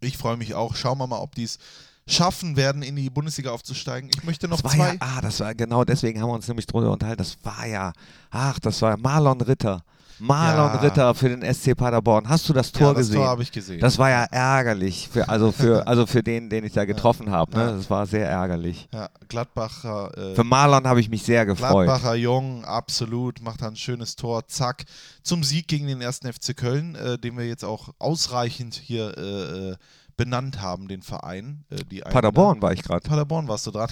Ich 0.00 0.16
freue 0.18 0.36
mich 0.36 0.54
auch. 0.54 0.74
Schauen 0.74 0.98
wir 0.98 1.06
mal, 1.06 1.18
ob 1.20 1.34
die 1.34 1.44
es 1.44 1.58
schaffen 2.06 2.56
werden, 2.56 2.82
in 2.82 2.96
die 2.96 3.10
Bundesliga 3.10 3.50
aufzusteigen. 3.50 4.10
Ich 4.14 4.24
möchte 4.24 4.48
noch 4.48 4.60
das 4.60 4.64
war 4.64 4.86
zwei. 4.86 4.94
ja, 4.94 5.00
ah, 5.00 5.20
das 5.20 5.40
war 5.40 5.54
genau 5.54 5.84
deswegen 5.84 6.20
haben 6.20 6.28
wir 6.28 6.34
uns 6.34 6.48
nämlich 6.48 6.66
drüber 6.66 6.90
unterhalten. 6.90 7.18
Das 7.18 7.36
war 7.42 7.66
ja, 7.66 7.92
ach, 8.30 8.58
das 8.58 8.82
war 8.82 8.96
Marlon 8.96 9.40
Ritter. 9.40 9.84
Marlon 10.18 10.74
Ja. 10.74 10.80
Ritter 10.80 11.14
für 11.14 11.28
den 11.28 11.42
SC 11.52 11.76
Paderborn. 11.76 12.28
Hast 12.28 12.48
du 12.48 12.52
das 12.52 12.70
Tor 12.70 12.88
ja, 12.88 12.94
das 12.94 12.98
gesehen? 12.98 13.16
Tor 13.16 13.26
habe 13.26 13.42
ich 13.42 13.50
gesehen. 13.50 13.80
das 13.80 13.98
war 13.98 14.08
ja 14.08 14.24
ärgerlich, 14.30 15.08
für, 15.12 15.28
also, 15.28 15.50
für, 15.50 15.86
also 15.88 16.06
für 16.06 16.22
den, 16.22 16.48
den 16.48 16.64
ich 16.64 16.72
da 16.72 16.84
getroffen 16.84 17.30
habe. 17.30 17.56
Ne? 17.56 17.64
Ja. 17.64 17.72
Das 17.72 17.90
war 17.90 18.06
sehr 18.06 18.28
ärgerlich. 18.28 18.88
ja, 18.92 19.08
Gladbacher. 19.28 20.16
Äh, 20.16 20.34
Für 20.36 20.44
Marlon 20.44 20.86
habe 20.86 21.00
ich 21.00 21.08
mich 21.08 21.24
sehr 21.24 21.44
gefreut. 21.44 21.86
Gladbacher 21.86 22.14
Jung, 22.14 22.64
absolut, 22.64 23.42
macht 23.42 23.62
da 23.62 23.66
ein 23.66 23.76
schönes 23.76 24.14
Tor, 24.14 24.46
zack, 24.46 24.84
zum 25.24 25.42
Sieg 25.42 25.66
gegen 25.66 25.88
den 25.88 26.00
ersten 26.00 26.32
FC 26.32 26.56
Köln, 26.56 26.94
äh, 26.94 27.18
den 27.18 27.36
wir 27.36 27.46
jetzt 27.46 27.64
auch 27.64 27.88
ausreichend 27.98 28.74
hier 28.74 29.16
äh, 29.18 29.70
äh, 29.70 29.76
benannt 30.16 30.60
haben, 30.60 30.88
den 30.88 31.02
Verein. 31.02 31.64
Äh, 31.70 32.00
Paderborn 32.02 32.60
war 32.62 32.72
ich 32.72 32.82
gerade. 32.82 33.06
Paderborn 33.06 33.48
warst 33.48 33.66
du 33.66 33.70
dran. 33.70 33.88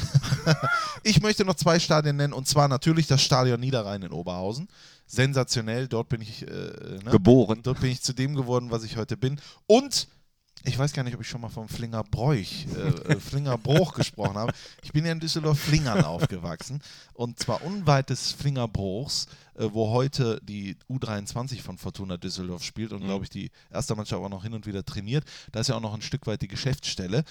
ich 1.03 1.23
möchte 1.23 1.45
noch 1.45 1.55
zwei 1.55 1.79
Stadien 1.79 2.17
nennen 2.17 2.33
und 2.33 2.47
zwar 2.47 2.69
natürlich 2.69 3.07
das 3.07 3.23
Stadion 3.23 3.61
Niederrhein 3.61 4.03
in 4.03 4.13
Oberhausen. 4.13 4.69
Sensationell, 5.07 5.89
dort 5.89 6.09
bin 6.09 6.21
ich 6.21 6.43
äh, 6.43 6.51
ne? 6.51 7.11
Geboren. 7.11 7.61
Dort 7.63 7.81
bin 7.81 7.91
ich 7.91 8.03
zu 8.03 8.13
dem 8.13 8.35
geworden, 8.35 8.71
was 8.71 8.85
ich 8.85 8.97
heute 8.97 9.17
bin. 9.17 9.41
Und 9.67 10.09
ich 10.65 10.79
weiß 10.79 10.93
gar 10.93 11.03
nicht, 11.05 11.15
ob 11.15 11.21
ich 11.23 11.29
schon 11.29 11.41
mal 11.41 11.49
vom 11.49 11.69
Flinger 11.69 12.05
Bräuch, 12.05 12.67
äh, 12.77 13.13
äh, 13.13 13.21
Flinger 13.21 13.57
Bruch 13.59 13.95
gesprochen 13.95 14.37
habe. 14.37 14.53
Ich 14.83 14.93
bin 14.93 15.07
ja 15.07 15.13
in 15.13 15.21
Düsseldorf-Flingern 15.21 16.05
aufgewachsen. 16.05 16.83
Und 17.15 17.39
zwar 17.39 17.63
unweit 17.65 18.11
des 18.11 18.33
Flinger 18.33 18.69
Bruchs, 18.69 19.27
äh, 19.55 19.69
wo 19.73 19.91
heute 19.91 20.41
die 20.43 20.77
U23 20.91 21.63
von 21.63 21.79
Fortuna 21.79 22.17
Düsseldorf 22.17 22.63
spielt 22.63 22.93
und, 22.93 23.03
Mhm. 23.03 23.07
glaube 23.07 23.25
ich, 23.25 23.31
die 23.31 23.51
erste 23.71 23.95
Mannschaft 23.95 24.23
auch 24.23 24.29
noch 24.29 24.43
hin 24.43 24.53
und 24.55 24.67
wieder 24.67 24.85
trainiert. 24.85 25.25
Da 25.53 25.61
ist 25.61 25.69
ja 25.69 25.77
auch 25.77 25.81
noch 25.81 25.95
ein 25.95 26.03
Stück 26.03 26.27
weit 26.27 26.43
die 26.43 26.49
Geschäftsstelle. 26.49 27.25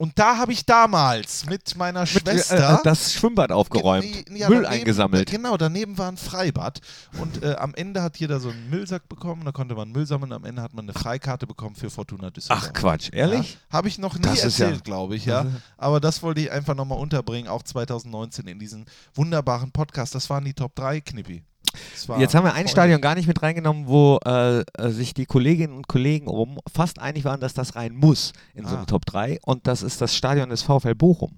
Und 0.00 0.18
da 0.18 0.38
habe 0.38 0.50
ich 0.54 0.64
damals 0.64 1.44
mit 1.44 1.76
meiner 1.76 2.00
Mit, 2.00 2.08
Schwester. 2.08 2.76
äh, 2.76 2.84
das 2.84 3.12
Schwimmbad 3.12 3.52
aufgeräumt. 3.52 4.02
Ge- 4.02 4.38
ja, 4.38 4.48
Müll 4.48 4.62
daneben- 4.62 4.80
eingesammelt. 4.80 5.30
Genau, 5.30 5.58
daneben 5.58 5.98
war 5.98 6.08
ein 6.10 6.16
Freibad. 6.16 6.80
Und 7.20 7.42
äh, 7.42 7.54
am 7.56 7.74
Ende 7.74 8.00
hat 8.02 8.16
jeder 8.16 8.40
so 8.40 8.48
einen 8.48 8.70
Müllsack 8.70 9.10
bekommen. 9.10 9.44
Da 9.44 9.52
konnte 9.52 9.74
man 9.74 9.92
Müll 9.92 10.06
sammeln. 10.06 10.32
Am 10.32 10.46
Ende 10.46 10.62
hat 10.62 10.72
man 10.72 10.86
eine 10.86 10.94
Freikarte 10.94 11.46
bekommen 11.46 11.76
für 11.76 11.90
Fortuna 11.90 12.30
Düsseldorf. 12.30 12.64
Ach 12.68 12.72
Quatsch, 12.72 13.10
ehrlich? 13.12 13.58
Ja, 13.70 13.76
Habe 13.76 13.88
ich 13.88 13.98
noch 13.98 14.14
nie 14.14 14.22
Das 14.22 14.42
ist 14.42 14.58
ja- 14.58 14.66
erzählt, 14.66 14.84
glaube 14.84 15.16
ich, 15.16 15.26
ja. 15.26 15.44
Aber 15.76 16.00
das 16.00 16.22
wollte 16.22 16.40
ich 16.40 16.50
einfach 16.50 16.74
nochmal 16.74 16.98
unterbringen, 16.98 17.48
auch 17.48 17.62
2019 17.62 18.46
in 18.46 18.58
diesen 18.58 18.86
wunderbaren 19.14 19.70
Podcast. 19.70 20.14
Das 20.14 20.30
waren 20.30 20.46
die 20.46 20.54
Top 20.54 20.74
3, 20.76 21.02
Knippi. 21.02 21.42
Jetzt 22.18 22.34
haben 22.34 22.44
wir 22.44 22.54
ein 22.54 22.68
Stadion 22.68 23.00
gar 23.00 23.14
nicht 23.14 23.26
mit 23.28 23.42
reingenommen, 23.42 23.86
wo 23.86 24.18
äh, 24.24 24.60
äh, 24.60 24.64
sich 24.90 25.14
die 25.14 25.26
Kolleginnen 25.26 25.74
und 25.74 25.88
Kollegen 25.88 26.26
oben 26.28 26.56
fast 26.72 26.98
einig 26.98 27.24
waren, 27.24 27.40
dass 27.40 27.54
das 27.54 27.76
rein 27.76 27.94
muss 27.94 28.32
in 28.54 28.64
so 28.66 28.74
Ah. 28.74 28.78
einem 28.78 28.86
Top 28.86 29.06
3. 29.06 29.38
Und 29.44 29.66
das 29.66 29.82
ist 29.82 30.00
das 30.00 30.14
Stadion 30.16 30.50
des 30.50 30.62
VfL 30.62 30.94
Bochum. 30.94 31.36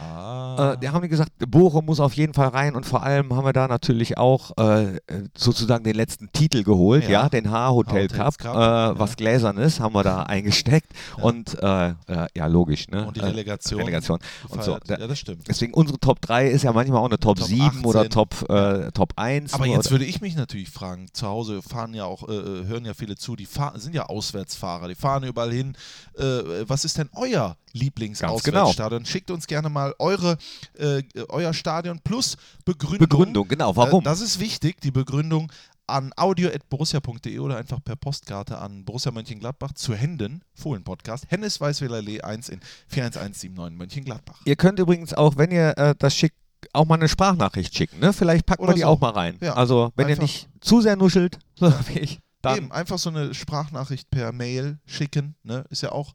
Ah. 0.00 0.72
Äh, 0.74 0.78
die 0.78 0.88
haben 0.88 1.02
die 1.02 1.08
gesagt, 1.08 1.32
Bochum 1.48 1.86
muss 1.86 1.98
auf 2.00 2.14
jeden 2.14 2.34
Fall 2.34 2.48
rein 2.48 2.76
und 2.76 2.86
vor 2.86 3.02
allem 3.02 3.34
haben 3.34 3.44
wir 3.44 3.52
da 3.52 3.66
natürlich 3.66 4.16
auch 4.16 4.56
äh, 4.56 4.98
sozusagen 5.36 5.82
den 5.84 5.96
letzten 5.96 6.30
Titel 6.32 6.62
geholt, 6.62 7.04
Ja. 7.04 7.22
ja, 7.22 7.28
den 7.28 7.50
H-Hotel 7.50 8.08
Cup, 8.08 8.38
Cup, 8.38 8.54
äh, 8.54 8.58
ja. 8.58 8.98
was 8.98 9.16
Gläsernes 9.16 9.80
haben 9.80 9.94
wir 9.94 10.04
da 10.04 10.22
eingesteckt 10.24 10.92
und 11.20 11.54
äh, 11.62 11.94
ja, 12.34 12.46
logisch, 12.46 12.88
ne? 12.88 13.06
Und 13.06 13.16
die 13.16 13.20
Relegation. 13.20 13.80
Relegation. 13.80 14.18
Und 14.48 14.62
so. 14.62 14.78
ja, 14.88 14.96
das 14.98 15.18
stimmt. 15.18 15.48
Deswegen 15.48 15.74
unsere 15.74 15.98
Top 15.98 16.20
3 16.20 16.46
ist 16.48 16.62
ja 16.62 16.72
manchmal 16.72 17.00
auch 17.00 17.06
eine 17.06 17.18
Top, 17.18 17.38
Top 17.38 17.46
7 17.48 17.84
oder 17.84 18.00
18. 18.00 18.10
Top, 18.10 18.48
äh, 18.50 18.90
Top 18.92 19.12
1. 19.16 19.54
Aber 19.54 19.66
oder- 19.68 19.76
jetzt 19.78 19.90
würde 19.90 20.04
ich 20.04 20.20
mich 20.20 20.34
natürlich 20.36 20.70
fragen, 20.70 21.08
zu 21.12 21.26
Hause 21.26 21.62
fahren 21.62 21.94
ja 21.94 22.04
auch, 22.04 22.28
äh, 22.28 22.32
äh, 22.32 22.66
hören 22.66 22.84
ja 22.84 22.94
viele 22.94 23.16
zu, 23.16 23.36
die 23.36 23.46
fahr 23.46 23.78
sind 23.78 23.94
ja 23.94 24.06
Auswärtsfahrer, 24.06 24.88
die 24.88 24.94
fahren 24.94 25.24
überall 25.24 25.52
hin. 25.52 25.76
Äh, 26.16 26.22
was 26.68 26.84
ist 26.84 26.98
denn 26.98 27.08
euer 27.14 27.56
Lieblingsauswärtsstadion? 27.72 29.04
Schickt 29.06 29.30
uns 29.30 29.46
gerne 29.46 29.68
mal 29.68 29.94
eure, 29.98 30.38
äh, 30.78 31.02
euer 31.28 31.52
Stadion 31.54 32.00
plus 32.00 32.36
Begründung. 32.64 32.98
Begründung, 33.08 33.48
genau. 33.48 33.76
Warum? 33.76 34.00
Äh, 34.02 34.04
das 34.04 34.20
ist 34.20 34.40
wichtig, 34.40 34.80
die 34.80 34.90
Begründung 34.90 35.50
an 35.86 36.12
audio.borussia.de 36.16 37.38
oder 37.38 37.56
einfach 37.56 37.82
per 37.82 37.96
Postkarte 37.96 38.58
an 38.58 38.84
Borussia 38.84 39.10
Mönchengladbach 39.10 39.72
zu 39.72 39.94
Händen, 39.94 40.42
Fohlen-Podcast, 40.54 41.24
Hennes 41.28 41.60
Weißweiler 41.60 42.02
Lee 42.02 42.20
1 42.20 42.50
in 42.50 42.60
41179 42.88 43.78
Mönchengladbach. 43.78 44.40
Ihr 44.44 44.56
könnt 44.56 44.78
übrigens 44.78 45.14
auch, 45.14 45.36
wenn 45.36 45.50
ihr 45.50 45.76
äh, 45.78 45.94
das 45.98 46.14
schickt, 46.14 46.36
auch 46.72 46.86
mal 46.86 46.96
eine 46.96 47.08
Sprachnachricht 47.08 47.74
schicken. 47.74 48.00
Ne? 48.00 48.12
Vielleicht 48.12 48.46
packen 48.46 48.62
Oder 48.62 48.72
wir 48.72 48.76
die 48.76 48.80
so. 48.82 48.88
auch 48.88 49.00
mal 49.00 49.10
rein. 49.10 49.38
Ja, 49.40 49.54
also, 49.54 49.92
wenn 49.96 50.06
einfach. 50.06 50.18
ihr 50.18 50.22
nicht 50.22 50.48
zu 50.60 50.80
sehr 50.80 50.96
nuschelt, 50.96 51.38
so 51.54 51.72
wie 51.88 51.98
ich, 51.98 52.20
dann. 52.42 52.56
Eben, 52.56 52.72
einfach 52.72 52.98
so 52.98 53.10
eine 53.10 53.34
Sprachnachricht 53.34 54.10
per 54.10 54.32
Mail 54.32 54.78
schicken, 54.86 55.34
ne? 55.42 55.64
ist 55.70 55.82
ja 55.82 55.92
auch 55.92 56.12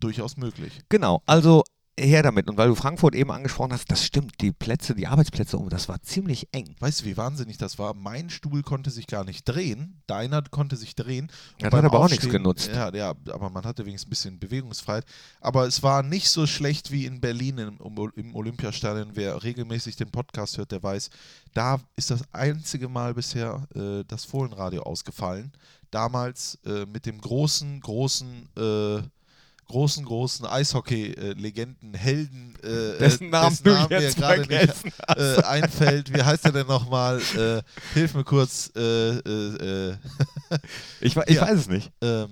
durchaus 0.00 0.36
möglich. 0.36 0.80
Genau. 0.88 1.22
Also, 1.26 1.62
her 1.98 2.22
damit. 2.22 2.48
Und 2.48 2.56
weil 2.56 2.68
du 2.68 2.74
Frankfurt 2.74 3.14
eben 3.14 3.30
angesprochen 3.30 3.72
hast, 3.72 3.90
das 3.90 4.04
stimmt. 4.04 4.40
Die 4.40 4.52
Plätze, 4.52 4.94
die 4.94 5.06
Arbeitsplätze 5.06 5.58
um, 5.58 5.68
das 5.68 5.88
war 5.88 6.00
ziemlich 6.02 6.48
eng. 6.52 6.74
Weißt 6.80 7.02
du, 7.02 7.04
wie 7.04 7.16
wahnsinnig 7.16 7.58
das 7.58 7.78
war? 7.78 7.94
Mein 7.94 8.30
Stuhl 8.30 8.62
konnte 8.62 8.90
sich 8.90 9.06
gar 9.06 9.24
nicht 9.24 9.44
drehen, 9.44 10.00
deiner 10.06 10.42
konnte 10.42 10.76
sich 10.76 10.94
drehen. 10.94 11.30
Und 11.54 11.64
Das 11.64 11.72
hat 11.72 11.84
aber 11.84 12.00
auch 12.00 12.08
nichts 12.08 12.28
genutzt. 12.28 12.70
Ja, 12.72 12.94
ja, 12.94 13.10
aber 13.30 13.50
man 13.50 13.64
hatte 13.64 13.84
wenigstens 13.84 14.08
ein 14.08 14.10
bisschen 14.10 14.38
Bewegungsfreiheit. 14.38 15.04
Aber 15.40 15.66
es 15.66 15.82
war 15.82 16.02
nicht 16.02 16.28
so 16.28 16.46
schlecht 16.46 16.90
wie 16.90 17.04
in 17.04 17.20
Berlin 17.20 17.58
im, 17.58 17.78
im 18.16 18.34
Olympiastadion. 18.34 19.10
Wer 19.14 19.42
regelmäßig 19.42 19.96
den 19.96 20.10
Podcast 20.10 20.56
hört, 20.56 20.72
der 20.72 20.82
weiß, 20.82 21.10
da 21.52 21.78
ist 21.96 22.10
das 22.10 22.22
einzige 22.32 22.88
Mal 22.88 23.14
bisher 23.14 23.66
äh, 23.74 24.04
das 24.06 24.24
Fohlenradio 24.24 24.82
ausgefallen. 24.82 25.52
Damals 25.90 26.58
äh, 26.64 26.86
mit 26.86 27.04
dem 27.04 27.20
großen, 27.20 27.80
großen, 27.80 28.48
äh, 28.56 29.02
großen, 29.72 30.04
großen 30.04 30.46
Eishockey-Legenden, 30.46 31.94
Helden, 31.94 32.54
äh, 32.62 32.98
Dessen 32.98 33.28
äh, 33.28 33.30
Namen 33.30 33.58
du 33.64 33.70
Namen 33.70 33.88
mir 33.88 34.00
jetzt 34.02 34.16
gerade 34.16 34.42
nicht 34.42 34.74
äh, 35.08 35.42
einfällt. 35.42 36.14
Wie 36.14 36.22
heißt 36.22 36.44
er 36.44 36.52
denn 36.52 36.66
nochmal? 36.66 37.20
Äh, 37.36 37.62
hilf 37.94 38.14
mir 38.14 38.24
kurz. 38.24 38.70
Äh, 38.76 38.80
äh, 38.80 39.90
äh, 39.90 39.96
Ich, 41.00 41.16
ich 41.16 41.34
Ja. 41.34 41.42
weiß 41.42 41.58
es 41.60 41.68
nicht. 41.68 41.90
ähm, 42.02 42.28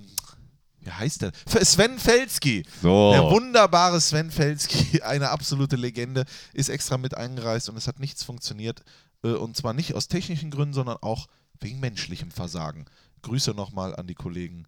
wie 0.83 0.91
heißt 0.91 1.23
der? 1.23 1.33
Sven 1.47 1.99
Felski. 1.99 2.65
So. 2.83 3.13
Der 3.13 3.23
wunderbare 3.31 4.01
Sven 4.01 4.31
Felski, 4.31 5.03
eine 5.03 5.31
absolute 5.31 5.77
Legende, 5.77 6.25
ist 6.55 6.69
extra 6.69 6.97
mit 6.99 7.17
eingereist 7.17 7.69
und 7.69 7.77
es 7.77 7.87
hat 7.87 8.01
nichts 8.01 8.23
funktioniert. 8.23 8.83
Und 9.23 9.57
zwar 9.57 9.75
nicht 9.75 9.95
aus 9.95 10.09
technischen 10.09 10.51
Gründen, 10.51 10.73
sondern 10.75 10.97
auch 11.03 11.27
wegen 11.61 11.81
menschlichem 11.81 12.31
Versagen. 12.31 12.87
Grüße 13.23 13.51
nochmal 13.51 13.95
an 13.97 14.07
die 14.07 14.15
Kollegen 14.15 14.65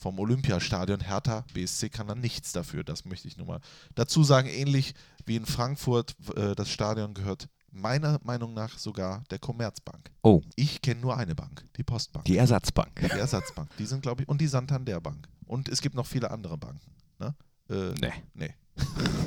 vom 0.00 0.18
Olympiastadion. 0.18 1.00
Hertha 1.00 1.44
BSC 1.54 1.90
kann 1.90 2.08
da 2.08 2.14
nichts 2.14 2.52
dafür. 2.52 2.82
Das 2.84 3.04
möchte 3.04 3.28
ich 3.28 3.36
nur 3.36 3.46
mal 3.46 3.60
dazu 3.94 4.24
sagen. 4.24 4.48
Ähnlich 4.48 4.94
wie 5.26 5.36
in 5.36 5.46
Frankfurt, 5.46 6.16
äh, 6.34 6.54
das 6.54 6.70
Stadion 6.70 7.12
gehört 7.14 7.48
meiner 7.70 8.18
Meinung 8.24 8.54
nach 8.54 8.78
sogar 8.78 9.22
der 9.30 9.38
Commerzbank. 9.38 10.10
Oh, 10.22 10.40
Ich 10.56 10.82
kenne 10.82 11.00
nur 11.00 11.16
eine 11.16 11.34
Bank, 11.36 11.62
die 11.76 11.84
Postbank. 11.84 12.24
die 12.24 12.36
Ersatzbank. 12.38 12.96
Die 13.00 13.18
Ersatzbank. 13.18 13.70
Die 13.76 13.86
sind, 13.86 14.02
glaube 14.02 14.22
ich, 14.22 14.28
und 14.28 14.40
die 14.40 14.48
Santander 14.48 15.00
Bank. 15.00 15.28
Und 15.46 15.68
es 15.68 15.80
gibt 15.80 15.94
noch 15.94 16.06
viele 16.06 16.30
andere 16.30 16.56
Banken. 16.58 16.90
Ne? 17.18 17.34
Äh, 17.68 17.94
Nee. 18.00 18.12
nee. 18.34 18.54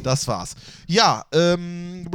Das 0.04 0.28
war's. 0.28 0.56
Ja, 0.88 1.24
ähm. 1.34 2.06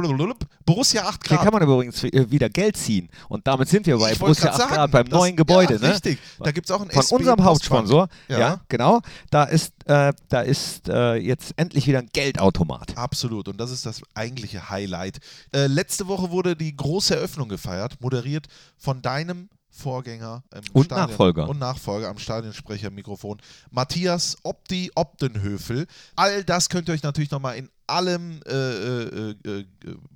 Borussia 0.65 1.03
8 1.07 1.27
Hier 1.27 1.37
Grad. 1.37 1.45
kann 1.45 1.53
man 1.53 1.63
übrigens 1.63 2.03
äh, 2.03 2.29
wieder 2.29 2.47
Geld 2.49 2.77
ziehen. 2.77 3.09
Und 3.27 3.47
damit 3.47 3.67
sind 3.69 3.87
wir 3.87 3.97
bei 3.97 4.11
Ich 4.11 4.19
Borussia 4.19 4.49
grad 4.51 4.61
8 4.61 4.67
Grad 4.67 4.77
sagen, 4.77 4.91
beim 4.91 5.09
das- 5.09 5.19
neuen 5.19 5.35
Gebäude. 5.35 5.73
ja, 5.75 5.79
ne? 5.79 5.93
Richtig. 5.95 6.19
Da 6.39 6.51
gibt 6.51 6.69
es 6.69 6.71
auch 6.75 6.81
einen 6.81 6.91
Von 6.91 7.01
SB 7.01 7.15
unserem. 7.15 7.43
Hauptsponsor. 7.43 8.07
Ja, 8.27 8.39
Ja. 8.39 8.61
genau. 8.69 9.01
Da 9.31 9.45
ist, 9.45 9.73
äh, 9.85 10.13
da 10.29 10.41
ist 10.41 10.87
äh, 10.87 11.15
jetzt 11.15 11.53
endlich 11.57 11.87
wieder 11.87 11.99
ein 11.99 12.09
Geldautomat. 12.13 12.95
Absolut. 12.95 13.47
Und 13.47 13.57
das 13.59 13.71
ist 13.71 13.87
das 13.87 14.01
eigentliche 14.13 14.69
Highlight. 14.69 15.17
Äh, 15.51 15.65
letzte 15.65 16.07
Woche 16.07 16.29
wurde 16.29 16.55
die 16.55 16.75
große 16.77 17.15
Eröffnung 17.15 17.49
gefeiert, 17.49 17.95
moderiert 17.99 18.45
von 18.77 19.01
deinem 19.01 19.49
Vorgänger 19.79 20.43
Und 20.73 20.85
Stadion- 20.85 21.09
Nachfolger. 21.09 21.49
und 21.49 21.57
Nachfolger 21.59 22.09
am 22.09 22.17
Stadionsprechermikrofon 22.19 23.39
Matthias 23.71 24.37
Opti 24.43 24.91
Optenhöfel. 24.95 25.87
All 26.15 26.43
das 26.43 26.69
könnt 26.69 26.87
ihr 26.89 26.93
euch 26.93 27.03
natürlich 27.03 27.31
nochmal 27.31 27.57
in 27.57 27.69
allem, 27.87 28.41
äh, 28.45 28.51
äh, 28.53 29.35
äh, 29.45 29.49
äh, 29.49 29.65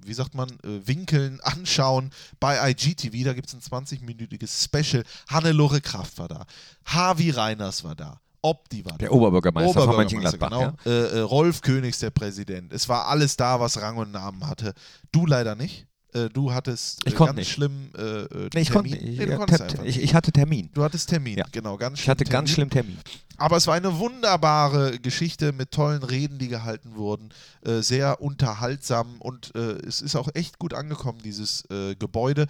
wie 0.05 0.13
sagt 0.13 0.35
man, 0.35 0.49
äh, 0.63 0.85
Winkeln 0.85 1.39
anschauen 1.41 2.11
bei 2.39 2.69
IGTV. 2.69 3.23
Da 3.23 3.33
gibt 3.33 3.47
es 3.47 3.53
ein 3.55 3.61
20-minütiges 3.61 4.63
Special. 4.65 5.03
Hannelore 5.29 5.81
Kraft 5.81 6.19
war 6.19 6.27
da. 6.27 6.45
Harvey 6.85 7.31
Reiners 7.31 7.83
war 7.83 7.95
da. 7.95 8.19
Opti 8.41 8.83
war 8.83 8.91
da. 8.93 8.97
Der 8.97 9.13
Oberbürgermeister, 9.13 9.73
von 9.73 9.83
Oberbürgermeister, 9.89 10.37
Mönchengladbach. 10.37 10.75
genau. 10.83 11.15
Ja? 11.17 11.23
Rolf 11.23 11.61
Königs, 11.61 11.99
der 11.99 12.09
Präsident. 12.09 12.73
Es 12.73 12.89
war 12.89 13.07
alles 13.07 13.37
da, 13.37 13.59
was 13.61 13.81
Rang 13.81 13.95
und 13.97 14.11
Namen 14.11 14.45
hatte. 14.45 14.73
Du 15.13 15.25
leider 15.25 15.55
nicht. 15.55 15.87
Äh, 16.13 16.29
du 16.29 16.53
hattest 16.53 17.05
äh, 17.05 17.09
Ich 17.09 17.15
konnte 17.15 17.29
ganz 17.35 17.37
nicht. 17.39 17.51
schlimm 17.51 17.89
äh, 17.97 18.01
äh, 18.01 18.49
Nee, 18.53 18.61
ich, 18.61 18.69
Termin. 18.69 18.91
konnte, 18.91 19.05
ich, 19.05 19.17
Nee, 19.19 19.33
einfach 19.33 19.69
ich, 19.75 19.81
nicht. 19.81 19.97
ich 20.03 20.13
hatte 20.15 20.31
Termin. 20.31 20.69
Du 20.73 20.83
hattest 20.83 21.09
Termin, 21.09 21.37
Ja. 21.37 21.45
genau, 21.51 21.77
ganz 21.77 21.99
Ich 21.99 22.07
hatte 22.09 22.23
ganz 22.23 22.49
Termin. 22.53 22.53
schlimm 22.53 22.69
Termin. 22.69 22.97
Aber 23.37 23.57
es 23.57 23.65
war 23.67 23.73
eine 23.73 23.97
wunderbare 23.97 24.99
Geschichte 24.99 25.51
mit 25.53 25.71
tollen 25.71 26.03
Reden, 26.03 26.37
die 26.37 26.47
gehalten 26.49 26.95
wurden. 26.95 27.29
Äh, 27.65 27.81
sehr 27.81 28.21
unterhaltsam 28.21 29.15
und 29.19 29.53
äh, 29.55 29.73
es 29.85 30.01
ist 30.01 30.15
auch 30.15 30.29
echt 30.35 30.59
gut 30.59 30.73
angekommen, 30.73 31.19
dieses 31.23 31.65
äh, 31.71 31.95
Gebäude. 31.95 32.45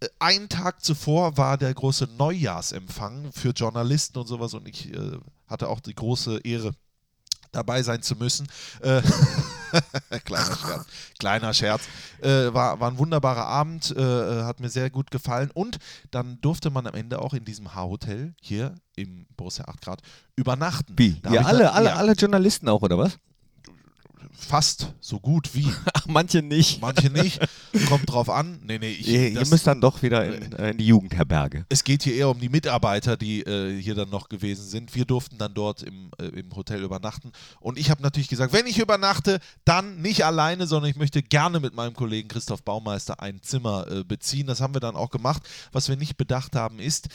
äh, 0.00 0.06
einen 0.20 0.48
Tag 0.48 0.84
zuvor 0.84 1.36
war 1.36 1.58
der 1.58 1.74
große 1.74 2.08
Neujahrsempfang 2.18 3.32
für 3.32 3.50
Journalisten 3.50 4.18
und 4.18 4.26
sowas 4.28 4.54
und 4.54 4.68
ich 4.68 4.92
äh, 4.94 5.18
hatte 5.48 5.68
auch 5.68 5.80
die 5.80 5.94
große 5.94 6.38
Ehre, 6.44 6.70
dabei 7.52 7.82
sein 7.82 8.02
zu 8.02 8.14
müssen. 8.16 8.46
Kleiner 10.24 10.56
Scherz. 10.56 10.86
Kleiner 11.18 11.54
Scherz. 11.54 11.82
Äh, 12.22 12.52
war, 12.54 12.80
war 12.80 12.90
ein 12.90 12.98
wunderbarer 12.98 13.46
Abend, 13.46 13.94
äh, 13.96 14.42
hat 14.42 14.60
mir 14.60 14.68
sehr 14.68 14.90
gut 14.90 15.10
gefallen. 15.10 15.50
Und 15.52 15.78
dann 16.10 16.40
durfte 16.40 16.70
man 16.70 16.86
am 16.86 16.94
Ende 16.94 17.20
auch 17.20 17.34
in 17.34 17.44
diesem 17.44 17.74
H-Hotel 17.74 18.34
hier 18.40 18.74
im 18.96 19.26
Borussia 19.36 19.66
8 19.66 19.80
Grad 19.82 20.00
übernachten. 20.36 20.94
Wie? 20.96 21.18
Da 21.22 21.32
Ja, 21.32 21.42
alle, 21.42 21.64
dann- 21.64 21.74
alle, 21.74 21.88
ja, 21.90 21.94
alle 21.96 22.12
Journalisten 22.12 22.68
auch, 22.68 22.82
oder 22.82 22.98
was? 22.98 23.18
Fast 24.38 24.92
so 25.00 25.18
gut 25.18 25.54
wie. 25.54 25.66
Ach, 25.94 26.06
manche 26.06 26.42
nicht. 26.42 26.80
Manche 26.80 27.10
nicht. 27.10 27.40
Kommt 27.88 28.10
drauf 28.10 28.28
an. 28.30 28.60
Nee, 28.64 28.78
nee, 28.78 28.90
ich, 28.90 29.08
Ihr, 29.08 29.28
ihr 29.30 29.40
das- 29.40 29.50
müsst 29.50 29.66
dann 29.66 29.80
doch 29.80 30.02
wieder 30.02 30.24
in, 30.26 30.52
äh, 30.52 30.70
in 30.70 30.78
die 30.78 30.86
Jugendherberge. 30.86 31.64
Es 31.68 31.82
geht 31.84 32.02
hier 32.02 32.14
eher 32.14 32.28
um 32.28 32.38
die 32.38 32.48
Mitarbeiter, 32.48 33.16
die 33.16 33.40
äh, 33.42 33.80
hier 33.80 33.94
dann 33.94 34.10
noch 34.10 34.28
gewesen 34.28 34.66
sind. 34.66 34.94
Wir 34.94 35.04
durften 35.04 35.38
dann 35.38 35.54
dort 35.54 35.82
im, 35.82 36.10
äh, 36.18 36.26
im 36.26 36.54
Hotel 36.54 36.82
übernachten. 36.82 37.32
Und 37.60 37.78
ich 37.78 37.90
habe 37.90 38.02
natürlich 38.02 38.28
gesagt, 38.28 38.52
wenn 38.52 38.66
ich 38.66 38.78
übernachte, 38.78 39.40
dann 39.64 40.00
nicht 40.02 40.24
alleine, 40.24 40.66
sondern 40.66 40.90
ich 40.90 40.96
möchte 40.96 41.22
gerne 41.22 41.58
mit 41.60 41.74
meinem 41.74 41.94
Kollegen 41.94 42.28
Christoph 42.28 42.62
Baumeister 42.62 43.20
ein 43.20 43.42
Zimmer 43.42 43.86
äh, 43.90 44.04
beziehen. 44.04 44.46
Das 44.46 44.60
haben 44.60 44.74
wir 44.74 44.80
dann 44.80 44.96
auch 44.96 45.10
gemacht. 45.10 45.42
Was 45.72 45.88
wir 45.88 45.96
nicht 45.96 46.16
bedacht 46.16 46.54
haben, 46.54 46.78
ist, 46.78 47.08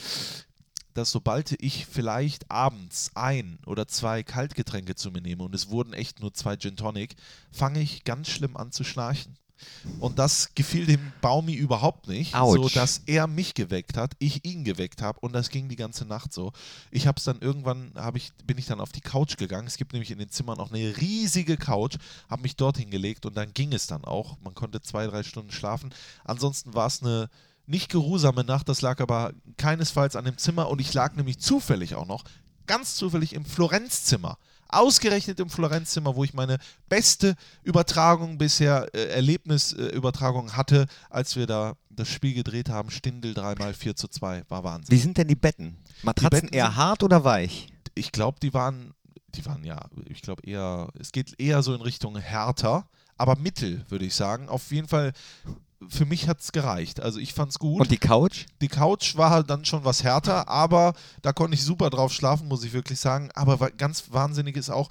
dass 0.93 1.11
sobald 1.11 1.55
ich 1.61 1.85
vielleicht 1.85 2.49
abends 2.51 3.11
ein 3.15 3.59
oder 3.65 3.87
zwei 3.87 4.23
Kaltgetränke 4.23 4.95
zu 4.95 5.11
mir 5.11 5.21
nehme 5.21 5.43
und 5.43 5.55
es 5.55 5.69
wurden 5.69 5.93
echt 5.93 6.19
nur 6.19 6.33
zwei 6.33 6.55
Gin 6.57 6.75
Tonic, 6.75 7.15
fange 7.51 7.81
ich 7.81 8.03
ganz 8.03 8.29
schlimm 8.29 8.57
an 8.57 8.71
zu 8.71 8.83
schnarchen. 8.83 9.37
Und 9.99 10.19
das 10.19 10.53
gefiel 10.55 10.85
dem 10.85 11.11
Baumi 11.21 11.53
überhaupt 11.53 12.07
nicht, 12.07 12.33
Autsch. 12.35 12.55
so 12.61 12.69
dass 12.69 13.01
er 13.05 13.27
mich 13.27 13.53
geweckt 13.53 13.97
hat, 13.97 14.13
ich 14.19 14.45
ihn 14.45 14.63
geweckt 14.63 15.01
habe 15.01 15.19
und 15.19 15.33
das 15.33 15.49
ging 15.49 15.69
die 15.69 15.75
ganze 15.75 16.05
Nacht 16.05 16.33
so. 16.33 16.51
Ich 16.89 17.07
habe 17.07 17.17
es 17.17 17.23
dann 17.23 17.39
irgendwann, 17.39 17.91
hab 17.95 18.15
ich, 18.15 18.31
bin 18.45 18.57
ich 18.57 18.65
dann 18.65 18.79
auf 18.79 18.91
die 18.91 19.01
Couch 19.01 19.37
gegangen. 19.37 19.67
Es 19.67 19.77
gibt 19.77 19.93
nämlich 19.93 20.11
in 20.11 20.19
den 20.19 20.29
Zimmern 20.29 20.59
auch 20.59 20.71
eine 20.71 20.97
riesige 20.97 21.57
Couch, 21.57 21.97
habe 22.29 22.41
mich 22.41 22.55
dort 22.55 22.77
hingelegt 22.77 23.25
und 23.25 23.35
dann 23.37 23.53
ging 23.53 23.73
es 23.73 23.87
dann 23.87 24.03
auch. 24.03 24.37
Man 24.41 24.55
konnte 24.55 24.81
zwei, 24.81 25.05
drei 25.07 25.23
Stunden 25.23 25.51
schlafen. 25.51 25.93
Ansonsten 26.23 26.73
war 26.73 26.87
es 26.87 27.01
eine 27.01 27.29
nicht 27.71 27.89
geruhsame 27.89 28.43
Nacht, 28.43 28.69
das 28.69 28.81
lag 28.81 28.99
aber 28.99 29.33
keinesfalls 29.57 30.15
an 30.15 30.25
dem 30.25 30.37
Zimmer 30.37 30.69
und 30.69 30.79
ich 30.79 30.93
lag 30.93 31.15
nämlich 31.15 31.39
zufällig 31.39 31.95
auch 31.95 32.05
noch, 32.05 32.23
ganz 32.67 32.95
zufällig 32.95 33.33
im 33.33 33.45
Florenzzimmer. 33.45 34.37
Ausgerechnet 34.67 35.39
im 35.39 35.49
Florenzzimmer, 35.49 36.15
wo 36.15 36.23
ich 36.23 36.33
meine 36.33 36.57
beste 36.87 37.35
Übertragung 37.63 38.37
bisher, 38.37 38.87
äh, 38.93 39.07
Erlebnisübertragung 39.09 40.55
hatte, 40.55 40.85
als 41.09 41.35
wir 41.35 41.45
da 41.45 41.75
das 41.89 42.07
Spiel 42.07 42.33
gedreht 42.33 42.69
haben. 42.69 42.89
Stindel 42.89 43.33
dreimal 43.33 43.73
4 43.73 43.95
zu 43.97 44.07
2. 44.07 44.45
War 44.47 44.63
Wahnsinn. 44.63 44.95
Wie 44.95 44.99
sind 44.99 45.17
denn 45.17 45.27
die 45.27 45.35
Betten? 45.35 45.77
Matratzen 46.03 46.29
Betten 46.29 46.53
eher 46.53 46.75
hart 46.77 47.03
oder 47.03 47.25
weich? 47.25 47.67
Ich 47.95 48.13
glaube, 48.13 48.39
die 48.41 48.53
waren, 48.53 48.93
die 49.35 49.45
waren 49.45 49.65
ja, 49.65 49.89
ich 50.05 50.21
glaube 50.21 50.43
eher, 50.45 50.87
es 50.97 51.11
geht 51.11 51.37
eher 51.37 51.63
so 51.63 51.73
in 51.73 51.81
Richtung 51.81 52.17
härter, 52.17 52.87
aber 53.17 53.35
mittel, 53.35 53.85
würde 53.89 54.05
ich 54.05 54.15
sagen. 54.15 54.47
Auf 54.47 54.71
jeden 54.71 54.87
Fall, 54.87 55.11
für 55.87 56.05
mich 56.05 56.27
hat 56.27 56.41
es 56.41 56.51
gereicht. 56.51 56.99
Also 56.99 57.19
ich 57.19 57.33
fand 57.33 57.51
es 57.51 57.59
gut. 57.59 57.81
Und 57.81 57.91
die 57.91 57.97
Couch? 57.97 58.45
Die 58.61 58.67
Couch 58.67 59.15
war 59.15 59.29
halt 59.29 59.49
dann 59.49 59.65
schon 59.65 59.83
was 59.83 60.03
härter, 60.03 60.47
aber 60.47 60.93
da 61.21 61.33
konnte 61.33 61.55
ich 61.55 61.63
super 61.63 61.89
drauf 61.89 62.13
schlafen, 62.13 62.47
muss 62.47 62.63
ich 62.63 62.73
wirklich 62.73 62.99
sagen. 62.99 63.29
Aber 63.33 63.71
ganz 63.71 64.05
wahnsinnig 64.11 64.57
ist 64.57 64.69
auch 64.69 64.89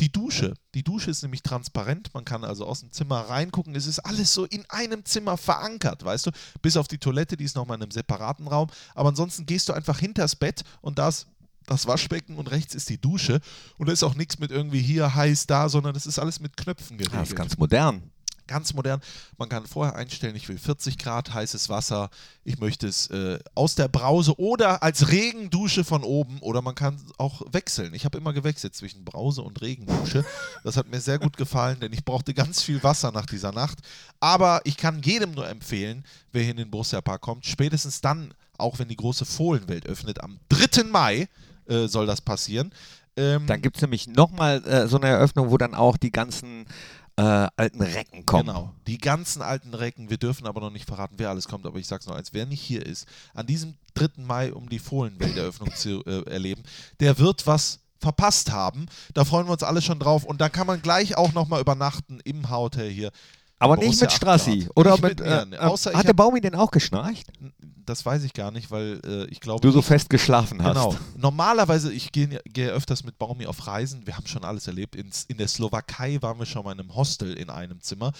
die 0.00 0.12
Dusche. 0.12 0.54
Die 0.74 0.84
Dusche 0.84 1.10
ist 1.10 1.22
nämlich 1.22 1.42
transparent. 1.42 2.14
Man 2.14 2.24
kann 2.24 2.44
also 2.44 2.66
aus 2.66 2.80
dem 2.80 2.92
Zimmer 2.92 3.20
reingucken. 3.20 3.74
Es 3.74 3.86
ist 3.86 3.98
alles 4.00 4.32
so 4.32 4.44
in 4.44 4.64
einem 4.68 5.04
Zimmer 5.04 5.36
verankert, 5.36 6.04
weißt 6.04 6.26
du? 6.26 6.30
Bis 6.62 6.76
auf 6.76 6.88
die 6.88 6.98
Toilette, 6.98 7.36
die 7.36 7.44
ist 7.44 7.56
nochmal 7.56 7.76
in 7.76 7.82
einem 7.82 7.90
separaten 7.90 8.46
Raum. 8.46 8.68
Aber 8.94 9.08
ansonsten 9.08 9.46
gehst 9.46 9.68
du 9.68 9.72
einfach 9.72 9.98
hinters 9.98 10.36
Bett 10.36 10.62
und 10.80 10.98
da 10.98 11.08
ist 11.08 11.26
das 11.66 11.86
Waschbecken 11.86 12.36
und 12.36 12.50
rechts 12.50 12.74
ist 12.74 12.88
die 12.88 13.00
Dusche. 13.00 13.40
Und 13.76 13.88
da 13.88 13.92
ist 13.92 14.02
auch 14.02 14.14
nichts 14.14 14.38
mit 14.38 14.50
irgendwie 14.50 14.80
hier 14.80 15.14
heiß 15.14 15.46
da, 15.46 15.68
sondern 15.68 15.94
das 15.94 16.06
ist 16.06 16.18
alles 16.18 16.40
mit 16.40 16.56
Knöpfen 16.56 16.96
geregelt 16.96 17.16
Ah, 17.16 17.20
das 17.20 17.30
ist 17.30 17.36
ganz 17.36 17.58
modern. 17.58 18.10
Ganz 18.48 18.74
modern. 18.74 19.00
Man 19.36 19.48
kann 19.48 19.66
vorher 19.66 19.94
einstellen, 19.94 20.34
ich 20.34 20.48
will 20.48 20.58
40 20.58 20.98
Grad 20.98 21.32
heißes 21.32 21.68
Wasser, 21.68 22.10
ich 22.44 22.58
möchte 22.58 22.88
es 22.88 23.08
äh, 23.10 23.38
aus 23.54 23.76
der 23.76 23.88
Brause 23.88 24.38
oder 24.40 24.82
als 24.82 25.10
Regendusche 25.10 25.84
von 25.84 26.02
oben 26.02 26.40
oder 26.40 26.62
man 26.62 26.74
kann 26.74 27.00
auch 27.18 27.42
wechseln. 27.52 27.94
Ich 27.94 28.04
habe 28.04 28.18
immer 28.18 28.32
gewechselt 28.32 28.74
zwischen 28.74 29.04
Brause 29.04 29.42
und 29.42 29.60
Regendusche. 29.60 30.24
Das 30.64 30.76
hat 30.76 30.90
mir 30.90 31.00
sehr 31.00 31.18
gut 31.18 31.36
gefallen, 31.36 31.78
denn 31.80 31.92
ich 31.92 32.04
brauchte 32.04 32.34
ganz 32.34 32.62
viel 32.62 32.82
Wasser 32.82 33.12
nach 33.12 33.26
dieser 33.26 33.52
Nacht. 33.52 33.78
Aber 34.18 34.60
ich 34.64 34.76
kann 34.76 35.02
jedem 35.02 35.32
nur 35.32 35.48
empfehlen, 35.48 36.04
wer 36.32 36.42
hier 36.42 36.52
in 36.52 36.56
den 36.56 36.70
Borussia 36.70 37.00
Park 37.00 37.20
kommt, 37.20 37.46
spätestens 37.46 38.00
dann, 38.00 38.34
auch 38.56 38.78
wenn 38.78 38.88
die 38.88 38.96
große 38.96 39.24
Fohlenwelt 39.24 39.86
öffnet, 39.86 40.20
am 40.22 40.40
3. 40.48 40.84
Mai 40.84 41.28
äh, 41.68 41.86
soll 41.86 42.06
das 42.06 42.20
passieren. 42.20 42.72
Ähm, 43.18 43.46
Dann 43.46 43.60
gibt 43.60 43.76
es 43.76 43.82
nämlich 43.82 44.06
nochmal 44.06 44.64
äh, 44.64 44.86
so 44.86 44.96
eine 44.96 45.08
Eröffnung, 45.08 45.50
wo 45.50 45.58
dann 45.58 45.74
auch 45.74 45.96
die 45.96 46.12
ganzen 46.12 46.66
äh, 47.18 47.48
alten 47.56 47.82
Recken 47.82 48.24
kommen. 48.24 48.46
Genau. 48.46 48.74
Die 48.86 48.98
ganzen 48.98 49.42
alten 49.42 49.74
Recken, 49.74 50.08
wir 50.08 50.18
dürfen 50.18 50.46
aber 50.46 50.60
noch 50.60 50.70
nicht 50.70 50.86
verraten, 50.86 51.14
wer 51.18 51.30
alles 51.30 51.48
kommt, 51.48 51.66
aber 51.66 51.78
ich 51.78 51.88
sag's 51.88 52.06
noch 52.06 52.14
eins, 52.14 52.32
wer 52.32 52.46
nicht 52.46 52.60
hier 52.60 52.86
ist, 52.86 53.06
an 53.34 53.46
diesem 53.46 53.74
3. 53.94 54.22
Mai, 54.22 54.52
um 54.52 54.68
die 54.68 54.78
Fohlenwelteröffnung 54.78 55.74
zu 55.74 56.04
äh, 56.06 56.22
erleben, 56.30 56.62
der 57.00 57.18
wird 57.18 57.46
was 57.46 57.80
verpasst 57.98 58.52
haben. 58.52 58.86
Da 59.14 59.24
freuen 59.24 59.46
wir 59.48 59.52
uns 59.52 59.64
alle 59.64 59.82
schon 59.82 59.98
drauf 59.98 60.22
und 60.22 60.40
da 60.40 60.48
kann 60.48 60.68
man 60.68 60.80
gleich 60.80 61.16
auch 61.16 61.32
nochmal 61.32 61.60
übernachten 61.60 62.20
im 62.24 62.48
Hotel 62.48 62.88
hier. 62.88 63.10
Aber 63.58 63.76
nicht 63.76 64.00
mit 64.00 64.10
8 64.10 64.16
Strassi. 64.16 64.68
Oder 64.76 64.92
Nicht 64.92 65.02
mit. 65.02 65.18
mit 65.18 65.28
äh, 65.28 65.46
mir, 65.46 65.58
äh, 65.60 65.94
hat 65.94 66.06
der 66.06 66.12
Baumi 66.12 66.40
denn 66.40 66.54
auch 66.54 66.70
geschnarcht? 66.70 67.26
Das 67.88 68.04
weiß 68.04 68.22
ich 68.24 68.34
gar 68.34 68.50
nicht, 68.50 68.70
weil 68.70 69.00
äh, 69.06 69.24
ich 69.26 69.40
glaube. 69.40 69.60
Du 69.62 69.70
so 69.70 69.80
fest 69.80 70.10
geschlafen 70.10 70.62
hast. 70.62 70.74
Genau. 70.74 70.96
Normalerweise, 71.16 71.92
ich 71.92 72.12
gehe 72.12 72.40
gehe 72.44 72.70
öfters 72.70 73.02
mit 73.02 73.18
Baumi 73.18 73.46
auf 73.46 73.66
Reisen. 73.66 74.06
Wir 74.06 74.16
haben 74.16 74.26
schon 74.26 74.44
alles 74.44 74.66
erlebt. 74.66 74.94
In, 74.94 75.10
in 75.28 75.38
der 75.38 75.48
Slowakei 75.48 76.18
waren 76.20 76.38
wir 76.38 76.46
schon 76.46 76.64
mal 76.64 76.72
in 76.72 76.80
einem 76.80 76.94
Hostel 76.94 77.34
in 77.34 77.48
einem 77.48 77.80
Zimmer. 77.80 78.12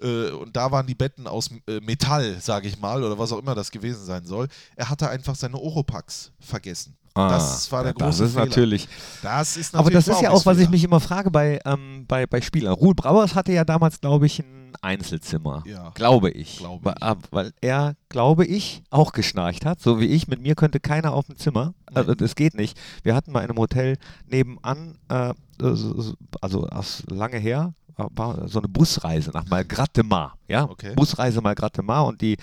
Äh, 0.00 0.30
und 0.30 0.54
da 0.54 0.70
waren 0.70 0.86
die 0.86 0.94
Betten 0.94 1.26
aus 1.26 1.50
äh, 1.66 1.80
Metall, 1.80 2.40
sage 2.40 2.68
ich 2.68 2.78
mal, 2.78 3.02
oder 3.02 3.18
was 3.18 3.32
auch 3.32 3.38
immer 3.38 3.54
das 3.54 3.70
gewesen 3.70 4.04
sein 4.04 4.24
soll. 4.26 4.48
Er 4.76 4.88
hatte 4.88 5.08
einfach 5.08 5.34
seine 5.34 5.58
Oropax 5.58 6.30
vergessen. 6.38 6.96
Das 7.16 7.72
war 7.72 7.82
der 7.82 7.92
Ah, 7.92 7.94
das 7.98 8.08
große 8.18 8.24
ist 8.24 8.32
Fehler. 8.34 8.46
natürlich. 8.46 8.88
Das 9.22 9.56
ist 9.56 9.74
Aber 9.74 9.84
natürlich 9.84 10.04
das 10.06 10.16
ist 10.16 10.22
ja 10.22 10.30
auch, 10.30 10.46
was 10.46 10.58
ich 10.58 10.68
mich 10.68 10.84
immer 10.84 11.00
frage 11.00 11.30
bei, 11.30 11.58
ähm, 11.64 12.04
bei, 12.06 12.26
bei 12.26 12.40
Spielern. 12.40 12.74
Ruhl 12.74 12.94
Brauers 12.94 13.34
hatte 13.34 13.52
ja 13.52 13.64
damals, 13.64 14.00
glaube 14.00 14.26
ich, 14.26 14.40
ein 14.40 14.72
Einzelzimmer. 14.82 15.62
Ja. 15.66 15.90
Glaube 15.94 16.30
ich. 16.30 16.58
Glaube 16.58 16.84
weil, 16.84 16.94
ich. 16.96 17.02
ah, 17.02 17.16
weil 17.30 17.52
er, 17.60 17.94
glaube 18.08 18.44
ich, 18.44 18.82
auch 18.90 19.12
geschnarcht 19.12 19.64
hat. 19.64 19.80
So 19.80 20.00
wie 20.00 20.06
ich. 20.06 20.28
Mit 20.28 20.40
mir 20.42 20.54
könnte 20.54 20.80
keiner 20.80 21.12
auf 21.14 21.26
dem 21.26 21.36
Zimmer. 21.36 21.74
Also, 21.94 22.14
das 22.14 22.34
geht 22.34 22.54
nicht. 22.54 22.78
Wir 23.02 23.14
hatten 23.14 23.32
mal 23.32 23.40
in 23.40 23.48
einem 23.50 23.58
Hotel 23.58 23.96
nebenan, 24.26 24.98
äh, 25.08 25.32
so- 25.58 26.00
so- 26.00 26.14
also 26.40 26.66
aus 26.66 27.02
lange 27.08 27.38
her, 27.38 27.72
war 27.96 28.46
so 28.46 28.58
eine 28.58 28.68
Busreise 28.68 29.30
nach 29.30 29.46
Malgrat 29.46 29.96
de 29.96 30.04
Mar. 30.04 30.34
Ja? 30.48 30.64
Okay. 30.64 30.92
Busreise 30.94 31.40
Malgrat 31.40 31.78
de 31.78 31.82
Mar 31.84 32.04
und 32.04 32.20
die 32.20 32.36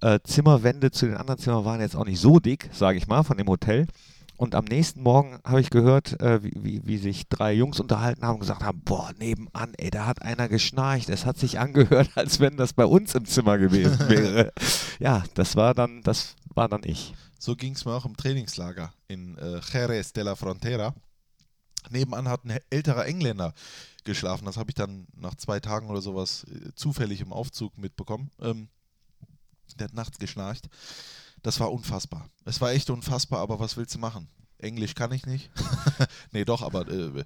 äh, 0.00 0.18
Zimmerwände 0.24 0.90
zu 0.90 1.04
den 1.06 1.16
anderen 1.18 1.38
Zimmern 1.38 1.64
waren 1.66 1.80
jetzt 1.82 1.94
auch 1.94 2.06
nicht 2.06 2.18
so 2.20 2.40
dick, 2.40 2.70
sage 2.72 2.96
ich 2.96 3.06
mal, 3.06 3.22
von 3.22 3.36
dem 3.36 3.46
Hotel. 3.48 3.86
Und 4.36 4.54
am 4.54 4.64
nächsten 4.64 5.02
Morgen 5.02 5.38
habe 5.44 5.60
ich 5.60 5.70
gehört, 5.70 6.20
äh, 6.20 6.42
wie, 6.42 6.52
wie, 6.56 6.86
wie 6.86 6.98
sich 6.98 7.28
drei 7.28 7.52
Jungs 7.52 7.78
unterhalten 7.78 8.24
haben 8.24 8.34
und 8.34 8.40
gesagt 8.40 8.64
haben, 8.64 8.80
boah, 8.80 9.12
nebenan, 9.18 9.74
ey, 9.76 9.90
da 9.90 10.06
hat 10.06 10.22
einer 10.22 10.48
geschnarcht. 10.48 11.08
Es 11.08 11.24
hat 11.24 11.38
sich 11.38 11.58
angehört, 11.60 12.10
als 12.16 12.40
wenn 12.40 12.56
das 12.56 12.72
bei 12.72 12.84
uns 12.84 13.14
im 13.14 13.26
Zimmer 13.26 13.58
gewesen 13.58 13.98
wäre. 14.08 14.52
ja, 14.98 15.22
das 15.34 15.56
war 15.56 15.74
dann, 15.74 16.02
das 16.02 16.34
war 16.54 16.68
dann 16.68 16.82
ich. 16.84 17.14
So 17.38 17.54
ging 17.54 17.74
es 17.74 17.84
mir 17.84 17.92
auch 17.92 18.06
im 18.06 18.16
Trainingslager 18.16 18.92
in 19.06 19.36
äh, 19.38 19.60
Jerez 19.72 20.12
de 20.12 20.24
la 20.24 20.34
Frontera. 20.34 20.94
Nebenan 21.90 22.28
hat 22.28 22.44
ein 22.44 22.58
älterer 22.70 23.06
Engländer 23.06 23.52
geschlafen. 24.04 24.46
Das 24.46 24.56
habe 24.56 24.70
ich 24.70 24.74
dann 24.74 25.06
nach 25.14 25.34
zwei 25.34 25.60
Tagen 25.60 25.88
oder 25.90 26.00
sowas 26.00 26.44
äh, 26.44 26.74
zufällig 26.74 27.20
im 27.20 27.32
Aufzug 27.32 27.76
mitbekommen. 27.78 28.30
Ähm, 28.40 28.68
der 29.78 29.88
hat 29.88 29.94
nachts 29.94 30.18
geschnarcht. 30.18 30.68
Das 31.44 31.60
war 31.60 31.70
unfassbar. 31.70 32.26
Es 32.46 32.60
war 32.62 32.72
echt 32.72 32.88
unfassbar, 32.88 33.40
aber 33.40 33.60
was 33.60 33.76
willst 33.76 33.94
du 33.94 33.98
machen? 33.98 34.28
Englisch 34.58 34.94
kann 34.94 35.12
ich 35.12 35.26
nicht. 35.26 35.50
nee, 36.32 36.46
doch, 36.46 36.62
aber 36.62 36.88
äh, 36.88 37.20
äh, 37.20 37.24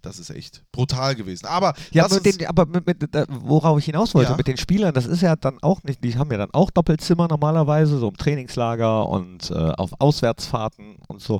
das 0.00 0.18
ist 0.18 0.30
echt 0.30 0.64
brutal 0.72 1.14
gewesen. 1.14 1.44
Aber, 1.44 1.74
Ja, 1.90 2.08
mit 2.08 2.24
den, 2.24 2.46
aber 2.46 2.64
mit, 2.64 2.86
mit, 2.86 2.98
worauf 3.28 3.78
ich 3.78 3.84
hinaus 3.84 4.14
wollte, 4.14 4.30
Ja. 4.30 4.36
mit 4.38 4.46
den 4.46 4.56
Spielern, 4.56 4.94
das 4.94 5.04
ist 5.04 5.20
ja 5.20 5.36
dann 5.36 5.62
auch 5.62 5.82
nicht, 5.82 6.02
die 6.02 6.16
haben 6.16 6.30
ja 6.30 6.38
dann 6.38 6.50
auch 6.54 6.70
Doppelzimmer 6.70 7.28
normalerweise, 7.28 7.98
so 7.98 8.08
im 8.08 8.16
Trainingslager 8.16 9.06
und 9.06 9.50
äh, 9.50 9.54
auf 9.54 9.90
Auswärtsfahrten 10.00 10.96
und 11.08 11.20
so. 11.20 11.38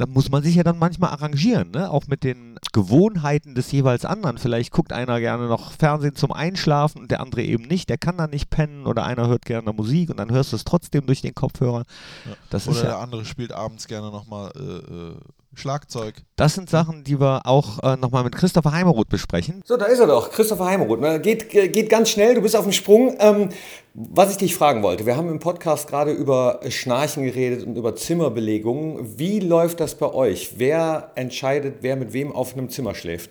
Da 0.00 0.06
muss 0.06 0.30
man 0.30 0.42
sich 0.42 0.54
ja 0.54 0.62
dann 0.62 0.78
manchmal 0.78 1.10
arrangieren, 1.10 1.72
ne? 1.72 1.90
auch 1.90 2.06
mit 2.06 2.24
den 2.24 2.58
Gewohnheiten 2.72 3.54
des 3.54 3.70
jeweils 3.70 4.06
anderen. 4.06 4.38
Vielleicht 4.38 4.70
guckt 4.70 4.94
einer 4.94 5.20
gerne 5.20 5.46
noch 5.46 5.72
Fernsehen 5.72 6.16
zum 6.16 6.32
Einschlafen 6.32 7.02
und 7.02 7.10
der 7.10 7.20
andere 7.20 7.42
eben 7.42 7.64
nicht, 7.64 7.90
der 7.90 7.98
kann 7.98 8.16
dann 8.16 8.30
nicht 8.30 8.48
pennen 8.48 8.86
oder 8.86 9.04
einer 9.04 9.28
hört 9.28 9.44
gerne 9.44 9.74
Musik 9.74 10.08
und 10.08 10.16
dann 10.16 10.30
hörst 10.30 10.52
du 10.52 10.56
es 10.56 10.64
trotzdem 10.64 11.04
durch 11.04 11.20
den 11.20 11.34
Kopfhörer. 11.34 11.84
Ja. 12.24 12.32
Oder 12.48 12.56
ist 12.56 12.82
der 12.82 12.90
ja, 12.90 12.98
andere 12.98 13.26
spielt 13.26 13.52
abends 13.52 13.88
gerne 13.88 14.10
nochmal 14.10 14.50
äh, 14.56 14.60
äh, 14.60 15.16
Schlagzeug. 15.54 16.14
Das 16.36 16.54
sind 16.54 16.70
Sachen, 16.70 17.04
die 17.04 17.20
wir 17.20 17.42
auch 17.44 17.82
äh, 17.82 17.96
nochmal 17.96 18.24
mit 18.24 18.34
Christopher 18.34 18.72
Heimeroth 18.72 19.08
besprechen. 19.08 19.62
So, 19.64 19.76
da 19.76 19.86
ist 19.86 19.98
er 19.98 20.06
doch, 20.06 20.30
Christopher 20.30 20.66
Heimeroth. 20.66 21.00
Ne? 21.00 21.20
Geht, 21.20 21.50
geht 21.50 21.90
ganz 21.90 22.10
schnell, 22.10 22.34
du 22.34 22.42
bist 22.42 22.56
auf 22.56 22.64
dem 22.64 22.72
Sprung. 22.72 23.16
Ähm, 23.18 23.48
was 23.94 24.30
ich 24.30 24.36
dich 24.36 24.54
fragen 24.54 24.82
wollte, 24.82 25.06
wir 25.06 25.16
haben 25.16 25.28
im 25.28 25.40
Podcast 25.40 25.88
gerade 25.88 26.12
über 26.12 26.60
Schnarchen 26.68 27.24
geredet 27.24 27.66
und 27.66 27.76
über 27.76 27.96
Zimmerbelegungen. 27.96 29.18
Wie 29.18 29.40
läuft 29.40 29.80
das 29.80 29.96
bei 29.96 30.12
euch? 30.12 30.54
Wer 30.58 31.10
entscheidet, 31.16 31.78
wer 31.80 31.96
mit 31.96 32.12
wem 32.12 32.32
auf 32.32 32.54
einem 32.54 32.70
Zimmer 32.70 32.94
schläft? 32.94 33.30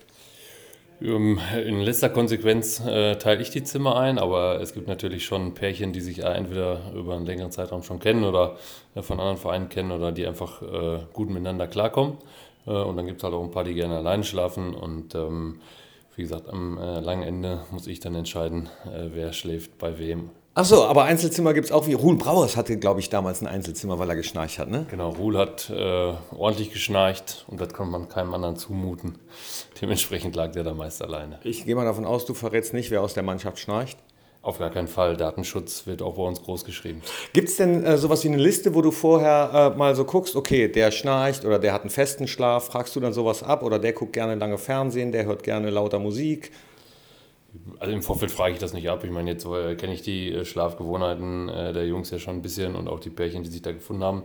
Ähm, 1.00 1.40
in 1.66 1.80
letzter 1.80 2.10
Konsequenz 2.10 2.80
äh, 2.80 3.16
teile 3.16 3.42
ich 3.42 3.50
die 3.50 3.62
Zimmer 3.62 3.96
ein, 3.96 4.18
aber 4.18 4.60
es 4.60 4.74
gibt 4.74 4.86
natürlich 4.86 5.24
schon 5.24 5.54
Pärchen, 5.54 5.92
die 5.92 6.00
sich 6.00 6.20
entweder 6.20 6.92
über 6.94 7.14
einen 7.16 7.26
längeren 7.26 7.50
Zeitraum 7.50 7.82
schon 7.82 8.00
kennen 8.00 8.24
oder 8.24 8.56
äh, 8.94 9.02
von 9.02 9.18
anderen 9.18 9.38
Vereinen 9.38 9.68
kennen 9.68 9.92
oder 9.92 10.12
die 10.12 10.26
einfach 10.26 10.62
äh, 10.62 11.00
gut 11.12 11.30
miteinander 11.30 11.66
klarkommen. 11.66 12.18
Äh, 12.66 12.72
und 12.72 12.96
dann 12.96 13.06
gibt 13.06 13.18
es 13.18 13.24
halt 13.24 13.34
auch 13.34 13.42
ein 13.42 13.50
paar, 13.50 13.64
die 13.64 13.74
gerne 13.74 13.96
alleine 13.96 14.24
schlafen. 14.24 14.74
Und 14.74 15.14
ähm, 15.14 15.60
wie 16.16 16.22
gesagt, 16.22 16.48
am 16.50 16.76
äh, 16.78 17.00
langen 17.00 17.22
Ende 17.22 17.64
muss 17.70 17.86
ich 17.86 18.00
dann 18.00 18.14
entscheiden, 18.14 18.68
äh, 18.86 19.08
wer 19.12 19.32
schläft 19.32 19.78
bei 19.78 19.98
wem. 19.98 20.30
Ach 20.54 20.64
so, 20.64 20.84
aber 20.84 21.04
Einzelzimmer 21.04 21.54
gibt 21.54 21.66
es 21.66 21.72
auch 21.72 21.86
wie. 21.86 21.92
Ruhl 21.94 22.16
Brauers 22.16 22.56
hatte, 22.56 22.76
glaube 22.76 22.98
ich, 22.98 23.08
damals 23.08 23.40
ein 23.40 23.46
Einzelzimmer, 23.46 24.00
weil 24.00 24.10
er 24.10 24.16
geschnarcht 24.16 24.58
hat, 24.58 24.68
ne? 24.68 24.84
Genau, 24.90 25.10
Ruhl 25.10 25.38
hat 25.38 25.70
äh, 25.70 26.12
ordentlich 26.36 26.72
geschnarcht 26.72 27.44
und 27.48 27.60
das 27.60 27.72
konnte 27.72 27.92
man 27.92 28.08
keinem 28.08 28.34
anderen 28.34 28.56
zumuten. 28.56 29.18
Dementsprechend 29.80 30.34
lag 30.34 30.50
der 30.50 30.64
da 30.64 30.74
meist 30.74 31.02
alleine. 31.02 31.38
Ich 31.44 31.64
gehe 31.64 31.76
mal 31.76 31.84
davon 31.84 32.04
aus, 32.04 32.24
du 32.24 32.34
verrätst 32.34 32.74
nicht, 32.74 32.90
wer 32.90 33.00
aus 33.00 33.14
der 33.14 33.22
Mannschaft 33.22 33.60
schnarcht. 33.60 33.98
Auf 34.42 34.58
gar 34.58 34.70
keinen 34.70 34.88
Fall. 34.88 35.16
Datenschutz 35.16 35.86
wird 35.86 36.00
auch 36.02 36.16
bei 36.16 36.22
uns 36.22 36.42
groß 36.42 36.64
geschrieben. 36.64 37.02
Gibt 37.32 37.50
es 37.50 37.56
denn 37.56 37.84
äh, 37.84 37.96
sowas 37.98 38.24
wie 38.24 38.28
eine 38.28 38.38
Liste, 38.38 38.74
wo 38.74 38.82
du 38.82 38.90
vorher 38.90 39.72
äh, 39.74 39.78
mal 39.78 39.94
so 39.94 40.04
guckst, 40.04 40.34
okay, 40.34 40.66
der 40.66 40.90
schnarcht 40.90 41.44
oder 41.44 41.58
der 41.58 41.74
hat 41.74 41.82
einen 41.82 41.90
festen 41.90 42.26
Schlaf, 42.26 42.66
fragst 42.66 42.96
du 42.96 43.00
dann 43.00 43.12
sowas 43.12 43.42
ab 43.42 43.62
oder 43.62 43.78
der 43.78 43.92
guckt 43.92 44.14
gerne 44.14 44.34
lange 44.34 44.58
Fernsehen, 44.58 45.12
der 45.12 45.26
hört 45.26 45.42
gerne 45.42 45.70
lauter 45.70 45.98
Musik? 45.98 46.50
Also 47.78 47.92
im 47.92 48.02
Vorfeld 48.02 48.30
frage 48.30 48.54
ich 48.54 48.60
das 48.60 48.72
nicht 48.72 48.88
ab. 48.88 49.02
Ich 49.04 49.10
meine, 49.10 49.30
jetzt 49.30 49.44
äh, 49.44 49.74
kenne 49.74 49.94
ich 49.94 50.02
die 50.02 50.32
äh, 50.32 50.44
Schlafgewohnheiten 50.44 51.48
äh, 51.48 51.72
der 51.72 51.86
Jungs 51.86 52.10
ja 52.10 52.18
schon 52.18 52.36
ein 52.36 52.42
bisschen 52.42 52.76
und 52.76 52.88
auch 52.88 53.00
die 53.00 53.10
Pärchen, 53.10 53.42
die 53.42 53.50
sich 53.50 53.62
da 53.62 53.72
gefunden 53.72 54.04
haben. 54.04 54.22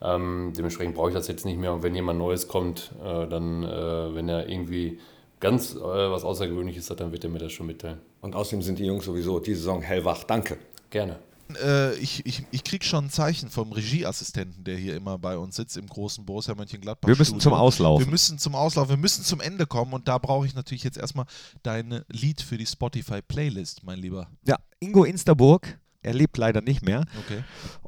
Ähm, 0.00 0.52
dementsprechend 0.56 0.94
brauche 0.94 1.08
ich 1.08 1.14
das 1.14 1.26
jetzt 1.28 1.44
nicht 1.44 1.58
mehr. 1.58 1.72
Und 1.72 1.82
wenn 1.82 1.94
jemand 1.94 2.18
Neues 2.18 2.46
kommt, 2.46 2.92
äh, 3.02 3.26
dann, 3.26 3.64
äh, 3.64 4.14
wenn 4.14 4.28
er 4.28 4.48
irgendwie 4.48 4.98
ganz 5.40 5.76
was 5.76 6.24
Außergewöhnliches 6.24 6.90
hat, 6.90 6.98
dann 6.98 7.12
wird 7.12 7.22
er 7.22 7.30
mir 7.30 7.38
das 7.38 7.52
schon 7.52 7.68
mitteilen. 7.68 8.00
Und 8.20 8.34
außerdem 8.34 8.60
sind 8.60 8.80
die 8.80 8.86
Jungs 8.86 9.04
sowieso 9.04 9.38
die 9.38 9.54
Saison 9.54 9.80
hellwach. 9.80 10.24
Danke. 10.24 10.58
Gerne. 10.90 11.20
Äh, 11.56 11.94
ich, 11.96 12.24
ich, 12.26 12.44
ich 12.50 12.64
krieg 12.64 12.84
schon 12.84 13.06
ein 13.06 13.10
Zeichen 13.10 13.50
vom 13.50 13.72
Regieassistenten, 13.72 14.64
der 14.64 14.76
hier 14.76 14.96
immer 14.96 15.18
bei 15.18 15.38
uns 15.38 15.56
sitzt 15.56 15.76
im 15.76 15.86
großen 15.86 16.24
Borussia 16.24 16.54
Mönchengladbach. 16.54 17.08
Wir 17.08 17.16
müssen 17.16 17.40
zum 17.40 17.52
Studio. 17.52 17.58
Auslaufen. 17.58 18.06
Wir 18.06 18.10
müssen 18.10 18.38
zum 18.38 18.54
Auslaufen, 18.54 18.90
wir 18.90 18.96
müssen 18.96 19.24
zum 19.24 19.40
Ende 19.40 19.66
kommen 19.66 19.92
und 19.92 20.08
da 20.08 20.18
brauche 20.18 20.46
ich 20.46 20.54
natürlich 20.54 20.84
jetzt 20.84 20.98
erstmal 20.98 21.26
dein 21.62 22.02
Lied 22.08 22.42
für 22.42 22.58
die 22.58 22.66
Spotify 22.66 23.22
Playlist, 23.22 23.84
mein 23.84 23.98
Lieber. 23.98 24.30
Ja, 24.46 24.56
Ingo 24.80 25.04
Insterburg, 25.04 25.78
er 26.02 26.14
lebt 26.14 26.36
leider 26.36 26.60
nicht 26.60 26.82
mehr. 26.82 27.04
Okay. 27.24 27.42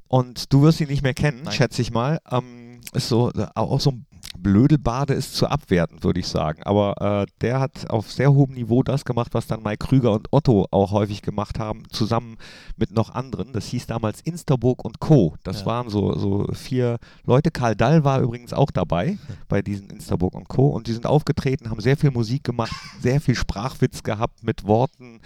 Und 0.09 0.53
du 0.53 0.63
wirst 0.63 0.81
ihn 0.81 0.89
nicht 0.89 1.03
mehr 1.03 1.15
kennen, 1.15 1.43
Nein. 1.45 1.55
schätze 1.55 1.83
ich 1.83 1.91
mal. 1.91 2.21
Ähm, 2.31 2.81
ist 2.93 3.09
so, 3.09 3.31
auch 3.55 3.81
so 3.81 3.91
ein 3.91 4.07
Blödelbade 4.43 5.15
ist 5.15 5.35
zu 5.35 5.47
abwerten, 5.49 6.03
würde 6.03 6.21
ich 6.21 6.27
sagen. 6.29 6.63
Aber 6.65 7.23
äh, 7.23 7.27
der 7.41 7.61
hat 7.61 7.91
auf 7.91 8.11
sehr 8.11 8.33
hohem 8.33 8.55
Niveau 8.55 8.83
das 8.83 9.05
gemacht, 9.05 9.35
was 9.35 9.47
dann 9.47 9.63
Mike 9.63 9.87
Krüger 9.87 10.13
und 10.13 10.29
Otto 10.33 10.67
auch 10.71 10.91
häufig 10.93 11.23
gemacht 11.23 11.59
haben, 11.59 11.83
zusammen 11.91 12.37
mit 12.77 12.93
noch 12.93 13.11
anderen. 13.11 13.53
Das 13.53 13.67
hieß 13.67 13.87
damals 13.87 14.21
Insterburg 14.21 14.85
und 14.85 15.01
Co. 15.01 15.35
Das 15.43 15.61
Ja. 15.61 15.67
waren 15.67 15.89
so, 15.91 16.17
so 16.19 16.47
vier 16.53 16.99
Leute. 17.25 17.51
Karl 17.51 17.77
Dall 17.77 18.05
war 18.05 18.21
übrigens 18.21 18.53
auch 18.53 18.71
dabei 18.71 19.19
bei 19.49 19.63
diesen 19.63 19.91
Insterburg 19.91 20.35
und 20.35 20.49
Co. 20.49 20.69
Und 20.69 20.87
die 20.87 20.93
sind 20.93 21.07
aufgetreten, 21.07 21.71
haben 21.71 21.81
sehr 21.81 21.97
viel 21.97 22.11
Musik 22.11 22.45
gemacht, 22.45 22.73
sehr 23.01 23.21
viel 23.21 23.35
Sprachwitz 23.35 24.03
gehabt 24.03 24.43
mit 24.43 24.67
Worten. 24.67 25.21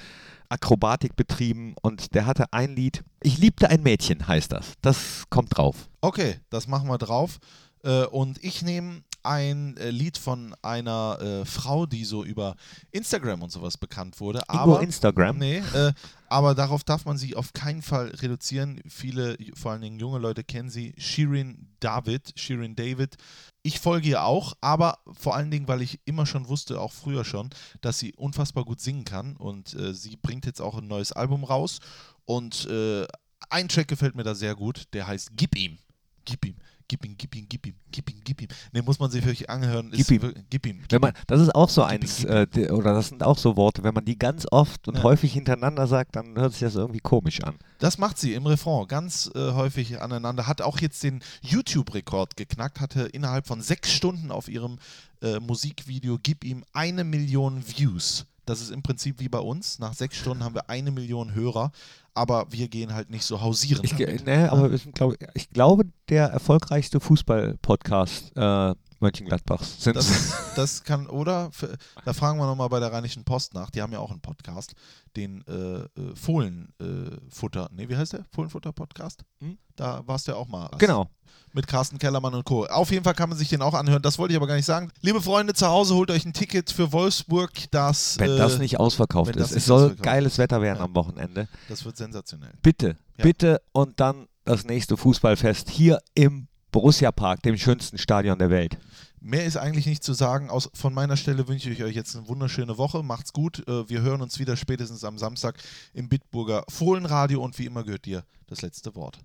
Akrobatik 0.51 1.17
betrieben 1.17 1.75
und 1.83 2.15
der 2.15 2.27
hatte 2.27 2.53
ein 2.53 2.77
Lied. 2.77 3.03
Ich 3.23 3.39
liebte 3.39 3.71
ein 3.71 3.83
Mädchen, 3.83 4.29
heißt 4.29 4.53
das. 4.53 4.75
Das 4.83 5.25
kommt 5.31 5.57
drauf. 5.57 5.89
Okay, 6.01 6.37
das 6.51 6.69
machen 6.69 6.89
wir 6.89 6.99
drauf. 6.99 7.39
Äh, 7.85 8.07
und 8.07 8.43
ich 8.43 8.62
nehme 8.62 9.03
ein 9.24 9.76
äh, 9.78 9.91
Lied 9.91 10.18
von 10.18 10.55
einer 10.62 11.18
äh, 11.20 11.45
Frau, 11.45 11.87
die 11.87 12.05
so 12.05 12.24
über 12.24 12.57
Instagram 12.91 13.43
und 13.43 13.51
sowas 13.51 13.78
bekannt 13.78 14.20
wurde. 14.20 14.43
Ingo 14.51 14.76
aber, 14.76 14.82
Instagram. 14.82 15.39
Nee, 15.39 15.59
äh, 15.59 15.93
aber 16.28 16.55
darauf 16.55 16.85
darf 16.85 17.05
man 17.07 17.16
sie 17.16 17.35
auf 17.35 17.53
keinen 17.53 17.82
Fall 17.82 18.09
reduzieren. 18.09 18.80
Viele, 18.87 19.37
vor 19.55 19.72
allen 19.72 19.80
Dingen 19.80 19.99
junge 19.99 20.18
Leute, 20.18 20.45
kennen 20.45 20.68
sie. 20.68 20.95
Shirin 20.99 21.68
David, 21.80 22.32
Shirin 22.37 22.76
David. 22.76 23.16
Ich 23.62 23.80
folge 23.80 24.09
ihr 24.09 24.24
auch, 24.24 24.55
aber 24.61 24.99
vor 25.12 25.35
allen 25.35 25.51
Dingen, 25.51 25.68
weil 25.68 25.80
ich 25.80 26.01
immer 26.05 26.26
schon 26.26 26.49
wusste, 26.49 26.80
auch 26.80 26.93
früher 26.93 27.24
schon, 27.24 27.49
dass 27.80 27.99
sie 27.99 28.12
unfassbar 28.14 28.64
gut 28.64 28.80
singen 28.80 29.05
kann. 29.05 29.37
Und 29.37 29.74
äh, 29.74 29.95
sie 29.95 30.16
bringt 30.16 30.45
jetzt 30.45 30.61
auch 30.61 30.76
ein 30.76 30.87
neues 30.87 31.12
Album 31.12 31.45
raus. 31.45 31.78
Und 32.26 32.66
äh, 32.66 33.07
ein 33.49 33.68
Track 33.68 33.89
gefällt 33.89 34.14
mir 34.14 34.22
da 34.22 34.35
sehr 34.35 34.55
gut, 34.55 34.85
der 34.93 35.07
heißt 35.07 35.30
Gib 35.35 35.57
ihm. 35.57 35.78
Gib 36.26 36.45
ihm. 36.45 36.57
Gib 36.87 37.05
ihm, 37.07 37.14
gib 37.16 37.35
ihm, 37.35 37.47
gib 37.49 37.66
ihm, 37.66 37.74
gib 37.91 38.11
ihm, 38.11 38.20
gib 38.24 38.43
ihm. 38.43 38.49
Ne, 38.72 38.82
muss 38.82 38.99
man 38.99 39.11
sich 39.11 39.24
wirklich 39.24 39.49
anhören. 39.49 39.91
Gib 39.95 40.11
ihm. 40.11 40.35
Gib 40.51 40.66
ihm. 40.66 40.80
Wenn 40.91 41.01
man, 41.01 41.12
das 41.26 41.41
ist 41.41 41.55
auch 41.55 41.68
so 41.70 41.80
Gib 41.82 41.91
eins, 41.93 42.16
gib 42.18 42.28
ihm. 42.28 42.32
äh, 42.37 42.47
die- 42.47 42.68
oder 42.70 42.93
das 42.93 43.09
sind 43.09 43.22
auch 43.22 43.39
so 43.39 43.57
Worte, 43.57 43.82
wenn 43.85 43.95
man 43.95 44.05
die 44.05 44.18
ganz 44.18 44.47
oft 44.51 44.87
und 44.89 44.97
Ja. 44.99 45.03
häufig 45.03 45.32
hintereinander 45.32 45.87
sagt, 45.87 46.14
dann 46.16 46.35
hört 46.37 46.53
sich 46.53 46.61
das 46.61 46.74
irgendwie 46.74 47.01
komisch 47.01 47.43
an. 47.43 47.55
Das 47.78 47.97
macht 47.99 48.18
sie 48.18 48.35
im 48.35 48.47
Refrain 48.47 48.87
ganz 48.87 49.30
äh, 49.35 49.53
häufig 49.53 50.01
aneinander. 50.03 50.47
Hat 50.47 50.61
auch 50.61 50.78
jetzt 50.80 51.03
den 51.03 51.22
YouTube-Rekord 51.43 52.37
geknackt, 52.37 52.80
hatte 52.80 53.03
innerhalb 53.07 53.47
von 53.47 53.61
sechs 53.62 53.91
Stunden 53.91 54.30
auf 54.30 54.49
ihrem 54.49 54.78
äh, 55.22 55.41
Musikvideo 55.41 56.18
Gib 56.22 56.45
ihm 56.45 56.64
eine 56.74 57.05
Million 57.05 57.62
Views. 57.66 58.26
Das 58.47 58.61
ist 58.61 58.70
im 58.70 58.82
Prinzip 58.82 59.20
wie 59.20 59.30
bei 59.30 59.39
uns. 59.39 59.78
Nach 59.78 59.95
sechs 59.95 60.16
Stunden 60.18 60.45
haben 60.45 60.55
wir 60.55 60.68
eine 60.68 60.91
Million 60.91 61.35
Hörer, 61.35 61.72
aber 62.15 62.47
wir 62.51 62.69
gehen 62.69 62.95
halt 62.95 63.11
nicht 63.11 63.25
so 63.25 63.41
hausieren. 63.41 63.83
Ich, 63.85 63.97
damit. 63.97 64.25
ne, 64.25 64.51
aber 64.51 64.77
sind, 64.77 64.95
glaub, 64.95 65.17
ich 65.35 65.51
glaube, 65.51 65.85
der 66.09 66.27
erfolgreichste 66.29 67.01
Fußball-Podcast 67.01 68.33
äh, 68.37 68.75
Mönchengladbachs 69.05 69.83
sind 69.83 69.97
Das, 69.97 70.33
das 70.57 70.83
kann, 70.83 71.07
oder? 71.07 71.49
F- 71.49 71.77
Da 72.05 72.13
fragen 72.13 72.39
wir 72.39 72.47
nochmal 72.47 72.69
bei 72.69 72.81
der 72.81 72.93
Rheinischen 72.93 73.25
Post 73.25 73.55
nach. 73.55 73.71
Die 73.71 73.81
haben 73.83 73.93
ja 73.93 73.99
auch 74.01 74.11
einen 74.11 74.21
Podcast, 74.21 74.75
den 75.17 75.45
äh, 75.47 75.53
äh, 76.01 76.15
Fohlenfutter. 76.15 77.69
ne, 77.73 77.89
wie 77.89 77.97
heißt 77.97 78.13
der? 78.15 78.25
Fohlenfutter-Podcast? 78.35 79.23
Hm? 79.41 79.59
Da 79.77 80.03
warst 80.07 80.27
du 80.27 80.33
ja 80.33 80.39
auch 80.39 80.49
mal. 80.49 80.71
Genau. 80.79 81.09
mit 81.53 81.67
Carsten 81.67 81.99
Kellermann 81.99 82.35
und 82.35 82.45
Co. 82.45 82.65
Auf 82.67 82.91
jeden 82.91 83.05
Fall 83.05 83.15
kann 83.15 83.29
man 83.29 83.39
sich 83.39 83.49
den 83.49 83.63
auch 83.63 83.75
anhören. 83.75 84.03
Das 84.03 84.19
wollte 84.19 84.33
ich 84.33 84.37
aber 84.37 84.47
gar 84.47 84.57
nicht 84.57 84.65
sagen. 84.67 84.91
Liebe 85.01 85.21
Freunde 85.21 85.53
zu 85.55 85.67
Hause, 85.67 85.95
holt 85.95 86.11
euch 86.11 86.25
ein 86.25 86.33
Ticket 86.33 86.71
für 86.71 86.93
Wolfsburg. 86.93 87.51
Das, 87.71 88.19
Wenn 88.19 88.31
äh, 88.33 88.37
das 88.37 88.59
nicht 88.59 88.79
ausverkauft 88.81 89.31
das 89.37 89.47
ist. 89.47 89.51
nicht 89.51 89.57
Es 89.59 89.65
soll 89.67 89.95
geiles 89.97 90.39
Wetter 90.39 90.61
werden 90.63 90.79
Ja. 90.79 90.85
am 90.85 90.95
Wochenende. 90.95 91.49
das 91.69 91.85
wird 91.85 91.97
sensationell. 91.97 92.53
Bitte, 92.63 92.97
Ja. 93.19 93.25
bitte 93.25 93.61
und 93.73 94.01
dann 94.01 94.27
das 94.45 94.65
nächste 94.65 94.97
Fußballfest 94.97 95.71
hier 95.71 95.99
im 96.15 96.49
Borussia 96.75 97.12
Park, 97.12 97.41
dem 97.45 97.57
schönsten 97.57 97.99
Stadion 97.99 98.37
der 98.37 98.51
Welt. 98.51 98.79
Mehr 99.20 99.45
ist 99.45 99.57
eigentlich 99.57 99.87
nicht 99.87 100.03
zu 100.03 100.12
sagen. 100.12 100.51
Aus, 100.51 100.68
von 100.75 100.93
meiner 100.93 101.16
Stelle 101.16 101.47
wünsche 101.47 101.70
ich 101.70 101.85
euch 101.85 101.95
jetzt 101.95 102.16
eine 102.16 102.27
wunderschöne 102.27 102.77
Woche. 102.79 103.05
Macht's 103.05 103.33
gut. 103.33 103.61
Äh, 103.68 103.89
wir 103.89 104.03
hören 104.03 104.20
uns 104.20 104.41
wieder 104.41 104.57
spätestens 104.57 105.05
am 105.05 105.16
Samstag 105.16 105.57
im 105.93 106.09
Bitburger 106.09 106.64
Fohlenradio 106.68 107.41
und 107.45 107.57
wie 107.61 107.66
immer 107.66 107.85
gehört 107.85 108.07
dir 108.07 108.25
das 108.49 108.62
letzte 108.62 108.97
Wort. 108.97 109.20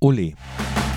Ole. 0.00 0.34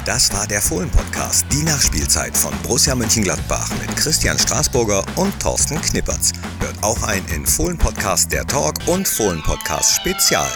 Das 0.03 0.33
war 0.33 0.47
der 0.47 0.63
Fohlen-Podcast, 0.63 1.45
die 1.51 1.61
Nachspielzeit 1.61 2.35
von 2.35 2.51
Borussia 2.63 2.95
Mönchengladbach 2.95 3.69
mit 3.79 3.95
Christian 3.95 4.39
Straßburger 4.39 5.05
und 5.17 5.39
Thorsten 5.39 5.79
Knippertz. 5.79 6.33
Hört 6.59 6.83
auch 6.83 7.03
ein 7.03 7.23
in 7.27 7.45
Fohlen-Podcast 7.45 8.33
der 8.33 8.47
Talk 8.47 8.73
und 8.87 9.07
Fohlen-Podcast 9.07 9.97
Spezial. 9.97 10.49